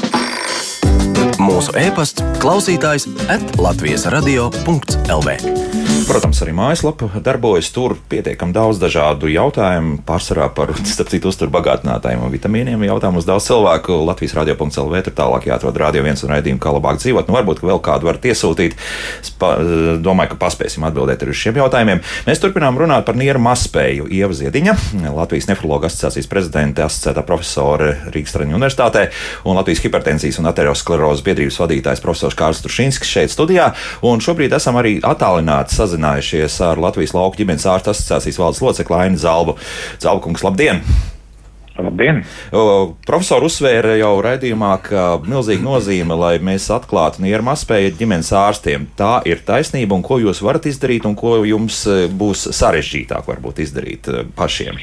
mūsu 1.43 1.75
e-pasts, 1.83 2.23
klausītājs 2.39 3.09
atlatvijas 3.35 4.07
radio.lv. 4.15 5.35
Protams, 6.05 6.37
arī 6.43 6.51
mājaslapa 6.53 7.07
darbojas. 7.25 7.71
Tur 7.73 7.95
pietiekami 8.11 8.53
daudz 8.53 8.77
dažādu 8.77 9.29
jautājumu, 9.31 10.01
pārsvarā 10.05 10.45
par, 10.53 10.69
citu, 10.85 11.31
uzturu 11.31 11.49
bagātinātājiem 11.55 12.21
un 12.21 12.33
vitamīniem. 12.33 12.83
Jautājumu 12.85 13.21
uz 13.23 13.25
daudz 13.25 13.47
cilvēku 13.49 13.97
Latvijas 14.05 14.35
radio.cl. 14.37 14.93
Tur 15.07 15.15
tālāk 15.17 15.47
jāatrod 15.49 15.79
radio 15.81 16.03
viens 16.05 16.21
un 16.21 16.33
raidījumu, 16.35 16.61
kā 16.61 16.73
labāk 16.75 16.99
dzīvot. 17.01 17.31
Nu, 17.31 17.37
varbūt 17.39 17.63
vēl 17.65 17.81
kādu 17.81 18.09
var 18.09 18.19
iesūtīt. 18.21 18.75
Es 19.23 19.31
pa, 19.41 19.55
domāju, 20.03 20.35
ka 20.35 20.39
paspēsim 20.45 20.85
atbildēt 20.85 21.25
uz 21.25 21.39
šiem 21.39 21.57
jautājumiem. 21.63 22.03
Mēs 22.27 22.43
turpinām 22.43 22.77
runāt 22.77 23.07
par 23.07 23.17
nieru 23.17 23.41
mazspēju. 23.47 24.09
Ieva 24.13 24.37
Ziediņa, 24.37 24.77
Latvijas 25.15 25.49
nefrologa 25.49 25.89
asociācijas 25.89 26.29
prezidente, 26.29 26.85
asociētā 26.85 27.25
profesore 27.25 27.93
Rīgas 28.13 28.35
Traņu 28.37 28.59
universitātē 28.59 29.07
un 29.47 29.57
Latvijas 29.57 29.81
hipertensijas 29.85 30.37
un 30.43 30.51
aterosklerozes 30.51 31.25
biedrības 31.25 31.59
vadītājs 31.63 32.03
profesors 32.05 32.37
Kārls 32.37 32.61
Trušinskis 32.65 33.15
šeit 33.17 33.33
studijā. 33.33 33.71
Un 34.05 34.21
šobrīd 34.23 34.53
esam 34.57 34.77
arī 34.81 34.97
attālināti 35.05 35.77
sazinājušies 35.87 36.61
ar 36.67 36.81
Latvijas 36.83 37.15
lauku 37.17 37.39
ģimenes 37.41 37.67
ārstu 37.71 37.93
asociācijas 37.93 38.41
valdes 38.41 38.63
locekli 38.63 38.99
Ainu 39.05 39.21
Zalbu. 39.21 39.57
Zalbukungs, 40.03 40.43
labdien! 40.45 40.83
Labdien! 41.77 42.23
Profesors 43.05 43.45
uzsvēra 43.51 43.97
jau 43.99 44.15
raidījumā, 44.25 44.71
ka 44.85 45.05
milzīga 45.25 45.61
nozīme, 45.65 46.17
lai 46.17 46.33
mēs 46.43 46.69
atklātu 46.73 47.21
nieru 47.25 47.45
mazspēju 47.45 47.93
ģimenes 47.99 48.33
ārstiem. 48.33 48.89
Tā 48.97 49.19
ir 49.29 49.43
taisnība, 49.45 49.97
un 49.97 50.05
ko 50.05 50.17
jūs 50.23 50.41
varat 50.45 50.65
izdarīt, 50.69 51.05
un 51.05 51.17
ko 51.17 51.37
jums 51.45 51.83
e, 51.85 52.05
būs 52.09 52.49
sarežģītāk 52.57 53.29
varbūt 53.29 53.61
izdarīt 53.67 54.09
e, 54.09 54.25
pašiem. 54.37 54.81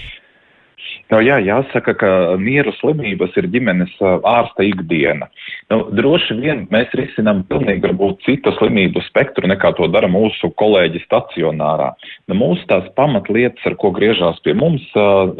Nu, 1.12 1.20
jā, 1.20 1.36
jāsaka, 1.44 1.92
ka 2.00 2.10
mieru 2.40 2.72
slimības 2.78 3.34
ir 3.38 3.48
ģimenes 3.52 3.92
ārsta 4.00 4.64
ikdiena. 4.64 5.28
Nu, 5.72 5.82
droši 5.94 6.36
vien 6.40 6.62
mēs 6.72 6.92
risinām 6.96 7.42
pilnīgi 7.50 7.84
varbūt 7.84 8.24
citu 8.24 8.54
slimību 8.56 9.02
spektru 9.04 9.50
nekā 9.50 9.74
to 9.78 9.88
dara 9.92 10.08
mūsu 10.10 10.50
kolēģi 10.60 11.04
stacionārā. 11.04 11.90
Nu, 12.30 12.38
mūsu 12.40 12.64
tās 12.70 12.88
pamatlietas, 12.98 13.62
ar 13.68 13.76
ko 13.80 13.92
griežās 13.96 14.40
pie 14.46 14.56
mums 14.58 14.86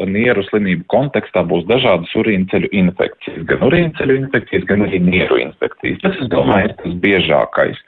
mieru 0.05 0.45
slimību 0.51 0.85
kontekstā, 0.93 1.45
būs 1.49 1.65
dažādas 1.71 2.13
urīnceļu 2.21 2.69
infekcijas, 2.83 3.41
gan 3.49 3.65
urīnceļu 3.65 4.19
infekcijas, 4.21 4.69
gan 4.69 4.85
arī 4.85 5.01
mieru 5.03 5.41
infekcijas. 5.47 6.03
Tas, 6.05 6.21
es 6.21 6.31
domāju, 6.31 6.69
ir 6.69 6.77
tas 6.83 7.01
biežākais 7.05 7.81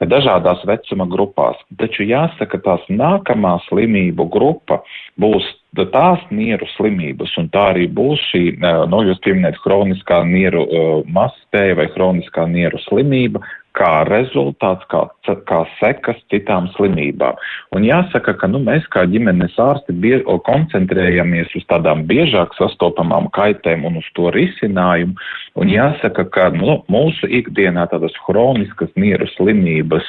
dažādās 0.00 0.64
vecuma 0.68 1.06
grupās. 1.08 1.56
Taču 1.78 2.04
jāsaka, 2.04 2.60
tās 2.64 2.84
nākamā 2.88 3.56
slimību 3.68 4.28
grupa 4.32 4.82
būs 5.20 5.46
tās 5.92 6.22
nieru 6.32 6.66
slimības, 6.76 7.34
un 7.36 7.50
tā 7.52 7.70
arī 7.74 7.86
būs 7.92 8.20
šī, 8.30 8.42
no 8.62 9.02
jūs 9.04 9.20
pieminēt, 9.24 9.58
hroniskā 9.64 10.22
nieru 10.24 10.64
mazspēja 11.12 11.76
vai 11.76 11.88
hroniskā 11.92 12.46
nieru 12.48 12.80
slimība, 12.86 13.42
kā 13.76 13.92
rezultāts, 14.08 14.86
kā, 14.90 15.04
kā 15.48 15.60
sekas 15.80 16.18
citām 16.32 16.68
slimībām. 16.74 17.38
Un 17.76 17.86
jāsaka, 17.86 18.36
ka 18.40 18.48
nu, 18.50 18.60
mēs 18.64 18.86
kā 18.92 19.04
ģimenes 19.10 19.56
ārsti 19.60 19.96
bie, 20.02 20.18
koncentrējamies 20.48 21.52
uz 21.58 21.66
tādām 21.70 22.06
biežāk 22.08 22.56
sastopamām 22.58 23.28
kaitēm 23.36 23.84
un 23.88 24.00
uz 24.00 24.08
to 24.18 24.32
risinājumu. 24.34 25.16
Un 25.60 25.72
jāsaka, 25.72 26.26
ka 26.32 26.50
nu, 26.54 26.80
mūsu 26.92 27.28
ikdienā 27.40 27.88
tādas 27.92 28.16
hroniskas 28.26 28.92
nieru 28.96 29.28
slimības 29.36 30.06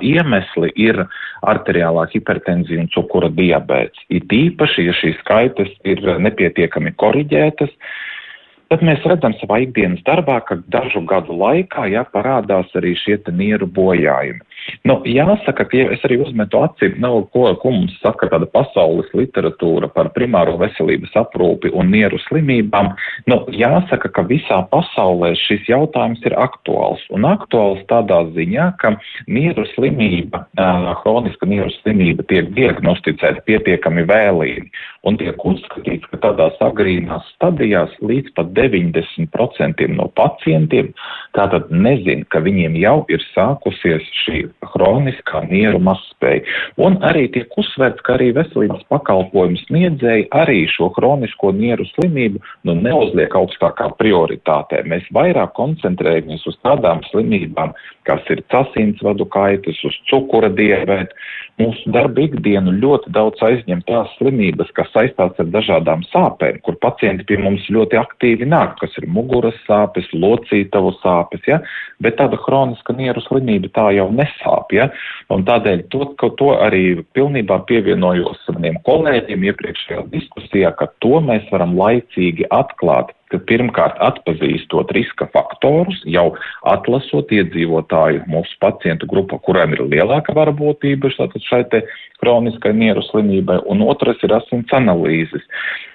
iemesli 0.00 0.70
ir 0.76 1.00
arteriālā 1.44 2.06
hipertenzija 2.12 2.80
un 2.80 2.88
cukura 2.94 3.28
diabēts. 3.28 4.06
It 4.08 4.32
īpaši, 4.32 4.86
ja 4.88 4.94
šīs 4.96 5.18
skaitas 5.20 5.70
ir 5.84 6.00
nepietiekami 6.00 6.94
koriģētas, 6.96 7.72
tad 8.72 8.84
mēs 8.86 9.04
redzam 9.08 9.34
savā 9.40 9.60
ikdienas 9.64 10.02
darbā, 10.06 10.40
ka 10.48 10.58
dažu 10.72 11.04
gadu 11.08 11.36
laikā 11.38 11.88
jā, 11.92 12.04
parādās 12.14 12.70
arī 12.78 12.94
šie 12.98 13.18
nieru 13.32 13.66
bojājumi. 13.66 14.42
Nu, 14.84 14.98
jāsaka, 15.08 15.64
ka 15.68 15.76
ja 15.76 15.88
es 15.94 16.02
arī 16.06 16.18
uzmetu 16.24 16.60
aci, 16.64 16.90
nu, 17.00 17.24
ko, 17.32 17.46
ko 17.60 17.72
mums 17.72 17.94
saka 18.02 18.28
tāda 18.32 18.48
pasaules 18.52 19.08
literatūra 19.16 19.88
par 19.92 20.10
primāro 20.16 20.56
veselības 20.60 21.14
aprūpi 21.20 21.72
un 21.72 21.92
nieru 21.92 22.20
slimībām. 22.26 22.92
Nu, 23.30 23.40
jāsaka, 23.52 24.10
ka 24.14 24.24
visā 24.28 24.60
pasaulē 24.72 25.34
šis 25.44 25.68
jautājums 25.70 26.24
ir 26.28 26.36
aktuāls. 26.40 27.04
Un 27.14 27.28
aktuāls 27.28 27.84
tādā 27.90 28.22
ziņā, 28.36 28.70
ka 28.80 28.94
nieru 29.28 29.66
slimība, 29.74 30.44
hroniska 31.02 31.48
nieru 31.48 31.72
slimība 31.80 32.26
tiek 32.30 32.50
diagnosticēta 32.56 33.44
pietiekami 33.48 34.06
vēlīgi 34.08 34.68
un 35.04 35.18
tiek 35.20 35.40
uzskatīts, 35.44 36.08
ka 36.10 36.20
tādās 36.22 36.56
agrīnās 36.64 37.26
stadijās 37.34 37.92
līdz 38.04 38.32
pat 38.36 38.52
90% 38.56 39.88
no 39.92 40.08
pacientiem 40.16 40.92
tātad 41.36 41.68
nezin, 41.72 42.24
ka 42.32 42.40
viņiem 42.44 42.78
jau 42.80 42.96
ir 43.12 43.24
sākusies 43.32 44.06
šī 44.24 44.44
hroniskā 44.72 45.44
nieru 45.50 45.80
mazspēja. 45.84 46.44
Un 46.80 46.98
arī 47.06 47.26
tiek 47.34 47.52
uzsvērts, 47.60 48.02
ka 48.06 48.16
arī 48.16 48.30
veselības 48.36 48.84
pakalpojumu 48.92 49.60
sniedzēji 49.64 50.28
arī 50.36 50.64
šo 50.72 50.90
hronisko 50.96 51.52
nieru 51.56 51.86
slimību 51.92 52.42
nu, 52.68 52.76
neuzliek 52.78 53.34
augstākā 53.38 53.90
prioritātē. 54.00 54.84
Mēs 54.90 55.06
vairāk 55.14 55.54
koncentrējamies 55.58 56.46
uz 56.50 56.58
tādām 56.66 57.04
slimībām, 57.10 57.74
kas 58.08 58.24
ir 58.32 58.42
casinsvadu 58.52 59.26
kaitas, 59.32 59.80
uz 59.86 59.96
cukura 60.10 60.50
diabētu. 60.52 61.16
Mūsu 61.60 61.92
darba 61.94 62.24
ikdienu 62.24 62.72
ļoti 62.82 63.12
daudz 63.14 63.42
aizņem 63.46 63.84
tās 63.86 64.10
slimības, 64.18 64.72
kas 64.74 64.90
saistās 64.94 65.38
ar 65.38 65.50
dažādām 65.54 66.02
sāpēm, 66.10 66.58
kur 66.66 66.76
pacienti 66.82 67.26
pie 67.28 67.38
mums 67.42 67.66
ļoti 67.70 67.98
aktīvi 68.00 68.48
nāk, 68.50 68.74
kas 68.80 68.96
ir 68.98 69.06
muguras 69.06 69.56
sāpes, 69.68 70.08
locītavu 70.12 70.94
sāpes, 70.98 71.44
ja? 71.46 71.60
bet 72.02 72.18
tāda 72.18 72.40
hroniska 72.42 72.96
nieru 72.98 73.22
slimība 73.28 73.70
tā 73.76 73.86
jau 73.94 74.08
nesāp. 74.12 74.74
Ja? 74.74 74.88
Un 75.30 75.46
tādēļ 75.46 75.86
to, 75.94 76.10
to 76.40 76.50
arī 76.58 76.84
pilnībā 77.16 77.62
pievienojos 77.70 78.42
maniem 78.54 78.80
kolēģiem 78.88 79.46
iepriekšējā 79.50 80.08
diskusijā, 80.12 80.74
ka 80.78 80.90
to 81.04 81.22
mēs 81.24 81.46
varam 81.54 81.78
laicīgi 81.78 82.50
atklāt 82.54 83.14
ka 83.34 83.42
pirmkārt 83.50 83.98
atpazīstot 84.04 84.92
riska 84.94 85.28
faktorus, 85.34 86.00
jau 86.06 86.30
atlasot 86.70 87.32
iedzīvotāju 87.34 88.24
mūsu 88.30 88.58
pacientu 88.62 89.08
grupu, 89.10 89.40
kuriem 89.42 89.74
ir 89.74 89.84
lielāka 89.90 90.34
varbūtība 90.36 91.10
šai 91.14 91.64
te 91.72 91.82
kroniskai 92.22 92.72
nieru 92.76 93.02
slimībai, 93.10 93.58
un 93.70 93.82
otrs 93.84 94.22
ir 94.24 94.32
asins 94.36 94.72
analīzes. 94.76 95.42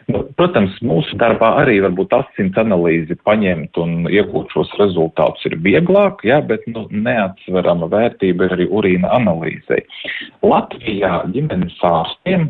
Nu, 0.09 0.23
protams, 0.37 0.73
mūsu 0.85 1.17
darbā 1.21 1.51
arī 1.61 1.79
varbūt 1.85 2.13
asins 2.17 2.57
analīzi 2.57 3.17
paņemt 3.27 3.77
un 3.81 4.07
iegūt 4.09 4.55
šos 4.55 4.71
rezultātus 4.81 5.45
ir 5.49 5.59
vieglāk, 5.65 6.23
jā, 6.25 6.39
bet 6.45 6.65
nu, 6.71 6.87
neatsverama 6.89 7.89
vērtība 7.91 8.47
ir 8.47 8.57
arī 8.57 8.69
urīna 8.81 9.11
analīzei. 9.19 9.83
Latvijā 10.45 11.21
ģimenes 11.35 11.77
ārstiem 11.85 12.49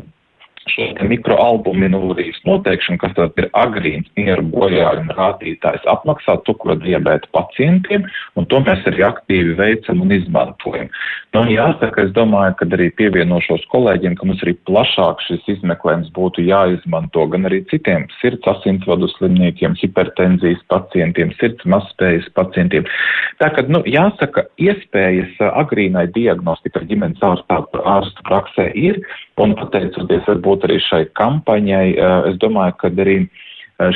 šī 0.70 0.86
mikroalbuminūrijas 1.10 2.40
noteikšana, 2.48 3.00
kas 3.02 3.14
tad 3.16 3.38
ir 3.40 3.48
agrīns 3.58 4.08
nieru 4.18 4.44
bojājuma 4.52 5.16
rādītājs, 5.18 5.86
apmaksā 5.90 6.38
cukura 6.46 6.78
diabēta 6.80 7.30
pacientiem, 7.36 8.06
un 8.38 8.48
to 8.50 8.62
mēs 8.66 8.86
arī 8.90 9.04
aktīvi 9.08 9.56
veicam 9.58 10.02
un 10.04 10.14
izmantojam. 10.16 10.90
Nu, 11.34 11.44
jāsaka, 11.46 12.06
es 12.08 12.14
domāju, 12.16 12.56
ka 12.58 12.66
arī 12.74 12.88
pievienošos 12.98 13.66
kolēģiem, 13.70 14.16
ka 14.18 14.26
mums 14.26 14.42
arī 14.42 14.56
plašāk 14.66 15.22
šis 15.28 15.46
izmeklējums 15.56 16.10
būtu 16.16 16.42
jāizmanto 16.48 17.26
gan 17.30 17.46
arī 17.46 17.60
citiem 17.70 18.08
sirds 18.18 18.48
asinsvadu 18.50 19.06
slimniekiem, 19.12 19.76
hipertenzijas 19.78 20.62
pacientiem, 20.72 21.30
sirds 21.38 21.66
mazspējas 21.70 22.26
pacientiem. 22.34 22.88
Tā 23.42 23.52
kā, 23.54 23.62
nu, 23.70 23.82
jāsaka, 23.86 24.48
iespējas 24.58 25.38
agrīnai 25.50 26.08
diagnostika 26.16 26.82
ģimenes 26.90 27.22
ārstu 27.22 28.26
praksē 28.26 28.70
ir, 28.74 28.98
un 29.40 29.54
pateicoties 29.58 30.26
varbūt 30.28 30.28
varbūt 30.28 30.66
arī 30.68 30.80
šai 30.86 31.04
kampaņai, 31.18 31.86
eh, 31.96 32.18
es 32.30 32.40
domāju, 32.42 32.76
ka 32.80 32.90
arī 32.90 33.22
Eh, 33.24 33.49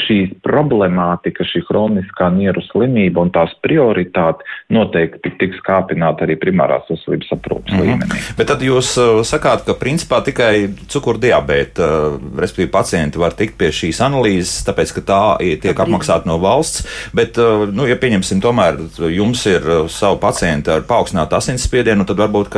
šī 0.05 0.19
problemātika, 0.45 1.45
šī 1.47 1.65
hroniskā 1.69 2.31
nieru 2.35 2.63
slimība 2.71 3.25
un 3.25 3.33
tās 3.35 3.53
prioritāte 3.65 4.47
noteikti 4.73 5.35
tiks 5.41 5.61
kāpināta 5.67 6.25
arī 6.27 6.37
primārās 6.41 6.89
veselības 6.91 7.35
aprūpas 7.37 7.73
mm 7.73 7.79
-hmm. 7.79 7.91
līmenī. 7.91 8.23
Bet 8.39 8.49
tad 8.49 8.63
jūs 8.65 8.95
uh, 9.01 9.21
sakāt, 9.27 9.65
ka 9.67 9.77
principā 9.79 10.23
tikai 10.25 10.71
cukuru 10.89 11.19
diabēta, 11.19 11.85
uh, 11.85 12.19
respektīvi 12.41 12.71
pacienti 12.71 13.19
var 13.19 13.37
tikt 13.37 13.59
pie 13.59 13.69
šīs 13.69 14.01
analīzes, 14.01 14.65
tāpēc, 14.69 14.95
ka 14.95 15.01
tā 15.01 15.23
tiek 15.61 15.79
apmaksāta 15.81 16.27
no 16.27 16.39
valsts, 16.39 16.87
bet, 17.15 17.37
nu, 17.73 17.87
ja 17.87 17.97
pieņemsim 17.97 18.41
tomēr 18.41 18.79
jums 19.11 19.47
ir 19.47 19.63
savu 19.89 20.19
pacientu 20.19 20.71
ar 20.71 20.85
paaugstinātu 20.89 21.37
asinsspiedienu, 21.37 22.05
tad 22.05 22.17
varbūt 22.17 22.57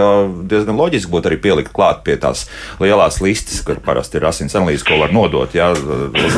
diezgan 0.48 0.76
loģiski 0.76 1.12
būtu 1.12 1.30
arī 1.30 1.38
pielikt 1.42 1.72
klāt 1.72 2.02
pie 2.04 2.16
tās 2.16 2.46
lielās 2.80 3.20
listas, 3.20 3.62
kur 3.66 3.80
parasti 3.84 4.20
ir 4.20 4.26
asins 4.28 4.54
analīze, 4.54 4.84
ko 4.86 5.00
var 5.00 5.12
nodot, 5.12 5.54
ja 5.54 5.72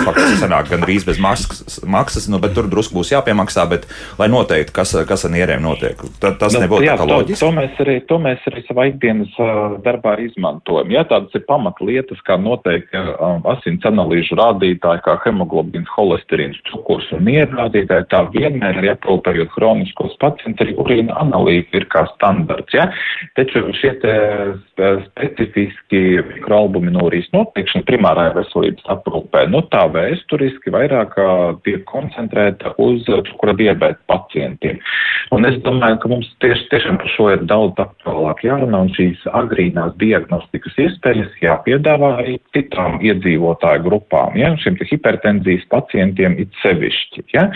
faktiski 0.04 0.40
sanāk 0.42 0.77
gandrīz 0.78 1.06
bez 1.08 1.18
maksas, 1.22 1.80
maksas 1.84 2.28
nu, 2.30 2.40
bet 2.42 2.54
tur 2.56 2.68
drusku 2.70 2.98
būs 2.98 3.12
jāpiemaksā, 3.12 3.66
bet 3.70 3.86
lai 4.20 4.28
noteikti, 4.30 4.74
kas, 4.74 4.94
kas 5.08 5.26
ar 5.26 5.34
nierēm 5.34 5.62
notiek. 5.64 6.00
Tad, 6.22 6.38
tas 6.40 6.54
nu, 6.54 6.62
nebūtu 6.64 6.86
jā, 6.86 6.96
tā 6.98 7.06
loģiski. 7.08 7.40
To, 7.42 7.50
to, 7.50 7.56
mēs 7.58 7.82
arī, 7.84 7.96
to 8.08 8.18
mēs 8.22 8.46
arī 8.50 8.64
savā 8.68 8.88
ikdienas 8.92 9.34
uh, 9.42 9.76
darbā 9.84 10.16
izmantojam. 10.22 10.92
Jā, 10.94 11.04
tādas 11.10 11.34
ir 11.36 11.44
pamatlietas, 11.48 12.22
kā 12.26 12.38
noteikti 12.40 13.00
uh, 13.00 13.38
asins 13.54 13.84
analīžu 13.88 14.38
rādītāji, 14.38 15.04
kā 15.06 15.18
hemoglobīns, 15.26 15.90
holesterīns, 15.96 16.60
cukurs 16.70 17.08
un 17.16 17.26
nieru 17.28 17.58
rādītāji, 17.58 18.08
tā 18.12 18.24
vienmēr 18.34 18.82
ir 18.82 18.92
aprūpējot 18.94 19.54
hroniskos 19.56 20.16
pacientus, 20.22 20.64
arī 20.66 20.76
urīna 20.78 21.16
analīze 21.20 21.68
ir 21.76 21.88
kā 21.92 22.06
standarts. 22.14 22.74
Jā. 22.76 22.88
Taču 23.38 23.66
šie 23.78 23.94
te 24.02 24.14
specifiski 25.08 26.02
mikroalbuminūrijas 26.32 27.30
noteikšana 27.34 27.86
primārajā 27.88 28.34
veselības 28.38 28.86
aprūpē, 28.94 29.46
nu 29.52 29.62
tā 29.72 29.84
vēsturiski 29.94 30.67
faktiski 30.68 30.72
vairāk 30.72 31.16
tiek 31.64 31.84
koncentrēta 31.86 32.74
uz 32.78 33.04
cukura 33.06 33.54
diabēta 33.54 33.98
pacientiem. 34.06 34.78
Un 35.32 35.44
es 35.44 35.58
domāju, 35.62 35.98
ka 36.00 36.08
mums 36.08 36.28
tieši 36.40 36.68
tiešām 36.70 36.98
par 36.98 37.08
šo 37.12 37.30
ir 37.34 37.42
daudz 37.44 37.76
aktuālāk 37.78 38.44
jārunā, 38.44 38.80
un 38.86 38.92
šīs 38.96 39.18
agrīnās 39.32 39.96
diagnostikas 39.98 40.72
iespējas 40.78 41.28
jāpiedāvā 41.42 42.18
arī 42.22 42.38
citām 42.56 42.98
iedzīvotāju 43.02 43.84
grupām, 43.84 44.36
ja, 44.36 44.54
šiem 44.56 44.78
hipertenzijas 44.80 45.66
pacientiem 45.68 46.38
it 46.38 46.50
sevišķi. 46.62 47.26
Ja. 47.34 47.50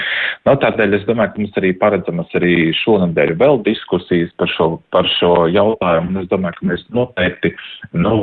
No, 0.45 0.57
tādēļ 0.61 0.99
es 0.99 1.07
domāju, 1.09 1.33
ka 1.33 1.41
mums 1.41 1.57
arī 1.57 1.73
paredzamas 1.81 2.37
arī 2.37 2.73
šonadēļ 2.83 3.35
vēl 3.41 3.63
diskusijas 3.65 4.33
par 4.37 4.53
šo, 4.53 4.69
par 4.93 5.09
šo 5.17 5.47
jautājumu, 5.49 6.13
un 6.13 6.23
es 6.25 6.29
domāju, 6.29 6.59
ka 6.61 6.71
mēs 6.75 6.85
noteikti 6.93 7.55
nu, 7.97 8.21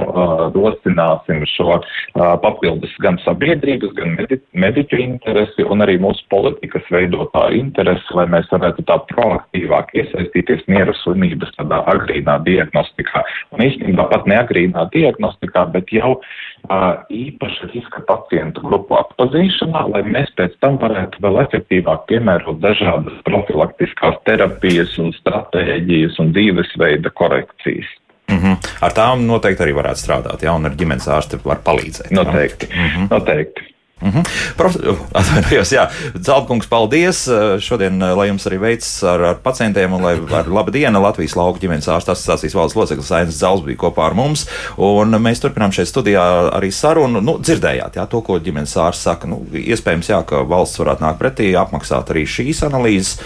rosināsim 0.54 1.41
šo 1.56 1.80
papildus 2.13 2.93
gan 3.02 3.17
sabiedrības, 3.25 3.95
gan 3.97 4.13
medicīnas 4.54 4.79
politiķu 4.80 5.00
interesi 5.04 5.63
un 5.68 5.82
arī 5.84 5.98
mūsu 6.00 6.24
politikas 6.30 6.84
veidotāju 6.92 7.60
interesi, 7.60 8.13
lai 8.15 8.26
mēs 8.28 8.48
varētu 8.52 8.86
tā 8.88 8.98
proaktīvāk 9.12 9.92
iesaistīties 9.94 10.68
miera 10.68 10.94
slimības 11.04 11.52
tādā 11.58 11.84
agrīnā 11.92 12.39
diagnostikā. 12.46 13.24
Un 13.52 13.63
īstenībā 13.65 14.10
pat 14.10 14.28
ne 14.28 14.38
agrīnā 14.39 14.89
diagnostikā, 14.94 15.65
bet 15.74 15.92
jau 15.92 16.15
uh, 16.15 17.04
īpaši 17.10 17.72
riska 17.74 18.04
pacientu 18.08 18.62
grupu 18.63 18.96
atpazīšanā, 18.96 19.88
lai 19.94 20.04
mēs 20.08 20.32
pēc 20.38 20.56
tam 20.62 20.80
varētu 20.80 21.20
vēl 21.22 21.42
efektīvāk 21.46 22.08
piemērot 22.08 22.62
dažādas 22.63 23.20
profilaktiskās 23.26 24.20
terapijas 24.26 24.96
un 25.00 25.12
stratēģijas 25.20 26.20
un 26.20 26.32
dzīvesveida 26.36 27.12
korekcijas. 27.12 27.89
Mm 28.30 28.38
-hmm. 28.38 28.70
Ar 28.86 28.94
tām 28.94 29.26
noteikti 29.26 29.63
arī 29.65 29.74
varētu 29.74 30.06
strādāt, 30.06 30.44
ja 30.46 30.54
un 30.54 30.65
ar 30.65 30.76
ģimenes 30.78 31.08
ārsti 31.10 31.42
var 31.44 31.65
palīdzēt. 31.65 32.12
Noteikti. 32.12 32.70
Mm 32.70 32.86
-hmm. 32.86 33.08
noteikti. 33.10 33.79
Mm 34.02 34.12
-hmm. 34.12 34.24
Prof... 34.58 34.76
Atvainojos, 35.20 35.72
jā, 35.72 35.88
Zeltkungs, 36.24 36.68
paldies. 36.68 37.30
Šodien, 37.60 38.00
lai 38.00 38.28
jums 38.28 38.48
arī 38.48 38.60
veicas 38.60 39.04
ar, 39.04 39.22
ar 39.22 39.36
pacientiem 39.44 39.94
un 39.94 40.02
lai 40.02 40.16
ar 40.32 40.48
labu 40.58 40.72
dienu 40.72 41.02
Latvijas 41.02 41.36
lauku 41.36 41.60
ģimenes 41.60 41.88
ārsta 41.88 42.12
asociācijas 42.12 42.56
valdes 42.56 42.76
loceklis 42.76 43.12
Ainas 43.12 43.40
Zels 43.40 43.64
bija 43.66 43.78
kopā 43.78 44.06
ar 44.06 44.14
mums. 44.14 44.48
Un 44.78 45.10
mēs 45.10 45.44
turpinām 45.44 45.72
šeit 45.72 45.88
studijā 45.88 46.52
arī 46.56 46.72
sarunu. 46.72 47.22
Nu, 47.22 47.38
dzirdējāt, 47.38 47.96
jā, 47.96 48.06
to, 48.06 48.22
ko 48.22 48.40
ģimenes 48.40 48.78
ārsts 48.78 49.04
saka. 49.04 49.28
Nu, 49.28 49.46
iespējams, 49.54 50.10
jā, 50.10 50.24
ka 50.24 50.44
valsts 50.44 50.80
varētu 50.80 51.04
nākt 51.04 51.20
pretī, 51.20 51.56
apmaksāt 51.56 52.10
arī 52.10 52.26
šīs 52.26 52.64
analīzes. 52.64 53.20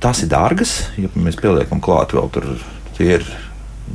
Tās 0.00 0.22
ir 0.22 0.28
dārgas, 0.28 0.82
ja 0.96 1.08
mēs 1.14 1.36
pieliekam 1.36 1.80
klāt 1.80 2.12
vēl 2.12 2.30
tur. 2.32 2.44
Tie 2.96 3.12
ir 3.18 3.45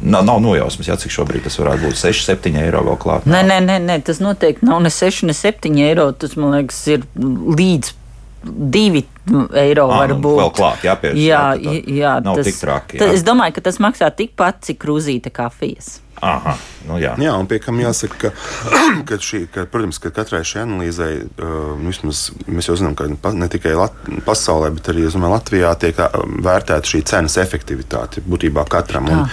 Nav, 0.01 0.23
nav 0.25 0.39
nojausmas, 0.41 0.88
jā, 0.88 0.95
cik 0.97 1.13
šobrīd 1.13 1.43
tas 1.45 1.60
varētu 1.60 1.86
būt 1.86 1.99
6, 1.99 2.25
7 2.25 2.56
eiro 2.63 2.82
vēl 2.88 2.97
klāt. 3.01 3.27
Nē, 3.30 3.43
nē, 3.45 3.60
nē, 3.65 3.77
nē, 3.84 3.97
tas 4.08 4.21
noteikti 4.23 4.65
nav 4.65 4.80
ne 4.82 4.89
6, 4.93 5.25
ne 5.30 5.36
7 5.38 5.82
eiro. 5.84 6.08
Tas 6.17 6.38
man 6.39 6.56
liekas, 6.56 6.80
ir 6.89 7.04
līdz 7.19 7.92
2, 8.48 9.04
eiro 9.54 9.88
Ā, 9.90 9.98
var 10.04 10.13
nu, 10.15 10.22
būt. 10.24 10.38
vēl 10.42 10.54
klāt, 10.58 10.86
jā, 10.88 10.96
pie- 11.02 11.13
jā, 11.19 11.44
jā, 11.62 11.76
jā, 11.86 12.13
nav 12.26 12.40
tas, 12.40 12.50
tik 12.50 12.62
traki, 12.62 13.02
jā. 13.02 13.12
Es 13.13 13.24
domāju, 13.28 13.58
ka 13.60 13.67
tas 13.69 13.78
maksā 13.84 14.10
tikpat, 14.15 14.63
cik 14.65 14.82
krūzīte 14.82 15.34
kafijas. 15.34 16.00
Aha, 16.22 16.54
nu 16.86 17.00
jā. 17.02 17.15
Jā, 17.17 17.32
un 17.34 17.48
pie 17.50 17.58
kam 17.58 17.80
jāsaka, 17.82 18.30
ka, 18.30 18.30
ka, 19.10 19.17
šī, 19.17 19.40
ka 19.50 19.63
protams, 19.65 19.98
ka 19.98 20.12
katrai 20.13 20.44
šai 20.46 20.67
analīzei, 20.67 21.15
uh, 21.26 21.72
nu, 21.80 21.90
vismaz 21.90 22.28
mēs 22.46 22.67
jau 22.69 22.76
zinām, 22.78 22.94
ka 23.00 23.08
ne 23.34 23.48
tikai 23.50 23.72
Lat 23.74 23.96
pasaulē, 24.28 24.69
bet 24.76 24.92
arī 24.92 25.08
domāju, 25.10 25.32
Latvijā 25.34 25.72
tiek 25.82 25.98
uh, 25.98 26.19
vērtēta 26.46 26.92
šī 26.92 27.02
cenas 27.10 27.40
efektivitāte 27.42 28.22
būtībā 28.22 28.67
katram. 28.69 29.10
Un, 29.10 29.24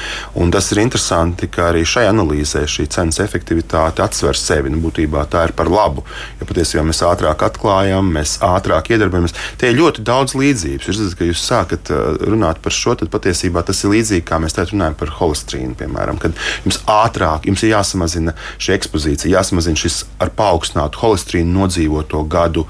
un 0.41 0.55
tas 0.55 0.71
ir 0.73 0.81
interesanti, 0.81 1.51
ka 1.53 1.67
arī 1.75 1.83
šai 1.85 2.07
analīzē 2.09 2.65
šī 2.65 2.89
cenas 2.97 3.21
efektivitāte 3.21 4.01
atsver 4.07 4.39
sevi. 4.41 4.73
Nu, 4.73 4.81
būtībā 4.87 5.27
tā 5.29 5.45
ir 5.51 5.53
par 5.59 5.69
labu, 5.69 6.07
jo 6.41 6.49
patiesībā 6.49 6.87
mēs 6.89 7.05
ātrāk 7.05 7.45
atklājam, 7.51 8.09
mēs 8.17 8.39
ātrāk 8.49 8.89
iedarbojamies. 8.97 9.37
Tie 9.61 9.75
ļoti 9.79 10.05
daudz 10.07 10.35
līdzības. 10.39 10.89
Jūs 10.89 11.01
redzat, 11.01 11.17
ka 11.19 11.29
jūs 11.29 11.45
sākat 11.45 11.93
uh, 11.95 12.19
runāt 12.29 12.61
par 12.65 12.75
šo, 12.75 12.97
tad 12.99 13.13
patiesībā 13.13 13.63
tas 13.67 13.83
ir 13.85 13.95
līdzīgi, 13.95 14.27
kā 14.29 14.41
mēs 14.43 14.57
tagad 14.57 14.75
runājam 14.75 14.99
par 14.99 15.15
holesterīnu, 15.21 15.77
piemēram, 15.79 16.21
kad 16.23 16.37
jums 16.67 16.81
ātrāk, 16.91 17.49
jums 17.49 17.65
ir 17.65 17.75
jāsamazina 17.75 18.35
šī 18.59 18.77
ekspozīcija, 18.79 19.35
jāsamazina 19.39 19.81
šis 19.81 20.03
ar 20.23 20.33
paaugstinātu 20.39 21.03
holesterīnu 21.03 21.55
nodzīvoto 21.61 22.25
gadu 22.31 22.67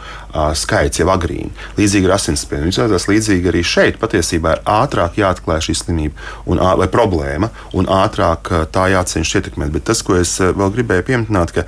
skaits 0.58 1.00
jau 1.00 1.08
agrīni. 1.12 1.50
Līdzīgi 1.78 2.08
ar 2.08 2.16
asinsspiedienu. 2.18 2.70
Jūs 2.70 2.80
redzat, 2.82 3.08
līdzīgi 3.10 3.50
arī 3.50 3.62
šeit 3.66 4.00
patiesībā 4.02 4.56
ir 4.56 4.64
ātrāk 4.68 5.18
jāatklāj 5.20 5.68
šī 5.68 5.76
slimība 5.82 6.28
un, 6.46 6.62
vai 6.80 6.88
problēma, 6.92 7.50
un 7.78 7.90
ātrāk 7.98 8.52
tā 8.74 8.88
jācenšas 8.92 9.42
ietekmēt. 9.42 9.74
Bet 9.74 9.88
tas, 9.90 10.02
ko 10.06 10.18
es 10.20 10.36
vēl 10.40 10.74
gribēju 10.76 11.06
pieminēt, 11.10 11.54
ka 11.56 11.66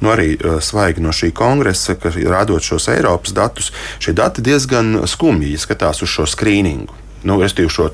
nu, 0.00 0.12
arī 0.14 0.34
svaigi 0.64 1.04
no 1.04 1.14
šī 1.14 1.32
kongresa, 1.36 1.96
ka 1.98 2.12
rādot 2.12 2.64
šos 2.64 2.90
Eiropas 2.92 3.36
datus, 3.36 3.72
šie 4.02 4.16
dati 4.16 4.44
diezgan 4.44 5.02
skumji 5.10 5.56
skatās 5.60 6.04
uz 6.04 6.12
šo 6.12 6.28
skrīningu 6.28 7.01
nu, 7.28 7.40
šo 7.72 7.88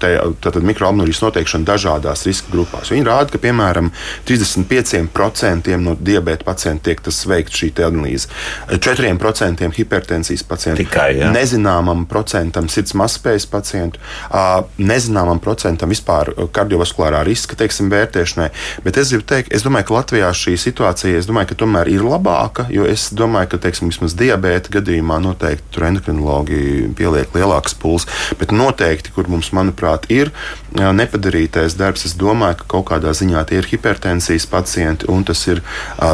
mikroapnulijas 0.68 1.22
noteikšanu 1.22 1.68
dažādās 1.68 2.24
riska 2.26 2.52
grupās. 2.52 2.90
Viņi 2.92 3.06
rāda, 3.06 3.32
ka 3.32 3.42
piemēram 3.42 3.92
35% 4.28 5.76
no 5.82 5.94
diabēta 5.94 6.46
pacientiem 6.46 6.88
tiek 6.88 7.02
tas 7.04 7.18
veikts 7.28 7.60
šī 7.60 7.70
analīze, 7.84 8.28
4% 8.70 9.68
hipertensijas 9.76 10.44
pacientu, 10.48 10.82
Tikai, 10.82 11.10
jā. 11.18 11.30
nezināmam 11.34 12.06
procentam 12.08 12.68
sirds 12.72 12.94
mazspējas 12.98 13.46
pacientu, 13.50 14.00
nezināmam 14.78 15.40
procentam 15.42 15.92
vispār 15.92 16.32
kardiovaskulārā 16.54 17.22
riska 17.28 17.58
teiksim, 17.58 17.90
vērtēšanai. 17.92 18.48
Bet 18.84 19.00
es 19.00 19.12
gribu 19.12 19.26
teikt, 19.28 19.52
es 19.54 19.66
domāju, 19.66 19.90
ka 19.90 19.98
Latvijā 19.98 20.30
šī 20.34 20.56
situācija 20.60 21.20
domāju, 21.28 21.52
ka 21.52 21.58
tomēr 21.62 21.90
ir 21.92 22.04
labāka, 22.06 22.66
jo 22.72 22.86
es 22.88 23.08
domāju, 23.16 23.52
ka 23.54 23.62
teiksim, 23.66 23.92
vismaz 23.92 24.16
diabēta 24.18 24.72
gadījumā 24.78 25.20
noteikti 25.24 25.74
tur 25.74 25.88
endokrinologi 25.90 26.88
pieliek 26.98 27.34
lielākas 27.36 27.76
pulses, 27.78 28.08
bet 28.40 28.54
noteikti, 28.54 29.12
kur 29.18 29.28
mums, 29.30 29.50
manuprāt, 29.56 30.06
ir 30.14 30.30
nepadarītais 30.72 31.74
darbs, 31.78 32.06
es 32.06 32.14
domāju, 32.18 32.60
ka 32.60 32.68
kaut 32.76 32.86
kādā 32.92 33.12
ziņā 33.16 33.42
tie 33.50 33.58
ir 33.58 33.68
hipertensijas 33.68 34.46
pacienti, 34.50 35.08
un 35.10 35.24
tas 35.26 35.42
ir, 35.50 35.62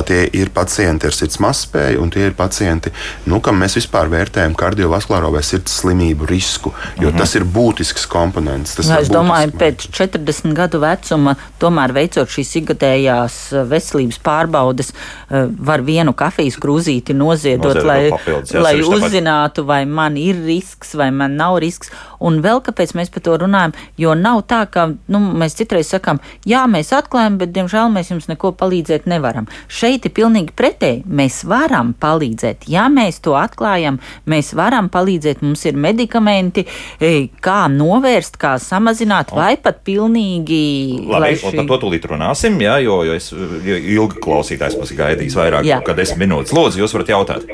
tie 0.09 0.23
ir 0.33 0.53
pacienti 0.55 1.11
ar 1.11 1.17
sirds 1.17 1.41
mazspēju, 1.45 2.01
un 2.01 2.13
tie 2.15 2.29
ir 2.31 2.37
pacienti, 2.39 2.93
nu, 3.29 3.41
kam 3.45 3.61
mēs 3.61 3.77
vispār 3.81 4.09
vērtējam 4.13 4.57
kardiovaskulāro 4.59 5.33
vai 5.35 5.45
sirds 5.47 5.77
slimību 5.83 6.29
risku, 6.31 6.73
jo 7.01 7.11
mhm. 7.11 7.21
tas 7.21 7.37
ir 7.37 7.45
būtisks 7.45 8.09
komponents. 8.11 8.79
Tas 8.79 8.89
Nu, 8.89 8.99
ir 8.99 9.07
es 9.07 9.13
domāju, 9.13 9.53
pēc 9.61 9.89
40 9.93 10.57
gadu 10.57 10.81
vecuma, 10.83 11.37
tomēr 11.63 11.95
veicot 11.97 12.31
šīs 12.31 12.55
ikgadējās 12.63 13.39
veselības 13.71 14.21
pārbaudes, 14.25 14.95
var 15.31 15.85
vienu 15.85 16.15
kafijas 16.17 16.57
krūzīti 16.61 17.17
noziedot, 17.17 17.75
Noziedot 17.75 17.89
lai, 17.89 18.01
papildus, 18.15 18.55
jā, 18.55 18.63
lai 18.65 18.75
uzzinātu, 18.81 19.65
vai 19.69 19.83
man 19.89 20.19
ir 20.21 20.39
risks, 20.47 20.95
vai 20.99 21.11
man 21.15 21.37
nav 21.39 21.59
risks. 21.63 21.93
Un 22.25 22.41
vēl 22.45 22.63
kāpēc 22.65 22.94
mēs 22.99 23.13
par 23.15 23.25
to 23.27 23.37
runājam, 23.45 23.75
jo 24.01 24.15
nav 24.19 24.45
tā, 24.51 24.65
ka 24.71 24.87
nu, 25.13 25.21
mēs 25.43 25.57
citreiz 25.59 25.91
sakām, 25.93 26.21
jā, 26.49 26.65
mēs 26.71 26.93
atklājam, 26.97 27.39
bet 27.41 27.53
diemžēl 27.55 27.93
mēs 27.95 28.13
jums 28.13 28.29
neko 28.31 28.53
palīdzēt 28.59 29.09
nevaram. 29.11 29.49
Šeit 29.69 30.09
ir 30.09 30.15
pilnīgi 30.17 30.55
pretēji. 30.57 31.05
Mēs 31.05 31.43
varam 31.49 31.95
palīdzēt. 32.01 32.69
Ja 32.71 32.87
mēs 32.93 33.21
to 33.25 33.37
atklājam, 33.39 34.01
mēs 34.31 34.55
varam 34.57 34.91
palīdzēt. 34.93 35.43
Mums 35.45 35.65
ir 35.69 35.79
medikamenti, 35.79 36.67
e, 37.01 37.13
kā 37.45 37.65
novērst, 37.73 38.39
kā 38.41 38.57
samazināt, 38.63 39.35
vai 39.35 39.55
pat 39.61 39.83
pilnīgi. 39.87 40.63
Labi, 41.11 41.35
šī... 41.41 41.51
un 41.51 41.63
par 41.63 41.71
to 41.75 41.81
tūlīt 41.87 42.09
runāsim, 42.11 42.59
jā, 42.63 42.79
jo, 42.85 43.03
jo 43.09 43.17
es 43.17 43.31
jo 43.35 43.79
ilgi 43.79 44.21
klausītājs 44.25 44.79
mums 44.79 44.93
ir 44.93 45.01
gaidījis 45.01 45.39
vairāk 45.39 45.69
Jā. 45.69 45.81
kā 45.85 45.97
desmit 45.97 46.25
minūtes. 46.25 46.55
Lūdzu, 46.57 46.83
jūs 46.83 46.95
varat 46.97 47.15
jautāt. 47.15 47.49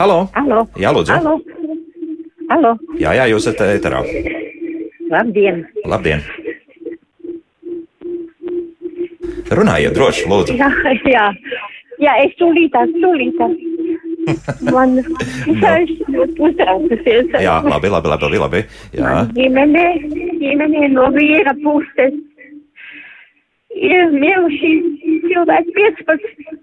Halo! 0.00 0.22
Alo. 0.38 0.64
Jā, 0.80 0.94
lūdzu. 0.96 1.16
Alo. 1.18 1.59
Alo. 2.50 2.74
Jā, 2.98 3.14
jā, 3.14 3.26
jūs 3.30 3.46
esat 3.46 3.62
ēterā. 3.76 4.00
Labdien. 5.10 5.64
Labdien! 5.86 6.22
Runājiet 9.50 9.94
droši, 9.94 10.26
lūdzu. 10.30 10.56
Jā, 10.58 10.70
jā. 11.10 11.26
Jā, 12.00 12.14
es 12.24 12.34
tūlītās, 12.40 12.90
tūlītās. 13.02 13.54
Man 14.74 14.98
es 15.00 15.92
ļoti 16.10 16.42
uztraukusies. 16.48 17.30
Jā, 17.42 17.56
labi, 17.66 17.90
labi, 17.92 18.10
labi, 18.12 18.40
labi. 18.42 18.64
Jā, 18.94 19.06
Man 19.06 19.32
ģimene, 19.36 19.86
ģimene 20.42 20.90
no 20.94 21.08
vīra 21.14 21.54
puses 21.64 22.18
ir 23.74 24.14
miruši 24.14 24.72
cilvēki 25.26 25.76
15. 25.78 26.58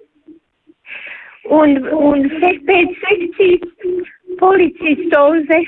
Un, 1.58 1.78
un 1.96 2.28
pēc 2.68 2.96
sekcijas 3.04 4.16
policistoze. 4.40 5.60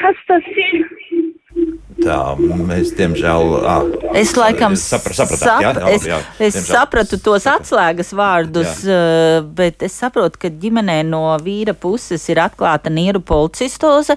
Kas 0.00 0.16
tas 0.28 0.48
ir? 0.56 0.95
Tā 2.06 2.18
mēs, 2.38 2.92
diemžēl, 2.96 3.54
ā, 3.66 3.76
Es 4.16 4.32
laikam 4.38 4.72
sapra, 4.80 5.12
sapratāt, 5.12 5.60
jā, 5.60 5.72
jā, 5.76 5.88
es, 5.92 6.04
jā, 6.08 6.18
es 6.38 6.54
diemžēl. 6.56 6.66
sapratu 6.70 7.18
tos 7.20 7.44
atslēgas 7.50 8.12
vārdus, 8.16 8.78
eh, 8.88 9.42
bet 9.58 9.82
es 9.84 9.96
saprotu, 10.00 10.40
ka 10.40 10.48
ģimenē 10.48 11.02
no 11.04 11.24
vīra 11.42 11.74
puses 11.76 12.24
ir 12.32 12.40
atklāta 12.40 12.92
nieru 12.92 13.20
policistoze, 13.20 14.16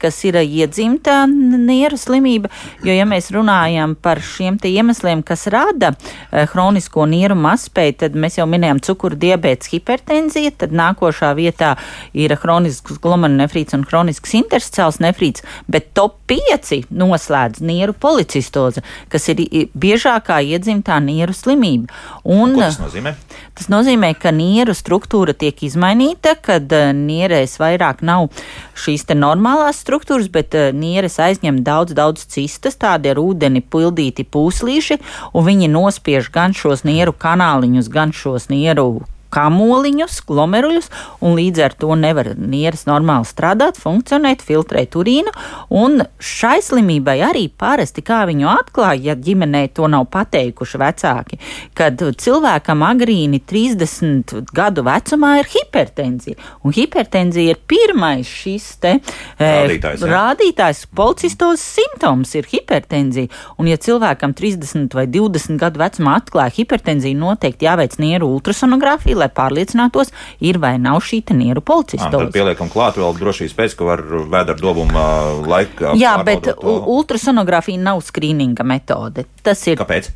kas 0.00 0.18
ir 0.28 0.40
iedzimta 0.42 1.22
nieru 1.30 1.96
slimība. 1.96 2.50
Jo, 2.84 2.92
ja 2.92 3.06
mēs 3.08 3.30
runājam 3.34 3.94
par 3.96 4.20
šiem 4.20 4.58
iemesliem, 4.66 5.22
kas 5.24 5.46
rada 5.52 5.94
hronisko 6.32 7.06
nieru 7.08 7.36
mazspēju, 7.38 7.96
tad 8.02 8.18
mēs 8.18 8.38
jau 8.40 8.46
minējām 8.50 8.82
cukuru 8.84 9.16
diabēts, 9.20 9.70
hipertenzija, 9.72 10.52
tad 10.58 10.74
nākošā 10.76 11.32
vietā 11.38 11.76
ir 12.16 12.36
hronisks 12.42 13.00
glomerulonefrīts 13.02 13.76
un 13.76 13.86
hronisks 13.88 14.36
intersticiāls 14.38 15.00
nefrīts, 15.04 15.44
bet 15.70 15.92
top 15.96 16.18
5 16.30 16.86
noslēdz 16.96 17.62
nieru 17.64 17.94
policistoze, 17.96 18.82
kas 19.12 19.28
ir 19.32 19.42
biežākā 19.76 20.40
iedzimtā 20.44 20.98
nieru 21.04 21.34
slimība. 21.36 21.92
Un, 22.24 22.56
Ko 22.56 22.64
tas 22.64 22.80
nozīmē? 22.80 23.14
Tas 23.56 23.70
nozīmē, 23.72 24.12
ka 24.20 24.32
nieru 24.36 24.74
struktūra 24.76 25.32
tiek 25.36 25.62
izmainīta, 25.68 26.36
kad 26.42 26.72
eh, 26.76 26.92
nierēs 26.96 27.56
vairāk 27.62 28.02
nav 28.04 28.28
šīs 28.76 29.06
te 29.08 29.16
normālās 29.16 29.80
struktūras, 29.84 30.28
bet 30.32 30.56
eh, 30.58 30.70
nieres 30.76 31.18
aizņem 31.22 31.62
daudz, 31.66 31.96
daudz 31.96 32.26
cistas, 32.32 32.78
tādi 32.80 33.12
ar 33.14 33.20
ūdeni 33.22 33.64
pildīti 33.64 34.26
pūslīši, 34.28 35.00
un 35.32 35.48
viņi 35.48 35.72
nospiež 35.72 36.32
gan 36.34 36.56
šos 36.56 36.84
nieru 36.88 37.16
kanāliņus, 37.16 37.92
gan 37.92 38.12
šos 38.16 38.50
nieru 38.52 39.06
kamoliņus, 39.34 40.20
glomeruļus, 40.28 40.90
un 41.24 41.36
līdz 41.38 41.64
ar 41.66 41.76
to 41.78 41.96
nevar 41.98 42.32
nieres 42.36 42.86
normāli 42.88 43.28
strādāt, 43.28 43.80
funkcionēt, 43.80 44.44
filtrēt 44.46 44.96
urīnu. 44.98 45.32
Un 45.76 46.02
šai 46.22 46.58
slimībai 46.64 47.18
arī 47.26 47.46
parasti, 47.48 48.04
kā 48.06 48.22
viņu 48.28 48.48
atklāja, 48.52 49.12
ja 49.12 49.16
ģimenē 49.16 49.66
to 49.76 49.88
nav 49.90 50.08
pateikuši 50.12 50.82
vecāki, 50.82 51.40
kad 51.76 52.00
cilvēkam 52.00 52.84
agrīni 52.86 53.42
30 53.42 54.36
gadu 54.56 54.86
vecumā 54.86 55.36
ir 55.42 55.50
hipertenzija. 55.56 56.38
Un 56.66 56.74
hipertenzija 56.76 57.54
ir 57.54 57.62
pirmais 57.68 58.26
šis 58.26 58.68
te 58.82 58.96
Rādītājs, 59.38 60.02
jā. 60.02 60.10
rādītājs 60.10 60.82
policistos 60.96 61.62
simptoms 61.62 62.32
ir 62.38 62.48
hipertenzija. 62.50 63.30
Un, 63.60 63.68
ja 63.70 63.78
cilvēkam 63.80 64.34
30 64.36 64.94
vai 64.96 65.06
20 65.10 65.60
gadu 65.60 65.82
vecumā 65.82 66.16
atklāja 66.20 66.54
hipertenziju, 66.60 67.18
noteikti 67.20 67.68
jāveic 67.68 67.98
nieru 68.02 68.30
ultrasonogrāfija, 68.36 69.15
lai 69.18 69.28
pārliecinātos, 69.32 70.12
ir 70.44 70.58
vai 70.62 70.74
nav 70.78 71.00
šī 71.04 71.22
nieru 71.36 71.60
Ā, 71.64 72.10
Tad 72.26 72.34
pieliekam 72.36 72.70
klāt 72.72 72.98
vēl 73.00 73.16
drošības 73.18 73.56
pēc, 73.58 73.76
ka 73.78 73.88
var 73.88 74.02
vēdera 74.04 74.60
dobuma 74.60 75.06
laikā. 75.46 75.94
Jā, 75.98 76.16
bet 76.24 76.44
to. 76.50 76.54
u- 76.62 76.98
ultrasonogrāfija 76.98 77.80
nav 77.80 78.02
skrīninga 78.06 78.64
metode. 78.64 79.26
Tas 79.42 79.64
ir 79.66 79.80
Kāpēc? 79.80 80.12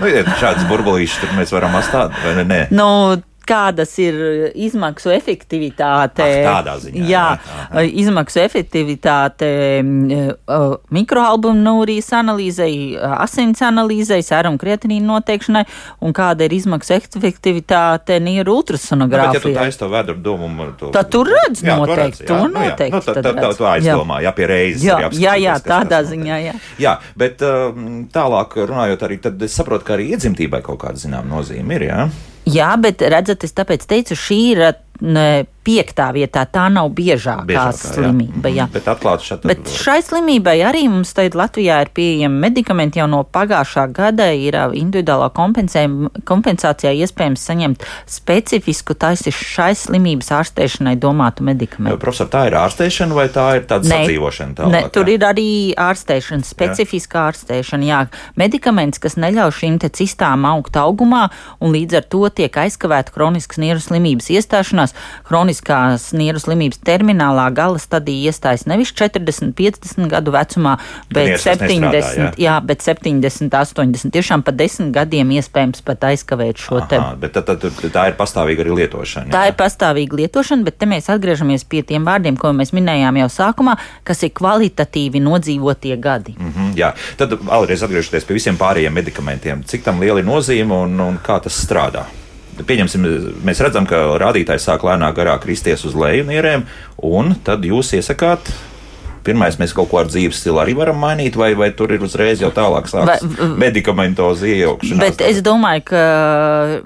Nu, 0.00 0.08
ja 0.08 0.22
šādas 0.40 0.64
burbulīšas 0.70 1.20
tur 1.22 1.32
mēs 1.36 1.52
varam 1.52 1.74
atstāt, 1.76 2.14
vai 2.24 2.44
ne? 2.44 2.60
Nu, 2.72 3.16
kādas 3.46 3.94
ir 4.02 4.18
izmaksu 4.54 5.12
efektivitāte. 5.14 6.26
Ah, 6.26 6.58
tādā 6.58 6.76
ziņā, 6.82 7.06
jā, 7.10 7.24
jā. 7.38 7.84
izmaksu 8.02 8.42
efektivitāte 8.42 9.50
mikroalbuminūrijas 10.96 12.12
analīzei, 12.18 12.96
asins 12.96 13.62
analīzei, 13.66 14.22
sērumu 14.26 14.60
kreatinīnu 14.60 15.06
noteikšanai 15.14 15.64
un 16.04 16.16
kāda 16.16 16.46
ir 16.46 16.56
izmaksu 16.56 16.96
efektivitāte 16.98 18.20
nieru. 18.22 18.56
Nu, 18.56 19.06
Bet, 19.10 19.34
ja 19.36 19.40
tu 19.42 19.50
taisi 19.52 19.78
to 19.78 19.88
vēdru 19.92 20.16
domu, 20.22 20.48
to... 20.78 20.88
Tad 20.94 21.10
tur 21.12 21.28
redz 21.28 21.60
Jā, 21.60 21.74
tu 21.76 21.82
noteikti, 21.82 22.24
tur 22.28 22.46
Nu, 22.46 22.48
noteikti 22.54 22.94
Nu, 22.94 23.00
tad, 23.04 23.18
tad 23.20 23.40
tad, 23.40 23.56
tu 23.58 23.66
aizdomā, 23.68 24.20
jā, 24.24 24.32
pie 24.36 24.46
reizes. 24.50 24.86
Jā, 24.86 25.10
jā, 25.12 25.34
jā, 25.42 25.56
tādā 25.64 26.00
ziņā, 26.06 26.38
jā. 26.44 26.54
Jā, 26.82 26.94
bet 27.18 27.42
tālāk 28.14 28.56
runājot 28.62 29.04
arī, 29.08 29.20
tad 29.28 29.42
es 29.46 29.56
saprotu, 29.58 29.86
ka 29.88 29.96
arī 29.98 30.10
iedzimtībai 30.14 30.62
kaut 30.66 30.80
kāda 30.84 31.02
zinām 31.02 31.28
nozīme 31.30 31.78
ir, 31.78 31.86
jā? 31.90 32.00
Jā, 32.46 32.68
bet 32.78 33.02
redzat, 33.02 33.42
es 33.42 33.54
tāpēc 33.56 33.86
teicu, 33.90 34.14
šī 34.14 34.38
ir 34.52 34.60
piektā 35.66 36.10
vietā. 36.14 36.44
Tā 36.46 36.66
nav 36.70 36.92
biežākā, 36.94 37.44
Biežākā, 37.48 37.74
jā. 37.74 37.94
slimība. 37.96 38.50
Jā. 38.52 38.66
Mhm. 38.66 38.74
Bet 38.76 38.88
atklāt 38.90 39.24
Bet 39.46 39.70
šai 39.72 39.98
slimībai 40.06 40.56
arī 40.66 40.86
mums 40.90 41.12
tagad 41.16 41.36
Latvijā 41.38 41.80
ir 41.82 41.90
pieejami 41.96 42.42
medikamenti. 42.46 43.00
Jau 43.00 43.08
no 43.10 43.24
pagājušā 43.24 43.86
gada 43.94 44.28
ir 44.32 44.54
individuālā 44.78 45.30
kompensācijā 45.34 46.92
iespējams 47.02 47.46
saņemt 47.50 47.86
specifisku 48.10 48.94
taisi 48.94 49.32
šai 49.34 49.72
slimības 49.76 50.30
ārstēšanai 50.38 50.94
domātu 51.02 51.46
medikamentu. 51.46 51.98
Profesor, 52.00 52.30
tā 52.30 52.46
ir 52.50 52.58
ārstēšana 52.60 53.16
vai 53.16 53.26
tā 53.32 53.48
ir 53.58 53.66
tāda 53.68 53.90
sadzīvošana? 53.90 54.56
Tālāk, 54.60 54.72
ne, 54.72 54.82
tur 54.94 55.10
jā? 55.10 55.16
ir 55.18 55.26
arī 55.26 55.48
ārstēšana, 55.74 56.46
specifiska 56.46 57.26
ārstēšana. 57.26 57.88
Jā, 57.90 58.00
medikaments, 58.38 59.02
kas 59.02 59.18
neļauj 59.18 59.56
šīm 59.60 59.80
cistām 59.96 60.46
augt 60.48 60.78
augumā, 60.78 61.26
un 61.60 61.74
līdz 61.74 62.00
ar 62.00 62.06
to 62.12 62.22
tiek 62.30 62.54
aizkavēta 62.62 63.12
kroniskas 63.14 63.60
nieru 63.62 63.82
slimības 63.82 64.30
iestāšanās. 64.32 64.85
Kroniskās 65.26 66.10
nieru 66.16 66.40
slimības 66.42 66.80
terminālā 66.86 67.48
gala 67.56 67.80
stadija 67.82 68.30
iestājas 68.30 68.66
nevis 68.70 68.92
40, 68.96 69.54
50 69.56 70.10
gadu 70.12 70.34
vecumā, 70.34 70.76
bet 71.10 71.32
nieras 71.32 71.46
vairs 71.46 71.62
70, 71.62 71.86
nestrādā, 71.86 72.26
jā? 72.26 72.30
jā, 72.46 72.56
bet 72.68 72.84
70, 72.84 73.56
80. 73.60 74.14
Tiešām 74.16 74.44
pa 74.46 74.54
10 74.56 74.92
gadiem 74.94 75.32
iespējams 75.36 75.84
pat 75.86 76.08
aizkavēt 76.10 76.62
šo 76.62 76.82
te. 76.88 77.00
Aha, 77.00 77.14
bet 77.20 77.34
tad, 77.36 77.48
tad, 77.48 77.64
tad 77.64 77.94
tā 77.94 78.06
ir 78.10 78.18
pastāvīga 78.18 78.64
arī 78.64 78.76
lietošana. 78.82 79.30
Tā 79.34 79.46
jā? 79.46 79.52
ir 79.52 79.58
pastāvīga 79.58 80.20
lietošana, 80.22 80.66
bet 80.66 80.78
te 80.80 80.90
mēs 80.90 81.10
atgriežamies 81.12 81.66
pie 81.68 81.82
tiem 81.86 82.06
vārdiem, 82.06 82.38
ko 82.40 82.52
mēs 82.56 82.74
minējām 82.76 83.22
jau 83.22 83.30
sākumā, 83.38 83.76
kas 84.06 84.22
ir 84.26 84.34
kvalitatīvi 84.36 85.22
nodzīvotie 85.24 85.96
gadi. 86.02 86.36
Mhm, 86.38 86.74
jā, 86.78 86.92
tad 87.20 87.38
vēlreiz 87.40 87.86
atgriežoties 87.86 88.28
pie 88.28 88.38
visiem 88.38 88.60
pārējiem 88.60 88.94
medikamentiem, 88.96 89.66
cik 89.66 89.86
tam 89.86 90.02
liela 90.02 90.22
ir 90.22 90.28
nozīme 90.28 90.84
un, 90.86 91.00
un 91.08 91.20
kā 91.24 91.40
tas 91.42 91.58
strādā. 91.64 92.06
Pieņemsim, 92.56 93.04
mēs 93.44 93.60
redzam, 93.60 93.84
ka 93.88 93.98
rādītājs 94.22 94.64
sāk 94.70 94.86
lēnāk 94.86 95.18
garāk 95.18 95.42
kristies 95.44 95.84
uz 95.84 95.96
leju 95.98 96.24
nierēm, 96.30 96.64
un 97.04 97.34
tad 97.44 97.66
jūs 97.68 97.92
iesakāt. 97.98 98.48
Pirmais, 99.26 99.56
mēs 99.58 99.74
kaut 99.76 99.90
ko 99.90 100.00
ar 100.00 100.10
dzīves 100.10 100.38
stilu 100.40 100.60
arī 100.62 100.76
varam 100.78 100.98
mainīt, 101.02 101.36
vai, 101.38 101.50
vai 101.58 101.72
tur 101.76 101.92
ir 101.94 102.04
uzreiz 102.06 102.42
jau 102.42 102.52
tālāk 102.54 102.86
sākas 102.90 103.24
medikamentozi 103.58 104.52
iejaukšanās. 104.54 105.02
Bet 105.02 105.24
es 105.26 105.40
domāju, 105.46 105.82
ka 105.90 106.02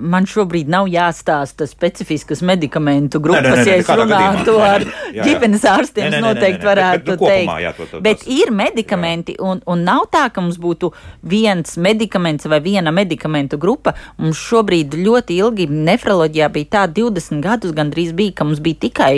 man 0.01 0.29
šobrīd 0.31 0.71
nav 0.73 0.89
jāstāsta 0.91 1.69
specifiskas 1.69 2.43
medikamentu 2.47 3.21
grupas. 3.23 3.45
nē, 3.45 3.57
nē, 3.61 3.67
ja 3.69 3.79
es 3.83 3.91
runātu 4.01 4.57
ar 4.65 4.87
ģimenes 5.17 5.67
ārstiem, 5.69 6.17
noteikti 6.25 6.69
varētu 6.71 7.19
teikt. 7.21 7.97
Bet 8.05 8.25
ir 8.31 8.55
medikamenti, 8.57 9.37
un, 9.41 9.61
un 9.69 9.85
nav 9.87 10.07
tā, 10.13 10.27
ka 10.33 10.45
mums 10.45 10.59
būtu 10.61 10.93
viens 11.23 11.77
medikaments 11.77 12.49
vai 12.51 12.63
viena 12.65 12.95
medikamentu 12.95 13.61
grupa. 13.61 13.95
Mums 14.21 14.41
šobrīd 14.41 14.97
ļoti 14.97 15.37
ilgi 15.41 15.69
nefroloģijā 15.71 16.49
bija 16.57 16.73
tā 16.79 16.87
20 17.01 17.45
gadus 17.45 17.77
gandrīz 17.77 18.15
bija, 18.17 18.39
ka 18.41 18.49
mums 18.49 18.63
bija 18.65 18.87
tikai 18.89 19.15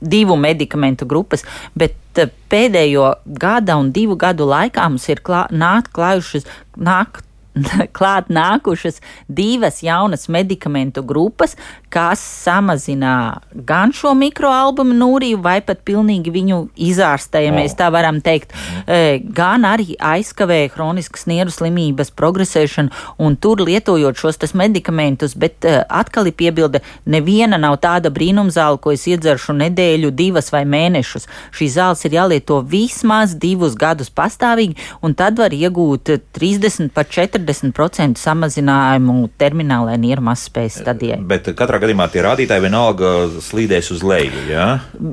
divu 0.00 0.36
medikamentu 0.36 1.06
grupas, 1.08 1.44
bet 1.78 2.18
eh, 2.18 2.30
pēdējo 2.50 3.12
gada 3.26 3.78
un 3.80 3.92
divu 3.92 4.18
gadu 4.18 4.48
laikā 4.48 4.88
mums 4.88 5.08
ir 5.08 5.22
klā, 5.24 5.46
nāk 5.50 5.92
klājušas, 5.96 6.46
nāk 6.76 7.22
klāt 7.96 8.28
nākušas 8.32 9.00
divas 9.28 9.82
jaunas 9.82 10.28
medikamentu 10.32 11.02
grupas, 11.06 11.56
kas 11.88 12.20
samazina 12.20 13.40
gan 13.52 13.92
šo 13.96 14.12
mikroalbuminūriju, 14.18 15.40
vai 15.42 15.58
pat 15.64 15.80
pilnīgi 15.88 16.32
viņu 16.32 16.58
izārstē, 16.88 17.42
ja 17.46 17.52
mēs 17.54 17.76
tā 17.78 17.88
varam 17.92 18.20
teikt, 18.24 18.52
e, 18.84 19.18
gan 19.22 19.64
arī 19.68 19.96
aizkavē 19.96 20.60
hroniskas 20.74 21.26
nieru 21.30 21.52
slimības 21.54 22.12
progresēšanu, 22.18 22.92
un 23.24 23.36
tur 23.40 23.62
lietojot 23.64 24.20
šos 24.20 24.54
medikamentus, 24.58 25.34
bet 25.34 25.64
e, 25.64 25.78
atkal 25.88 26.28
ir 26.28 26.36
piebilde, 26.36 26.82
neviena 27.06 27.58
nav 27.60 27.78
tāda 27.82 28.12
brīnumzāle, 28.12 28.80
ko 28.82 28.92
es 28.92 29.06
iedzeršu 29.08 29.56
nedēļu, 29.56 30.12
divas 30.12 30.52
vai 30.52 30.64
mēnešus. 30.68 31.28
Šīs 31.56 31.76
zāles 31.78 32.04
ir 32.04 32.18
jālieto 32.18 32.60
vismaz 32.60 33.34
divus 33.34 33.76
gadus 33.78 34.12
pastāvīgi, 34.12 34.76
un 35.02 35.16
tad 35.18 35.40
var 35.40 35.56
iegūt 35.56 36.12
eh, 36.12 36.22
30 36.38 36.92
pat 36.94 37.10
40% 37.16 38.20
samazinājumu 38.20 39.30
terminālai 39.40 39.96
nieru 40.00 40.28
mazspējas 40.28 40.82
stadijai. 40.82 41.20
Bet 41.28 41.48
katrā 41.58 41.77
gadījumā 41.82 42.08
tie 42.12 42.22
rādītāji 42.26 42.64
vienalga 42.64 43.12
slīdēs 43.44 43.90
uz 43.94 44.04
leju. 44.06 44.44
Jā? 44.50 44.66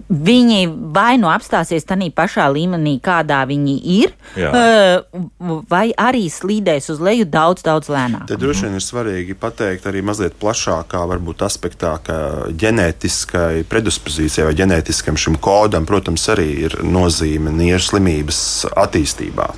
Viņi 0.09 0.61
vai 0.95 1.15
nu 1.21 1.29
apstāsies 1.31 1.87
tādā 1.87 2.07
pašā 2.15 2.47
līmenī, 2.53 2.97
kādā 3.03 3.41
viņi 3.49 3.75
ir, 3.95 4.13
Jā. 4.37 4.51
vai 5.69 5.85
arī 5.97 6.25
slīdēs 6.31 6.89
uz 6.93 7.01
leju 7.03 7.27
daudz, 7.29 7.65
daudz 7.65 7.91
lēnāk. 7.91 8.27
Te 8.29 8.39
droši 8.39 8.67
vien 8.67 8.79
ir 8.79 8.85
svarīgi 8.85 9.37
pateikt 9.39 9.87
arī 9.89 10.03
mazliet 10.05 10.37
plašākā 10.41 11.03
varbūt, 11.11 11.45
aspektā, 11.47 11.95
ka 12.05 12.17
ģenētiskai 12.51 13.65
predispozīcijai 13.71 14.49
vai 14.49 14.57
ģenētiskam 14.61 15.19
šim 15.19 15.39
kodam, 15.43 15.87
protams, 15.89 16.27
arī 16.33 16.49
ir 16.67 16.79
nozīme 16.85 17.53
nieru 17.55 17.83
slimības 17.83 18.41
attīstībā. 18.75 19.51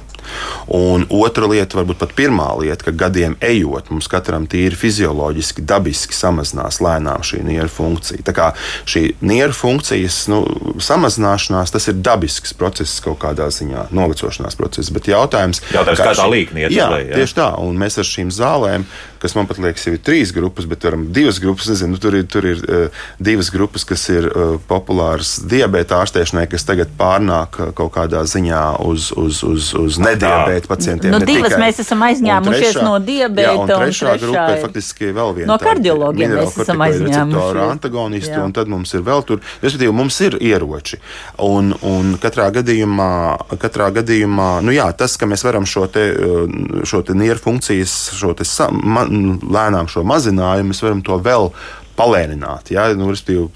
Un 0.67 1.05
otra 1.09 1.47
lieta, 1.47 1.77
varbūt 1.79 1.99
pat 2.01 2.13
pirmā 2.17 2.49
lieta, 2.59 2.87
ka 2.89 2.91
gadiem 2.91 3.37
ejot, 3.43 3.89
mums 3.93 4.09
katram 4.11 4.47
tīri 4.51 4.75
fizioloģiski, 4.75 5.63
dabiski 5.67 6.15
samazinās 6.17 6.81
lēnām 6.83 7.23
šī 7.23 7.43
nieru 7.47 7.69
funkcija. 7.71 8.23
Tā 8.27 8.33
kā 8.35 8.49
šī 8.87 9.05
nieru 9.21 9.55
funkcijas 9.55 10.25
nu, 10.31 10.41
samazināšanās, 10.83 11.71
tas 11.73 11.87
ir 11.91 11.99
dabisks 12.03 12.53
process 12.57 12.99
kaut 13.03 13.19
kādā 13.23 13.47
ziņā, 13.53 13.87
novecošanās 13.95 14.57
process. 14.59 14.91
Bet 14.93 15.09
jautājums, 15.11 15.61
Jautājums, 15.71 16.01
kā 16.01 16.11
tā 16.11 16.15
šī- 16.21 16.31
līkne 16.33 16.65
iet 16.65 16.71
uz 16.71 16.77
jā, 16.77 16.89
jā? 17.03 17.15
tieši 17.21 17.37
tā, 17.39 17.49
un 17.63 17.77
mēs 17.79 17.97
ar 18.01 18.07
šīm 18.07 18.31
zālēm, 18.33 18.85
kas 19.21 19.37
man 19.37 19.49
pat 19.49 19.61
liekas, 19.61 19.85
jau 19.87 19.95
ir 19.97 20.01
trīs 20.03 20.33
grupas, 20.35 20.67
bet 20.69 20.87
varam 20.87 21.07
divas 21.13 21.41
grupas, 21.43 21.69
nezinu, 21.71 21.95
nu, 21.95 22.01
tur 22.01 22.17
ir, 22.17 22.25
tur 22.31 22.47
ir 22.47 22.63
uh, 22.65 23.03
divas 23.19 23.51
grupas, 23.53 23.85
kas 23.87 24.07
ir 24.13 24.29
uh, 24.31 24.57
populāras 24.69 25.37
diabēta 25.45 26.01
ārstēšanai, 26.01 26.47
kas 26.51 26.65
tagad 26.67 26.91
pārnāk 26.97 27.61
uh, 27.61 27.71
kaut 27.77 27.93
kādā 27.97 28.23
ziņā 28.27 28.63
uz, 28.87 29.11
uz, 29.17 29.43
uz, 29.45 29.71
uz 29.77 30.01
nediabēta 30.01 30.71
pacientiem. 30.71 31.13
Nu, 31.13 31.21
ne 31.21 31.29
divas 31.29 31.53
tikai. 31.53 31.63
mēs 31.67 31.81
esam 31.85 32.03
aizņēmušies 32.07 32.81
no 32.81 32.97
diabēta, 33.03 33.47
Jā, 33.47 33.55
un 33.61 33.67
un 33.67 33.85
trešā 33.85 34.07
trešā 34.07 34.25
grupa 34.25 34.45
ir 34.53 34.61
faktiski 34.63 35.11
vēl 35.15 35.33
viena. 35.37 35.49
No 35.51 35.57
kardiologiem 35.61 36.33
mēs 36.37 36.55
esam 36.63 36.83
aizņēmušies. 36.85 37.59
antagonisti, 37.67 38.33
Jā. 38.33 38.43
un 38.45 38.53
tad 38.55 38.71
mums 38.71 38.93
ir 38.95 39.03
vēl 39.05 39.23
tur, 39.27 39.41
respektīvi, 39.63 39.93
mums 39.95 40.19
ir 40.25 40.37
ieroči. 40.41 40.99
Un, 41.43 41.73
un 41.87 42.15
katrā 42.21 42.49
gadījumā, 42.55 43.09
katrā 43.61 43.89
gadījumā 43.99 44.49
nu 44.65 44.75
jā, 44.75 44.87
tas, 44.97 45.17
ka 45.19 45.29
mēs 45.29 45.45
varam 45.47 45.67
šo 45.69 45.87
te, 45.91 46.05
šo 46.87 47.01
te 47.07 47.15
nieru 47.17 47.41
funkcijas, 47.43 47.95
šo 48.17 48.33
te 48.37 48.47
sa, 48.47 48.69
ma, 48.71 49.06
lēnām 49.07 49.89
šo 49.91 50.05
mazinājumu, 50.07 50.71
mēs 50.71 50.83
varam 50.85 51.03
to 51.05 51.17
vēl 51.23 51.51
palēnināt. 51.97 52.69
Ja, 52.71 52.85
nu, 52.93 53.09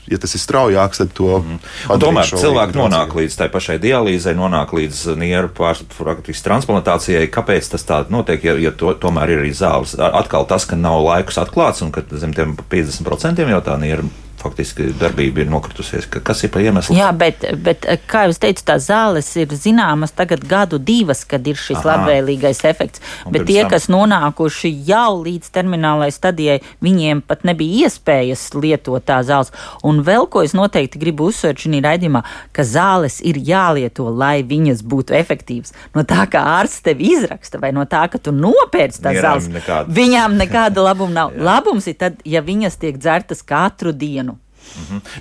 ja 0.09 0.19
tas 0.21 0.33
ir 0.33 0.41
straujāks, 0.41 1.01
tad 1.03 1.11
to 1.17 1.37
padarīt 1.43 2.01
tomēr 2.01 2.31
cilvēki 2.31 2.79
nonāk 2.79 3.13
līdz 3.19 3.37
tai 3.37 3.47
pašai 3.53 3.77
dialīzei, 3.83 4.33
nonāk 4.37 4.73
līdz 4.73 5.03
nieru 5.21 5.51
pārspīlēšanas 5.57 6.45
transplantācijai. 6.47 7.29
Kāpēc 7.33 7.69
tas 7.75 7.85
tā 7.85 8.01
notiek? 8.13 8.41
Ja, 8.49 8.57
ja 8.57 8.73
to, 8.73 8.95
tomēr 8.97 9.35
ir 9.35 9.43
arī 9.43 9.53
zāles. 9.57 9.93
Atkal 10.01 10.49
tas, 10.49 10.65
ka 10.65 10.79
nav 10.79 11.03
laikus 11.05 11.37
atklāts 11.43 11.85
un 11.85 11.93
ka 11.93 12.03
zem 12.17 12.33
tiem 12.37 12.57
50% 12.71 13.45
jau 13.53 13.61
tā 13.65 13.77
nieru 13.81 14.09
faktiski 14.41 14.89
darbība 14.99 15.43
ir 15.45 15.51
nokritusies. 15.51 16.07
Ka, 16.11 16.19
kas 16.25 16.43
ir 16.43 16.51
pa 16.53 16.61
iemeslu? 16.63 16.95
Jā, 16.97 17.11
bet, 17.15 17.45
bet, 17.63 17.85
eh, 17.85 17.99
kā 18.09 18.25
jau 18.27 18.33
teicu, 18.41 18.65
tās 18.67 18.87
zāles 18.89 19.29
ir 19.39 19.53
zināmas 19.53 20.13
tagad 20.17 20.43
gadu 20.49 20.79
divas, 20.81 21.23
kad 21.25 21.45
ir 21.47 21.55
šis 21.55 21.79
Aha. 21.79 21.91
labvēlīgais 21.91 22.63
efekts. 22.69 23.01
Un 23.25 23.35
Bet 23.35 23.45
tie, 23.47 23.61
tam? 23.61 23.71
kas 23.75 23.87
nonākuši 23.91 24.71
jau 24.87 25.21
līdz 25.23 25.51
terminālai 25.53 26.11
stadijai, 26.11 26.59
viņiem 26.81 27.21
pat 27.27 27.43
nebija 27.47 27.87
iespējas 27.87 28.49
lietot 28.57 29.05
tā 29.05 29.21
zāles. 29.23 29.51
Un 29.83 30.03
vēl 30.03 30.27
ko 30.29 30.41
es 30.45 30.53
noteikti 30.57 30.99
gribu 31.01 31.29
uzsvērt 31.31 31.61
šajā 31.63 31.81
raidījumā, 31.85 32.23
ka 32.53 32.63
zāles 32.67 33.19
ir 33.21 33.35
jālieto, 33.37 34.09
lai 34.09 34.41
viņas 34.43 34.81
būtu 34.83 35.15
efektīvas. 35.17 35.73
No 35.95 36.03
tā, 36.03 36.25
kā 36.31 36.41
ārsts 36.59 36.81
tevi 36.85 37.11
izraksta, 37.15 37.59
vai 37.61 37.71
no 37.71 37.85
tā, 37.85 38.05
ka 38.11 38.17
tu 38.17 38.31
nopērci 38.35 39.01
tās 39.01 39.15
Nierām 39.17 39.39
zāles, 39.39 39.49
nekāda. 39.53 39.93
viņām 39.93 40.37
nekāda 40.39 40.83
labuma 40.83 41.13
nav. 41.13 41.31
Labums 41.51 41.87
ir 41.87 41.97
tad, 41.99 42.21
ja 42.25 42.41
viņas 42.41 42.77
tiek 42.81 42.97
dzertas 42.97 43.41
katru 43.43 43.91
dienu. 43.91 44.30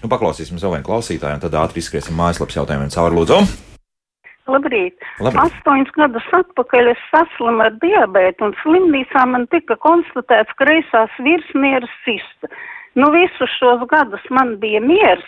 Nu, 0.02 0.10
paklausīsim 0.10 0.60
savu 0.60 0.76
vienu 0.76 0.86
klausītāju, 0.86 1.38
un 1.38 1.42
tad 1.42 1.56
ātri 1.58 1.82
izskriesim 1.82 2.16
mājaslapas 2.18 2.60
jautājumiem 2.60 2.92
cauri 2.94 3.18
lūdzu. 3.18 3.40
Labrīt. 4.50 4.96
Labrīt. 5.22 5.40
Astoņus 5.44 5.92
gadus 5.94 6.26
atpakaļ 6.40 6.90
es 6.94 7.02
saslimu 7.12 7.66
ar 7.66 7.76
diabētu 7.82 8.48
un 8.48 8.56
slimnīcā 8.62 9.26
man 9.30 9.46
tika 9.54 9.76
konstatēts 9.84 10.56
kreisās 10.58 11.14
virsnieras 11.22 11.92
cista. 12.06 12.50
Nu, 12.98 13.12
visus 13.14 13.52
šos 13.60 13.84
gadus 13.90 14.24
man 14.34 14.56
bija 14.62 14.80
miers, 14.82 15.26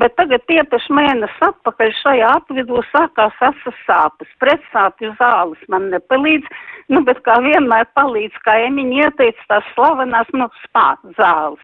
bet 0.00 0.16
tagad 0.18 0.42
tiepaši 0.50 0.96
mēnesi 0.96 1.44
atpakaļ 1.46 1.92
šajā 2.00 2.30
apvidū 2.40 2.82
sākās 2.90 3.36
asas 3.50 3.76
sāpes. 3.86 4.32
Pretsāpju 4.42 5.12
zāles 5.20 5.62
man 5.70 5.92
nepalīdz, 5.94 6.50
nu, 6.90 7.04
bet 7.06 7.22
kā 7.28 7.38
vienmēr 7.44 7.86
palīdz, 7.94 8.40
kā 8.46 8.58
emiņi 8.66 9.04
ieteica 9.04 9.46
tās 9.52 9.70
slavenās, 9.76 10.34
nu, 10.34 10.50
spā 10.64 10.88
zāles. 11.20 11.62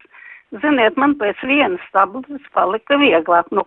Ziniet, 0.59 0.97
man 0.99 1.15
pēc 1.19 1.39
vienas 1.47 1.83
tabletes 1.95 2.43
palika 2.55 2.97
vieglāk. 2.99 3.47
Nu, 3.55 3.63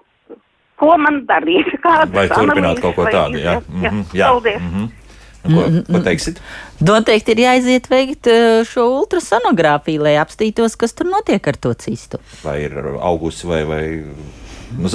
ko 0.81 0.97
man 1.01 1.23
darīt? 1.29 1.71
Kādas 1.85 2.13
Vai 2.13 2.27
turpināt 2.33 2.83
kaut 2.85 2.99
ko 2.99 3.09
tādu? 3.09 3.41
Jā, 3.41 3.59
iziet? 3.63 3.73
mhm, 3.73 4.05
jā. 4.13 4.29
Paldies. 4.29 4.61
mhm. 4.69 4.93
Ko, 5.45 5.63
ko 5.91 5.99
teiksit? 6.01 6.39
Noteikti 6.81 7.35
ir 7.35 7.43
jāiziet 7.43 7.89
veikt 7.93 8.31
eh, 8.33 8.63
šo 8.65 8.87
ultrasonogrāfiju, 9.03 10.01
lai 10.07 10.15
apstītos, 10.17 10.73
kas 10.81 10.97
tur 10.97 11.11
notiek 11.13 11.45
ar 11.53 11.59
to 11.61 11.75
cistu. 11.77 12.21
Vai 12.41 12.63
ir 12.65 12.79
augusi 12.97 13.51
vai. 13.51 13.61
vai... 13.69 13.85
Nu, 14.75 14.89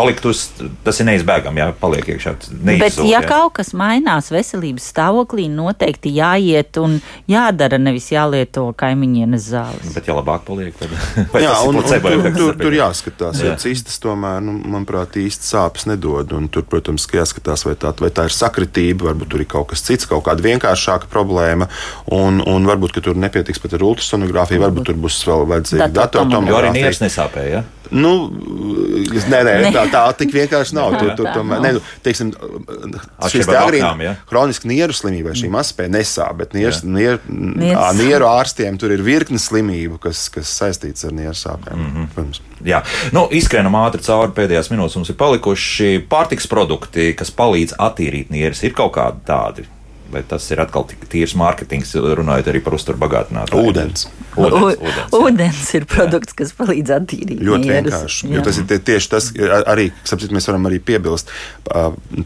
Palikt 0.00 0.26
uz, 0.30 0.42
tas 0.86 1.00
ir 1.02 1.08
neizbēgami, 1.10 1.62
jā, 1.62 1.68
paliek 1.80 2.08
iekšā. 2.14 2.34
Bet, 2.40 2.80
neizzūd, 2.80 3.06
ja 3.10 3.20
jā. 3.20 3.28
kaut 3.28 3.54
kas 3.60 3.72
mainās 3.76 4.30
veselības 4.32 4.88
stāvoklī, 4.92 5.46
noteikti 5.52 6.12
jāiet 6.16 6.80
un 6.80 6.98
jādara, 7.30 7.78
nevis 7.80 8.10
jālieto 8.12 8.66
kaimiņienes 8.80 9.48
zāles. 9.52 9.92
Bet, 9.94 10.08
ja 10.10 10.16
labāk 10.18 10.46
paliek, 10.48 10.74
tad 10.80 10.94
Jā, 11.44 11.54
un, 11.66 11.76
un 11.76 11.84
placebo 11.84 12.12
tur, 12.16 12.30
tur, 12.36 12.58
tur 12.60 12.76
jāskatās, 12.76 13.40
Jā. 13.40 13.52
jo 13.52 13.56
cistas 13.62 14.00
tomēr, 14.02 14.40
nu, 14.44 14.56
manuprāt, 14.64 15.16
īsti 15.20 15.50
sāpes 15.52 15.86
nedod. 15.90 16.32
Un 16.36 16.48
tur, 16.52 16.64
protams, 16.70 17.06
ka 17.10 17.20
jāskatās, 17.20 17.64
vai 17.68 17.76
tā, 17.80 17.92
vai 18.00 18.12
tā 18.14 18.26
ir 18.28 18.34
sakritība, 18.36 19.10
varbūt 19.10 19.32
tur 19.34 19.44
ir 19.44 19.50
kaut 19.50 19.70
kas 19.72 19.84
cits, 19.86 20.08
kaut 20.10 20.24
kāda 20.28 20.44
vienkāršāka 20.46 21.10
problēma. 21.12 21.68
Un, 22.16 22.40
un 22.46 22.68
varbūt, 22.68 22.96
ka 22.96 23.04
tur 23.04 23.18
nepietiks 23.20 23.62
pat 23.62 23.76
ar 23.78 23.84
ultrasonogrāfiju, 23.90 24.64
varbūt 24.66 24.90
tur 24.90 25.00
būs 25.00 25.20
vēl 25.28 25.46
vajadzīga 25.54 25.90
Datortomogrāfija. 26.00 26.50
Jo 26.50 26.62
arī 26.64 26.72
nieres 26.76 27.02
nesāpēja. 27.02 27.60
Ja? 27.60 27.66
Nu, 27.90 28.30
nē, 28.30 29.40
nē, 29.42 29.54
Ne. 29.64 29.70
tā, 29.74 29.82
tā 29.92 30.02
tik 30.18 30.34
vienkārši 30.34 30.76
nav. 30.76 30.96
Tur, 31.00 31.12
tur, 31.18 31.30
tomēr, 31.34 31.62
ne, 31.64 31.72
nu, 31.76 31.82
teiksim, 32.04 32.32
Atšķirībā 32.34 33.30
šīs 33.30 33.46
no 33.46 33.56
aknām, 33.56 33.68
agrīna 33.68 34.06
ja? 34.06 34.14
Kroniski 34.30 34.70
nieru 34.70 34.96
slimība, 34.96 35.34
šī 35.38 35.50
mazspēja 35.54 35.92
nesāp, 35.94 36.36
bet 36.40 36.54
nieres, 36.56 36.82
nier, 36.86 37.18
Nieres. 37.28 37.78
ā, 37.78 37.90
nieru 37.98 38.28
ārstiem 38.30 38.78
tur 38.80 38.94
ir 38.94 39.02
virkne 39.06 39.40
slimību, 39.40 39.98
kas, 40.02 40.28
kas 40.32 40.52
saistīts 40.60 41.06
ar 41.08 41.16
nieru 41.16 41.36
sāpēm. 41.36 41.76
Mm 41.76 42.06
-hmm. 42.16 42.40
Jā, 42.64 42.82
nu, 43.16 43.26
izskrienam 43.32 43.76
ātri 43.80 44.02
cauri 44.04 44.32
pēdējās 44.36 44.70
minūtes. 44.72 44.96
Mums 45.00 45.10
ir 45.12 45.16
palikuši 45.20 46.06
pārtiks 46.10 46.48
produkti, 46.50 47.12
kas 47.16 47.30
palīdz 47.30 47.78
attīrīt 47.78 48.30
nieres. 48.30 48.62
Ir 48.62 48.76
kaut 48.76 48.92
kādi 48.96 49.24
tādi. 49.26 49.66
Vai 50.10 50.22
tas 50.26 50.50
ir 50.50 50.60
atkal 50.60 50.86
tīrs 51.10 51.34
mārketings, 51.38 51.94
runājot 51.94 52.48
arī 52.50 52.60
par 52.64 52.74
uzturbagātinātāju? 52.74 53.70
Ūdens. 53.70 54.06
Ūdens, 54.36 54.56
U- 54.60 54.88
ūdens. 54.88 55.14
Ūdens 55.20 55.74
ir 55.74 55.84
produkts, 55.90 56.34
kas 56.38 56.52
palīdz 56.58 56.92
attīrīt. 56.96 57.40
Ļoti 57.46 57.66
nieres. 57.68 57.92
vienkārši. 57.94 58.26
Jā. 58.30 58.34
Jo 58.36 58.42
tas 58.46 58.58
ir 58.58 58.66
tie, 58.70 58.78
tieši 58.90 59.10
tas, 59.10 59.30
ar- 59.40 59.66
arī 59.74 59.90
sapcīt, 60.04 60.30
mēs 60.34 60.46
varam 60.50 60.66
arī 60.70 60.78
piebilst 60.80 61.30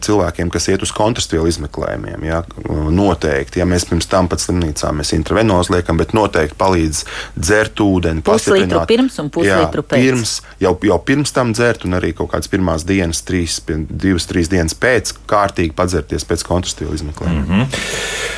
cilvēkiem, 0.05 0.49
kas 0.53 0.67
iet 0.71 0.81
uz 0.85 0.91
kontrastvielu 0.95 1.47
izmeklējumiem. 1.49 2.25
Jā, 2.25 2.41
noteikti, 2.95 3.61
ja 3.61 3.65
mēs 3.69 3.85
pirms 3.89 4.07
tam 4.09 4.29
pat 4.31 4.41
slimnīcā 4.43 4.91
mēs 4.95 5.13
intravenozi 5.17 5.73
liekam, 5.75 5.97
bet 6.01 6.13
noteikti 6.17 6.57
palīdz 6.59 7.03
dzert 7.37 7.81
ūdeni. 7.85 8.23
Pastiprināt. 8.25 8.87
pirms 8.89 9.19
un 9.21 9.29
puslitru 9.33 9.83
Jā, 9.83 9.89
pēc. 9.89 10.05
Pirms, 10.05 10.35
jau, 10.61 10.73
jau 10.89 10.99
pirms 11.05 11.33
tam 11.35 11.53
dzert, 11.53 11.85
un 11.85 11.97
arī 11.99 12.13
kaut 12.17 12.31
kādas 12.33 12.49
pirmās 12.51 12.85
dienas, 12.87 13.21
trīs, 13.25 13.59
divas, 13.89 14.25
trīs 14.29 14.49
dienas 14.51 14.73
pēc, 14.77 15.13
kārtīgi 15.29 15.73
padzerties 15.77 16.25
pēc 16.25 16.45
kontrastvielu 16.47 16.93
izmeklējuma. 16.97 17.45
Mm 17.45 17.49
-hmm. 17.51 17.74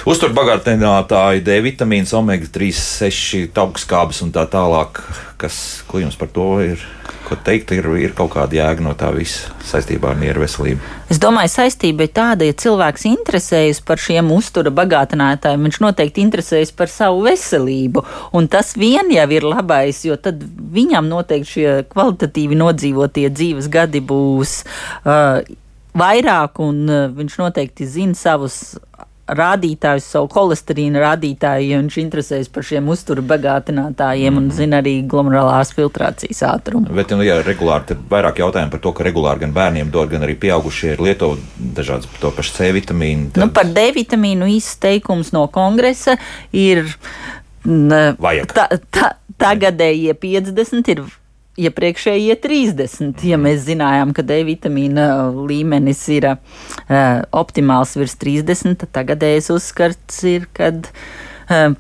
Uzturbagātinātāji, 0.08 1.42
D 1.44 1.58
vitamīns, 1.66 2.14
omega 2.16 2.48
3, 2.48 2.70
6, 2.80 3.58
augstskābes 3.60 4.22
un 4.24 4.30
tā 4.32 4.46
tālāk. 4.48 5.02
Kas, 5.42 5.84
ko 5.84 6.00
jums 6.00 6.16
par 6.16 6.30
to 6.32 6.46
ir? 6.64 6.86
Ko 7.28 7.36
teikt, 7.44 7.74
ir, 7.76 7.90
ir 8.00 8.14
kaut 8.16 8.32
kāda 8.38 8.56
jēga 8.56 8.86
no 8.86 8.94
tā 8.96 9.10
visa 9.12 9.52
saistībā 9.68 10.14
ar 10.14 10.22
nieru 10.22 10.46
veselību. 10.46 10.80
Es 11.12 11.20
domāju, 11.20 11.52
saistība 11.52 12.08
ir 12.08 12.14
tāda, 12.16 12.48
ja 12.48 12.56
cilvēks 12.56 13.04
interesējas 13.10 13.84
par 13.84 14.00
šiem 14.00 14.32
uztura 14.32 14.72
bagātinātājiem, 14.72 15.68
viņš 15.68 15.82
noteikti 15.84 16.24
interesējas 16.24 16.72
par 16.80 16.88
savu 16.94 17.26
veselību. 17.28 18.06
Un 18.40 18.48
tas 18.48 18.78
vien 18.80 19.12
jau 19.12 19.28
ir 19.36 19.44
labais, 19.44 20.06
jo 20.08 20.16
tad 20.16 20.40
viņam 20.80 21.12
noteikti 21.12 21.52
šie 21.58 21.70
kvalitatīvi 21.92 22.64
nodzīvotie 22.64 23.28
dzīves 23.28 23.68
gadi 23.76 24.00
būs 24.00 24.62
uh, 25.04 25.44
vairāk, 26.00 26.64
un 26.64 26.86
uh, 26.88 27.08
viņš 27.12 27.42
noteikti 27.44 27.92
zina 27.92 28.16
savus 28.16 28.78
rādītājus, 29.28 30.08
savu 30.14 30.30
holesterīna 30.32 31.02
rādītāju, 31.04 31.68
ja 31.72 31.80
viņš 31.82 31.98
interesējas 32.02 32.50
par 32.54 32.66
šiem 32.68 32.88
uztura 32.92 33.24
bagātinātājiem 33.28 34.32
mm. 34.32 34.40
un 34.40 34.56
zina 34.56 34.80
arī 34.82 34.96
glomerulārās 35.10 35.74
filtrācijas 35.76 36.44
ātrumu. 36.48 36.92
Bet, 36.96 37.12
nu, 37.16 37.26
jā, 37.28 37.40
regulāri 37.46 37.96
ir 37.96 38.02
vairāk 38.12 38.42
jautājumu 38.44 38.74
par 38.74 38.84
to, 38.84 38.94
ka 38.96 39.08
regulāri 39.08 39.44
gan 39.44 39.56
bērniem 39.58 39.92
dod, 39.94 40.12
gan 40.14 40.24
arī 40.28 40.38
pieaugušie 40.40 40.96
ir 40.96 41.04
lieto 41.04 41.34
dažādas 41.58 42.10
to 42.22 42.32
pašu 42.36 42.56
C 42.60 42.72
vitamīnu. 42.78 43.34
Nu, 43.40 43.52
par 43.54 43.68
D 43.72 43.90
vitamīnu 43.96 44.50
izteikums 44.58 45.34
no 45.36 45.48
kongresa 45.52 46.18
ir. 46.56 46.86
Vajag. 47.68 48.54
Ta, 48.56 48.70
ta, 48.96 49.16
tagadējie 49.42 50.16
50 50.18 50.94
ir. 50.94 51.08
Iepriekšējie 51.58 52.36
30, 52.38 53.24
ja 53.26 53.38
mēs 53.42 53.64
zinājām, 53.66 54.12
ka 54.14 54.22
D 54.22 54.44
vitamīna 54.46 55.08
līmenis 55.34 56.04
ir 56.14 56.28
uh, 56.30 56.38
optimāls 57.34 57.96
virs 57.98 58.14
30, 58.22 58.78
tad 58.84 58.92
tagadējais 58.94 59.50
uzskats 59.56 60.20
ir, 60.30 60.46
kad 60.54 60.92
uh, 61.50 61.74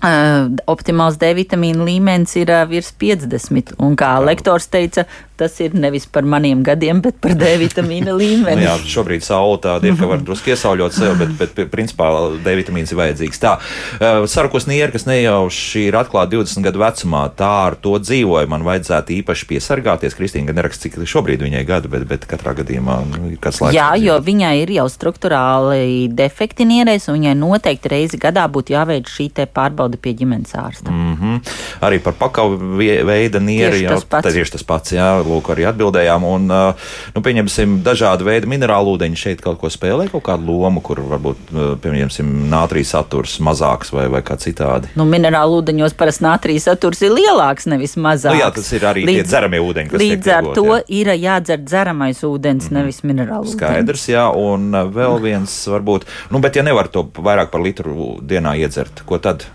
uh, 0.00 0.48
optimāls 0.72 1.20
D 1.20 1.34
vitamīna 1.36 1.84
līmenis 1.84 2.32
ir 2.40 2.54
uh, 2.54 2.64
virs 2.70 2.88
50. 2.96 3.74
Un 3.76 3.92
kā 4.00 4.14
lektors 4.24 4.70
teica, 4.72 5.04
tas 5.38 5.54
ir 5.64 5.74
nevis 5.78 6.06
par 6.10 6.26
maniem 6.26 6.62
gadiem, 6.66 7.00
bet 7.04 7.20
par 7.22 7.34
D 7.38 7.54
vitamīna 7.62 8.10
Nu, 8.12 8.16
līmeni. 8.18 8.62
jā, 8.64 8.74
šobrīd 8.88 9.22
saule 9.26 9.58
tāda 9.62 9.88
ir, 9.88 9.96
ka 9.98 10.06
var 10.10 10.20
drusku 10.24 10.50
iesauļot 10.54 10.94
sev, 10.96 11.16
bet, 11.18 11.32
bet, 11.38 11.70
principā 11.72 12.08
D 12.44 12.54
vitamīns 12.58 12.92
ir 12.92 12.98
vajadzīgs. 13.00 13.40
Tā, 13.42 13.56
uh, 13.58 14.26
sarakos 14.30 14.66
nieri, 14.70 14.92
kas 14.92 15.06
nejauši 15.08 15.86
ir 15.88 15.98
atklāti 15.98 16.36
20 16.36 16.64
gadu 16.66 16.82
vecumā, 16.82 17.24
tā 17.36 17.50
ar 17.68 17.76
to 17.76 17.98
dzīvoja. 17.98 18.48
Man 18.48 18.64
vajadzētu 18.66 19.14
īpaši 19.22 19.48
piesargāties. 19.50 20.16
Kristīna 20.18 20.50
gan 20.50 20.58
neraksta, 20.60 20.88
cik 20.88 20.98
šobrīd 21.06 21.42
viņai 21.44 21.64
gadu, 21.68 21.88
bet, 21.92 22.06
bet 22.08 22.26
katrā 22.30 22.54
gadījumā 22.58 22.98
nu, 23.10 23.30
ir 23.32 23.38
kāds 23.42 23.60
laiks. 23.62 23.76
Jā, 23.76 23.90
jo 24.00 24.18
viņai 24.24 24.54
ir 24.62 24.70
jau 24.78 24.86
struktūrāli 24.90 26.08
defekti 26.14 26.66
nierēs, 26.68 27.08
un 27.08 27.18
viņai 27.18 27.34
noteikti 27.38 27.92
reizi 27.92 28.18
gadā 28.20 28.46
būtu 28.50 28.74
jāveic 28.74 29.08
šī 29.10 29.28
te 29.34 29.46
pārbauda 29.46 29.98
pie 30.00 30.14
ģimenes 30.18 30.54
ārsta. 30.58 30.90
Mm 30.90 31.14
-hmm. 31.16 31.40
Arī 31.80 31.98
par 32.02 32.12
pakavu 32.18 32.58
veida 32.78 33.38
nieri 33.40 33.82
jau 33.84 33.94
tas 33.94 34.04
pats. 34.04 34.26
tā 34.26 34.32
tieši 34.32 34.52
tas 34.52 34.62
pats. 34.62 34.92
Jā, 34.92 35.22
lūk, 35.30 35.50
arī 35.54 35.66
atbildējām. 35.70 36.24
Un, 36.28 36.46
uh, 36.52 36.88
nu, 37.14 37.22
pieņemsim, 37.24 37.78
dažādi 37.86 38.26
veidi 38.26 38.50
minerālu 38.50 38.96
ūdeņi 38.96 39.20
šeit 39.20 39.42
kaut 39.44 39.60
ko 39.62 39.70
spēlē, 39.72 40.08
kaut 40.12 40.24
kādu 40.28 40.48
lomu, 40.48 40.82
kur 40.84 41.00
varbūt, 41.10 41.52
uh, 41.52 41.72
pieņemsim, 41.82 42.30
nātrija 42.52 42.90
saturs 42.92 43.38
mazāks 43.44 43.92
vai, 43.94 44.06
vai 44.12 44.22
kā 44.26 44.38
citādi. 44.40 44.92
Nu, 44.98 45.06
minerālu 45.08 45.60
ūdeņos 45.62 45.96
parasti 45.98 46.26
nātrija 46.26 46.64
saturs 46.68 47.02
ir 47.06 47.14
lielāks, 47.16 47.68
nevis 47.70 47.96
mazāks. 48.00 48.36
Nu, 48.36 48.42
jā, 48.42 48.50
tas 48.56 48.72
ir 48.76 48.88
arī 48.88 49.04
tie 49.08 49.26
dzeramie 49.26 49.62
ūdeņi, 49.64 49.92
kas 49.92 50.04
Līdz 50.04 50.32
ar 50.38 50.50
to 50.56 50.66
jā. 50.70 50.80
ir 51.00 51.12
jādzer 51.18 51.62
dzeramais 51.64 52.24
ūdens, 52.28 52.72
nevis 52.74 53.02
minerālu 53.04 53.46
ūdens. 53.46 53.58
Skaidrs, 53.58 54.08
jā, 54.12 54.26
un 54.32 54.72
uh, 54.72 54.88
vēl 54.94 55.20
viens 55.24 55.60
varbūt, 55.74 56.08
nu, 56.32 56.42
bet 56.44 56.58
ja 56.58 56.66
nevar 56.66 56.90
to 56.92 57.06
vairāk 57.18 57.52
par 57.54 57.64
litru 57.64 58.16
dienā 58.24 58.56
iedzert, 58.62 59.04
ko 59.08 59.20
tad? 59.22 59.46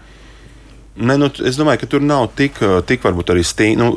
Ne, 0.94 1.16
nu, 1.18 1.26
es 1.41 1.58
domāju, 1.58 1.80
ka 1.82 1.88
tur 1.89 2.04
nav 2.06 2.28
tik, 2.38 2.60
tik 2.86 3.02
varbūt 3.02 3.32
arī 3.34 3.41
stīvi. 3.41 3.78
Nu, 3.80 3.88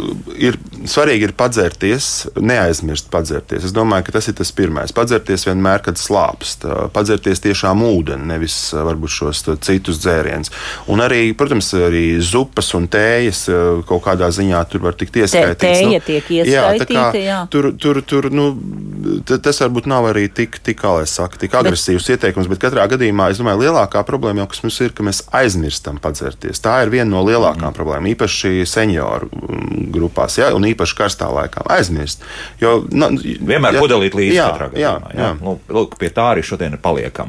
ir, 0.40 0.56
svarīgi 0.88 1.28
ir 1.28 1.34
padzerties, 1.36 2.06
neaizmirst 2.40 3.10
padzerties. 3.12 3.66
Es 3.68 3.74
domāju, 3.76 4.06
ka 4.06 4.14
tas 4.16 4.30
ir 4.30 4.36
tas 4.38 4.52
pirmais. 4.56 4.94
Padzerties 4.96 5.44
vienmēr, 5.44 5.82
kad 5.84 6.00
slāpst. 6.00 6.64
Padzerties 6.96 7.44
tiešām 7.44 7.84
ūdeni, 7.84 8.24
nevis 8.30 8.56
varbūt 8.72 9.12
šos 9.12 9.44
citus 9.66 10.00
dzērienus. 10.00 10.52
Un 10.88 11.04
arī, 11.04 11.20
protams, 11.36 11.68
arī 11.76 12.04
zupas 12.24 12.72
un 12.78 12.88
tējas 12.88 13.44
kaut 13.90 14.04
kādā 14.08 14.30
ziņā 14.32 14.64
tur 14.72 14.86
var 14.88 14.96
tikt 14.96 15.20
ieskaitīts. 15.20 15.66
tēja 15.66 16.00
tiek 16.08 16.32
jā, 16.32 16.64
tā 16.80 16.88
kā 16.88 16.96
ieskaitīta, 16.96 17.22
jā. 17.26 17.42
Tur, 17.52 17.70
tur, 17.76 18.00
tur 18.08 18.30
nu, 18.32 18.48
tas 19.36 19.60
varbūt 19.66 19.90
nav 19.92 20.08
arī 20.14 20.30
tik, 20.32 20.62
tik 20.64 20.80
kā 20.80 20.96
lai 20.96 21.04
saka, 21.10 21.42
tik 21.44 21.60
agresīvs 21.60 22.08
ieteikums, 22.16 22.48
bet 22.48 22.64
katrā 22.64 22.88
gadījumā, 22.88 23.28
es 23.34 23.44
domāju, 23.44 23.66
lielākā 23.66 24.00
problēma 24.08 24.46
jau, 24.46 24.50
kas 24.54 24.64
mums 24.64 24.80
ir, 24.80 24.96
ka 24.96 25.04
mēs 25.06 25.22
aizmirstam 25.36 26.00
padzerties. 26.00 26.64
Tā 26.64 26.78
ir 26.85 26.85
viena 26.92 27.10
no 27.10 27.22
lielākām 27.26 27.70
mm. 27.70 27.76
problēmām, 27.76 28.06
īpaši 28.12 28.50
senioru 28.68 29.26
mm, 29.30 29.86
grupās, 29.94 30.32
ja, 30.40 30.46
un 30.56 30.62
īpaši 30.68 30.94
karstā 30.98 31.26
laikā. 31.32 31.60
Aizmirst. 31.76 32.18
Jo, 32.62 32.70
na, 32.90 33.06
Vienmēr 33.16 33.72
ja, 33.76 33.80
pudelīt 33.82 34.14
līdzi 34.18 34.36
jā, 34.36 34.46
katrā 34.52 34.66
jā, 34.72 34.74
gadījumā. 34.96 35.08
Jā, 35.14 35.20
jā. 35.22 35.30
Nu, 35.42 35.50
lūk, 35.78 35.90
pie 36.00 36.10
tā 36.14 36.24
arī 36.34 36.42
šodien 36.46 36.72
paliekam. 36.82 37.28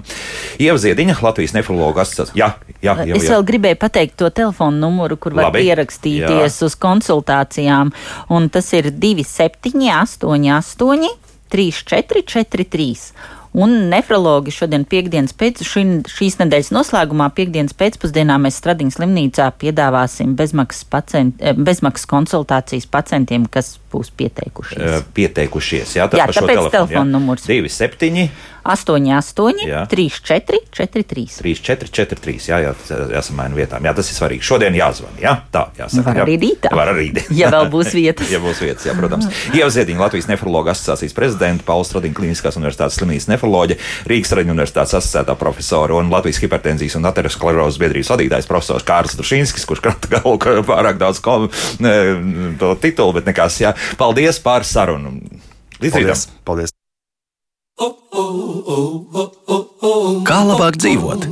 Ieva 0.61 0.77
Ziediņa, 0.81 1.13
Latvijas 1.23 1.53
nefrologa 1.57 1.99
asociācija. 2.05 2.37
Jā, 2.37 2.49
jā, 2.81 2.93
jā, 3.03 3.13
Es 3.17 3.23
jā. 3.27 3.31
vēl 3.35 3.43
gribēju 3.51 3.77
pateikt 3.81 4.13
to 4.19 4.27
telefonu 4.33 4.77
numuru, 4.85 5.15
kur 5.21 5.31
var 5.37 5.45
Labi. 5.49 5.59
pierakstīties 5.65 6.53
uz 6.67 6.73
konsultācijām. 6.79 7.87
Un 8.33 8.41
tas 8.53 8.67
ir 8.77 8.83
2788, 8.91 11.09
3443. 11.47 13.36
Un 13.55 13.89
nefrologi 13.91 14.51
šodien 14.51 14.83
piekdienas 14.89 15.35
pēc 15.37 15.63
šī, 15.65 15.83
šīs 16.11 16.37
nedēļas 16.41 16.73
noslēgumā, 16.75 17.29
piekdienas 17.37 17.75
pēcpusdienā 17.77 18.35
mēs 18.43 18.59
Stradīnas 18.59 18.99
slimnīcā 18.99 19.47
piedāvāsim 19.61 20.35
bezmaksas, 20.37 20.83
pacient, 20.91 21.39
eh, 21.39 21.53
bezmaksas 21.53 22.09
konsultācijas 22.11 22.89
pacientiem, 22.91 23.47
kas 23.49 23.77
būs 23.91 24.11
pieteikušies. 24.19 24.83
Eh, 24.83 25.07
Pieteikušies, 25.17 25.95
jā, 25.99 26.07
tas 26.11 26.19
Jā, 26.19 26.27
tāpēc 26.29 26.43
telefonu, 26.43 26.71
telefona 26.73 27.05
jā. 27.05 27.11
numurs. 27.11 27.47
27, 27.47 28.29
88, 28.67 29.63
Jā. 29.63 29.85
34, 29.87 30.59
43. 30.75 31.25
3, 31.39 31.53
4, 31.63 31.87
4, 31.87 32.19
3. 32.19 32.47
Jā, 32.51 32.57
jā, 32.65 32.73
tas 32.75 33.13
jāsamaina 33.15 33.55
vietām. 33.55 33.85
Jā, 33.87 33.93
tas 33.95 34.09
ir 34.11 34.17
svarīgi. 34.17 34.43
Šodien 34.43 34.75
jāzvan. 34.75 35.15
Jā, 35.21 35.37
tā 35.53 35.69
jāsaka. 35.77 36.03
Var 36.09 36.19
jā. 36.19 36.25
arī 36.25 36.35
rītā. 36.41 36.71
Var 36.75 36.91
arī 36.91 37.05
rītā. 37.07 37.23
Ja 37.37 37.51
vēl 37.53 37.69
būs 37.71 37.93
vietas. 37.99 38.31
ja 38.31 38.41
būs 38.43 38.59
vietas, 38.63 38.87
jā, 38.89 38.95
protams. 38.97 39.29
Ieva 39.55 39.69
Ziediņa, 39.71 40.01
Latvijas 40.03 40.27
nefrologa 40.27 40.73
asociācijas 40.75 41.15
prezidenta, 41.15 41.63
Pauls 41.67 41.91
Stradīna 41.91 42.17
Kliniskās 42.17 42.59
universitātes 42.59 42.99
slimnīcas 42.99 43.29
nefroloģe, 43.31 43.79
Rīgas 44.11 44.33
Traģiņu 44.33 44.55
universitātes 44.57 44.97
asociētā 44.99 45.37
profesora 45.39 45.95
un 45.95 46.11
Latvijas 46.11 46.41
hipertenzijas 46.43 46.97
un 46.99 47.07
aterosklerozes 47.07 47.79
biedrības 47.79 48.11
vadītājs 48.11 48.51
profesors 48.51 48.87
Kārls 48.87 49.15
Dušinskis, 49.15 49.67
kurš 49.69 49.83
krata 49.85 50.11
galvu 50.17 50.35
pārāk 50.67 50.99
daudz 50.99 51.23
kom, 51.23 51.47
ne, 51.83 51.95
to 52.59 52.73
titulu, 52.83 53.15
bet 53.19 53.31
nekas, 53.31 53.61
jā. 53.63 53.73
Paldies 53.99 54.39
par 54.43 54.65
sarunu. 54.67 55.17
Līdz 55.81 55.99
rītam! 56.01 56.25
Paldies! 56.47 56.73
Paldies. 56.73 56.73
Kā 60.27 60.39
labāk 60.47 60.79
dzīvot? 60.81 61.27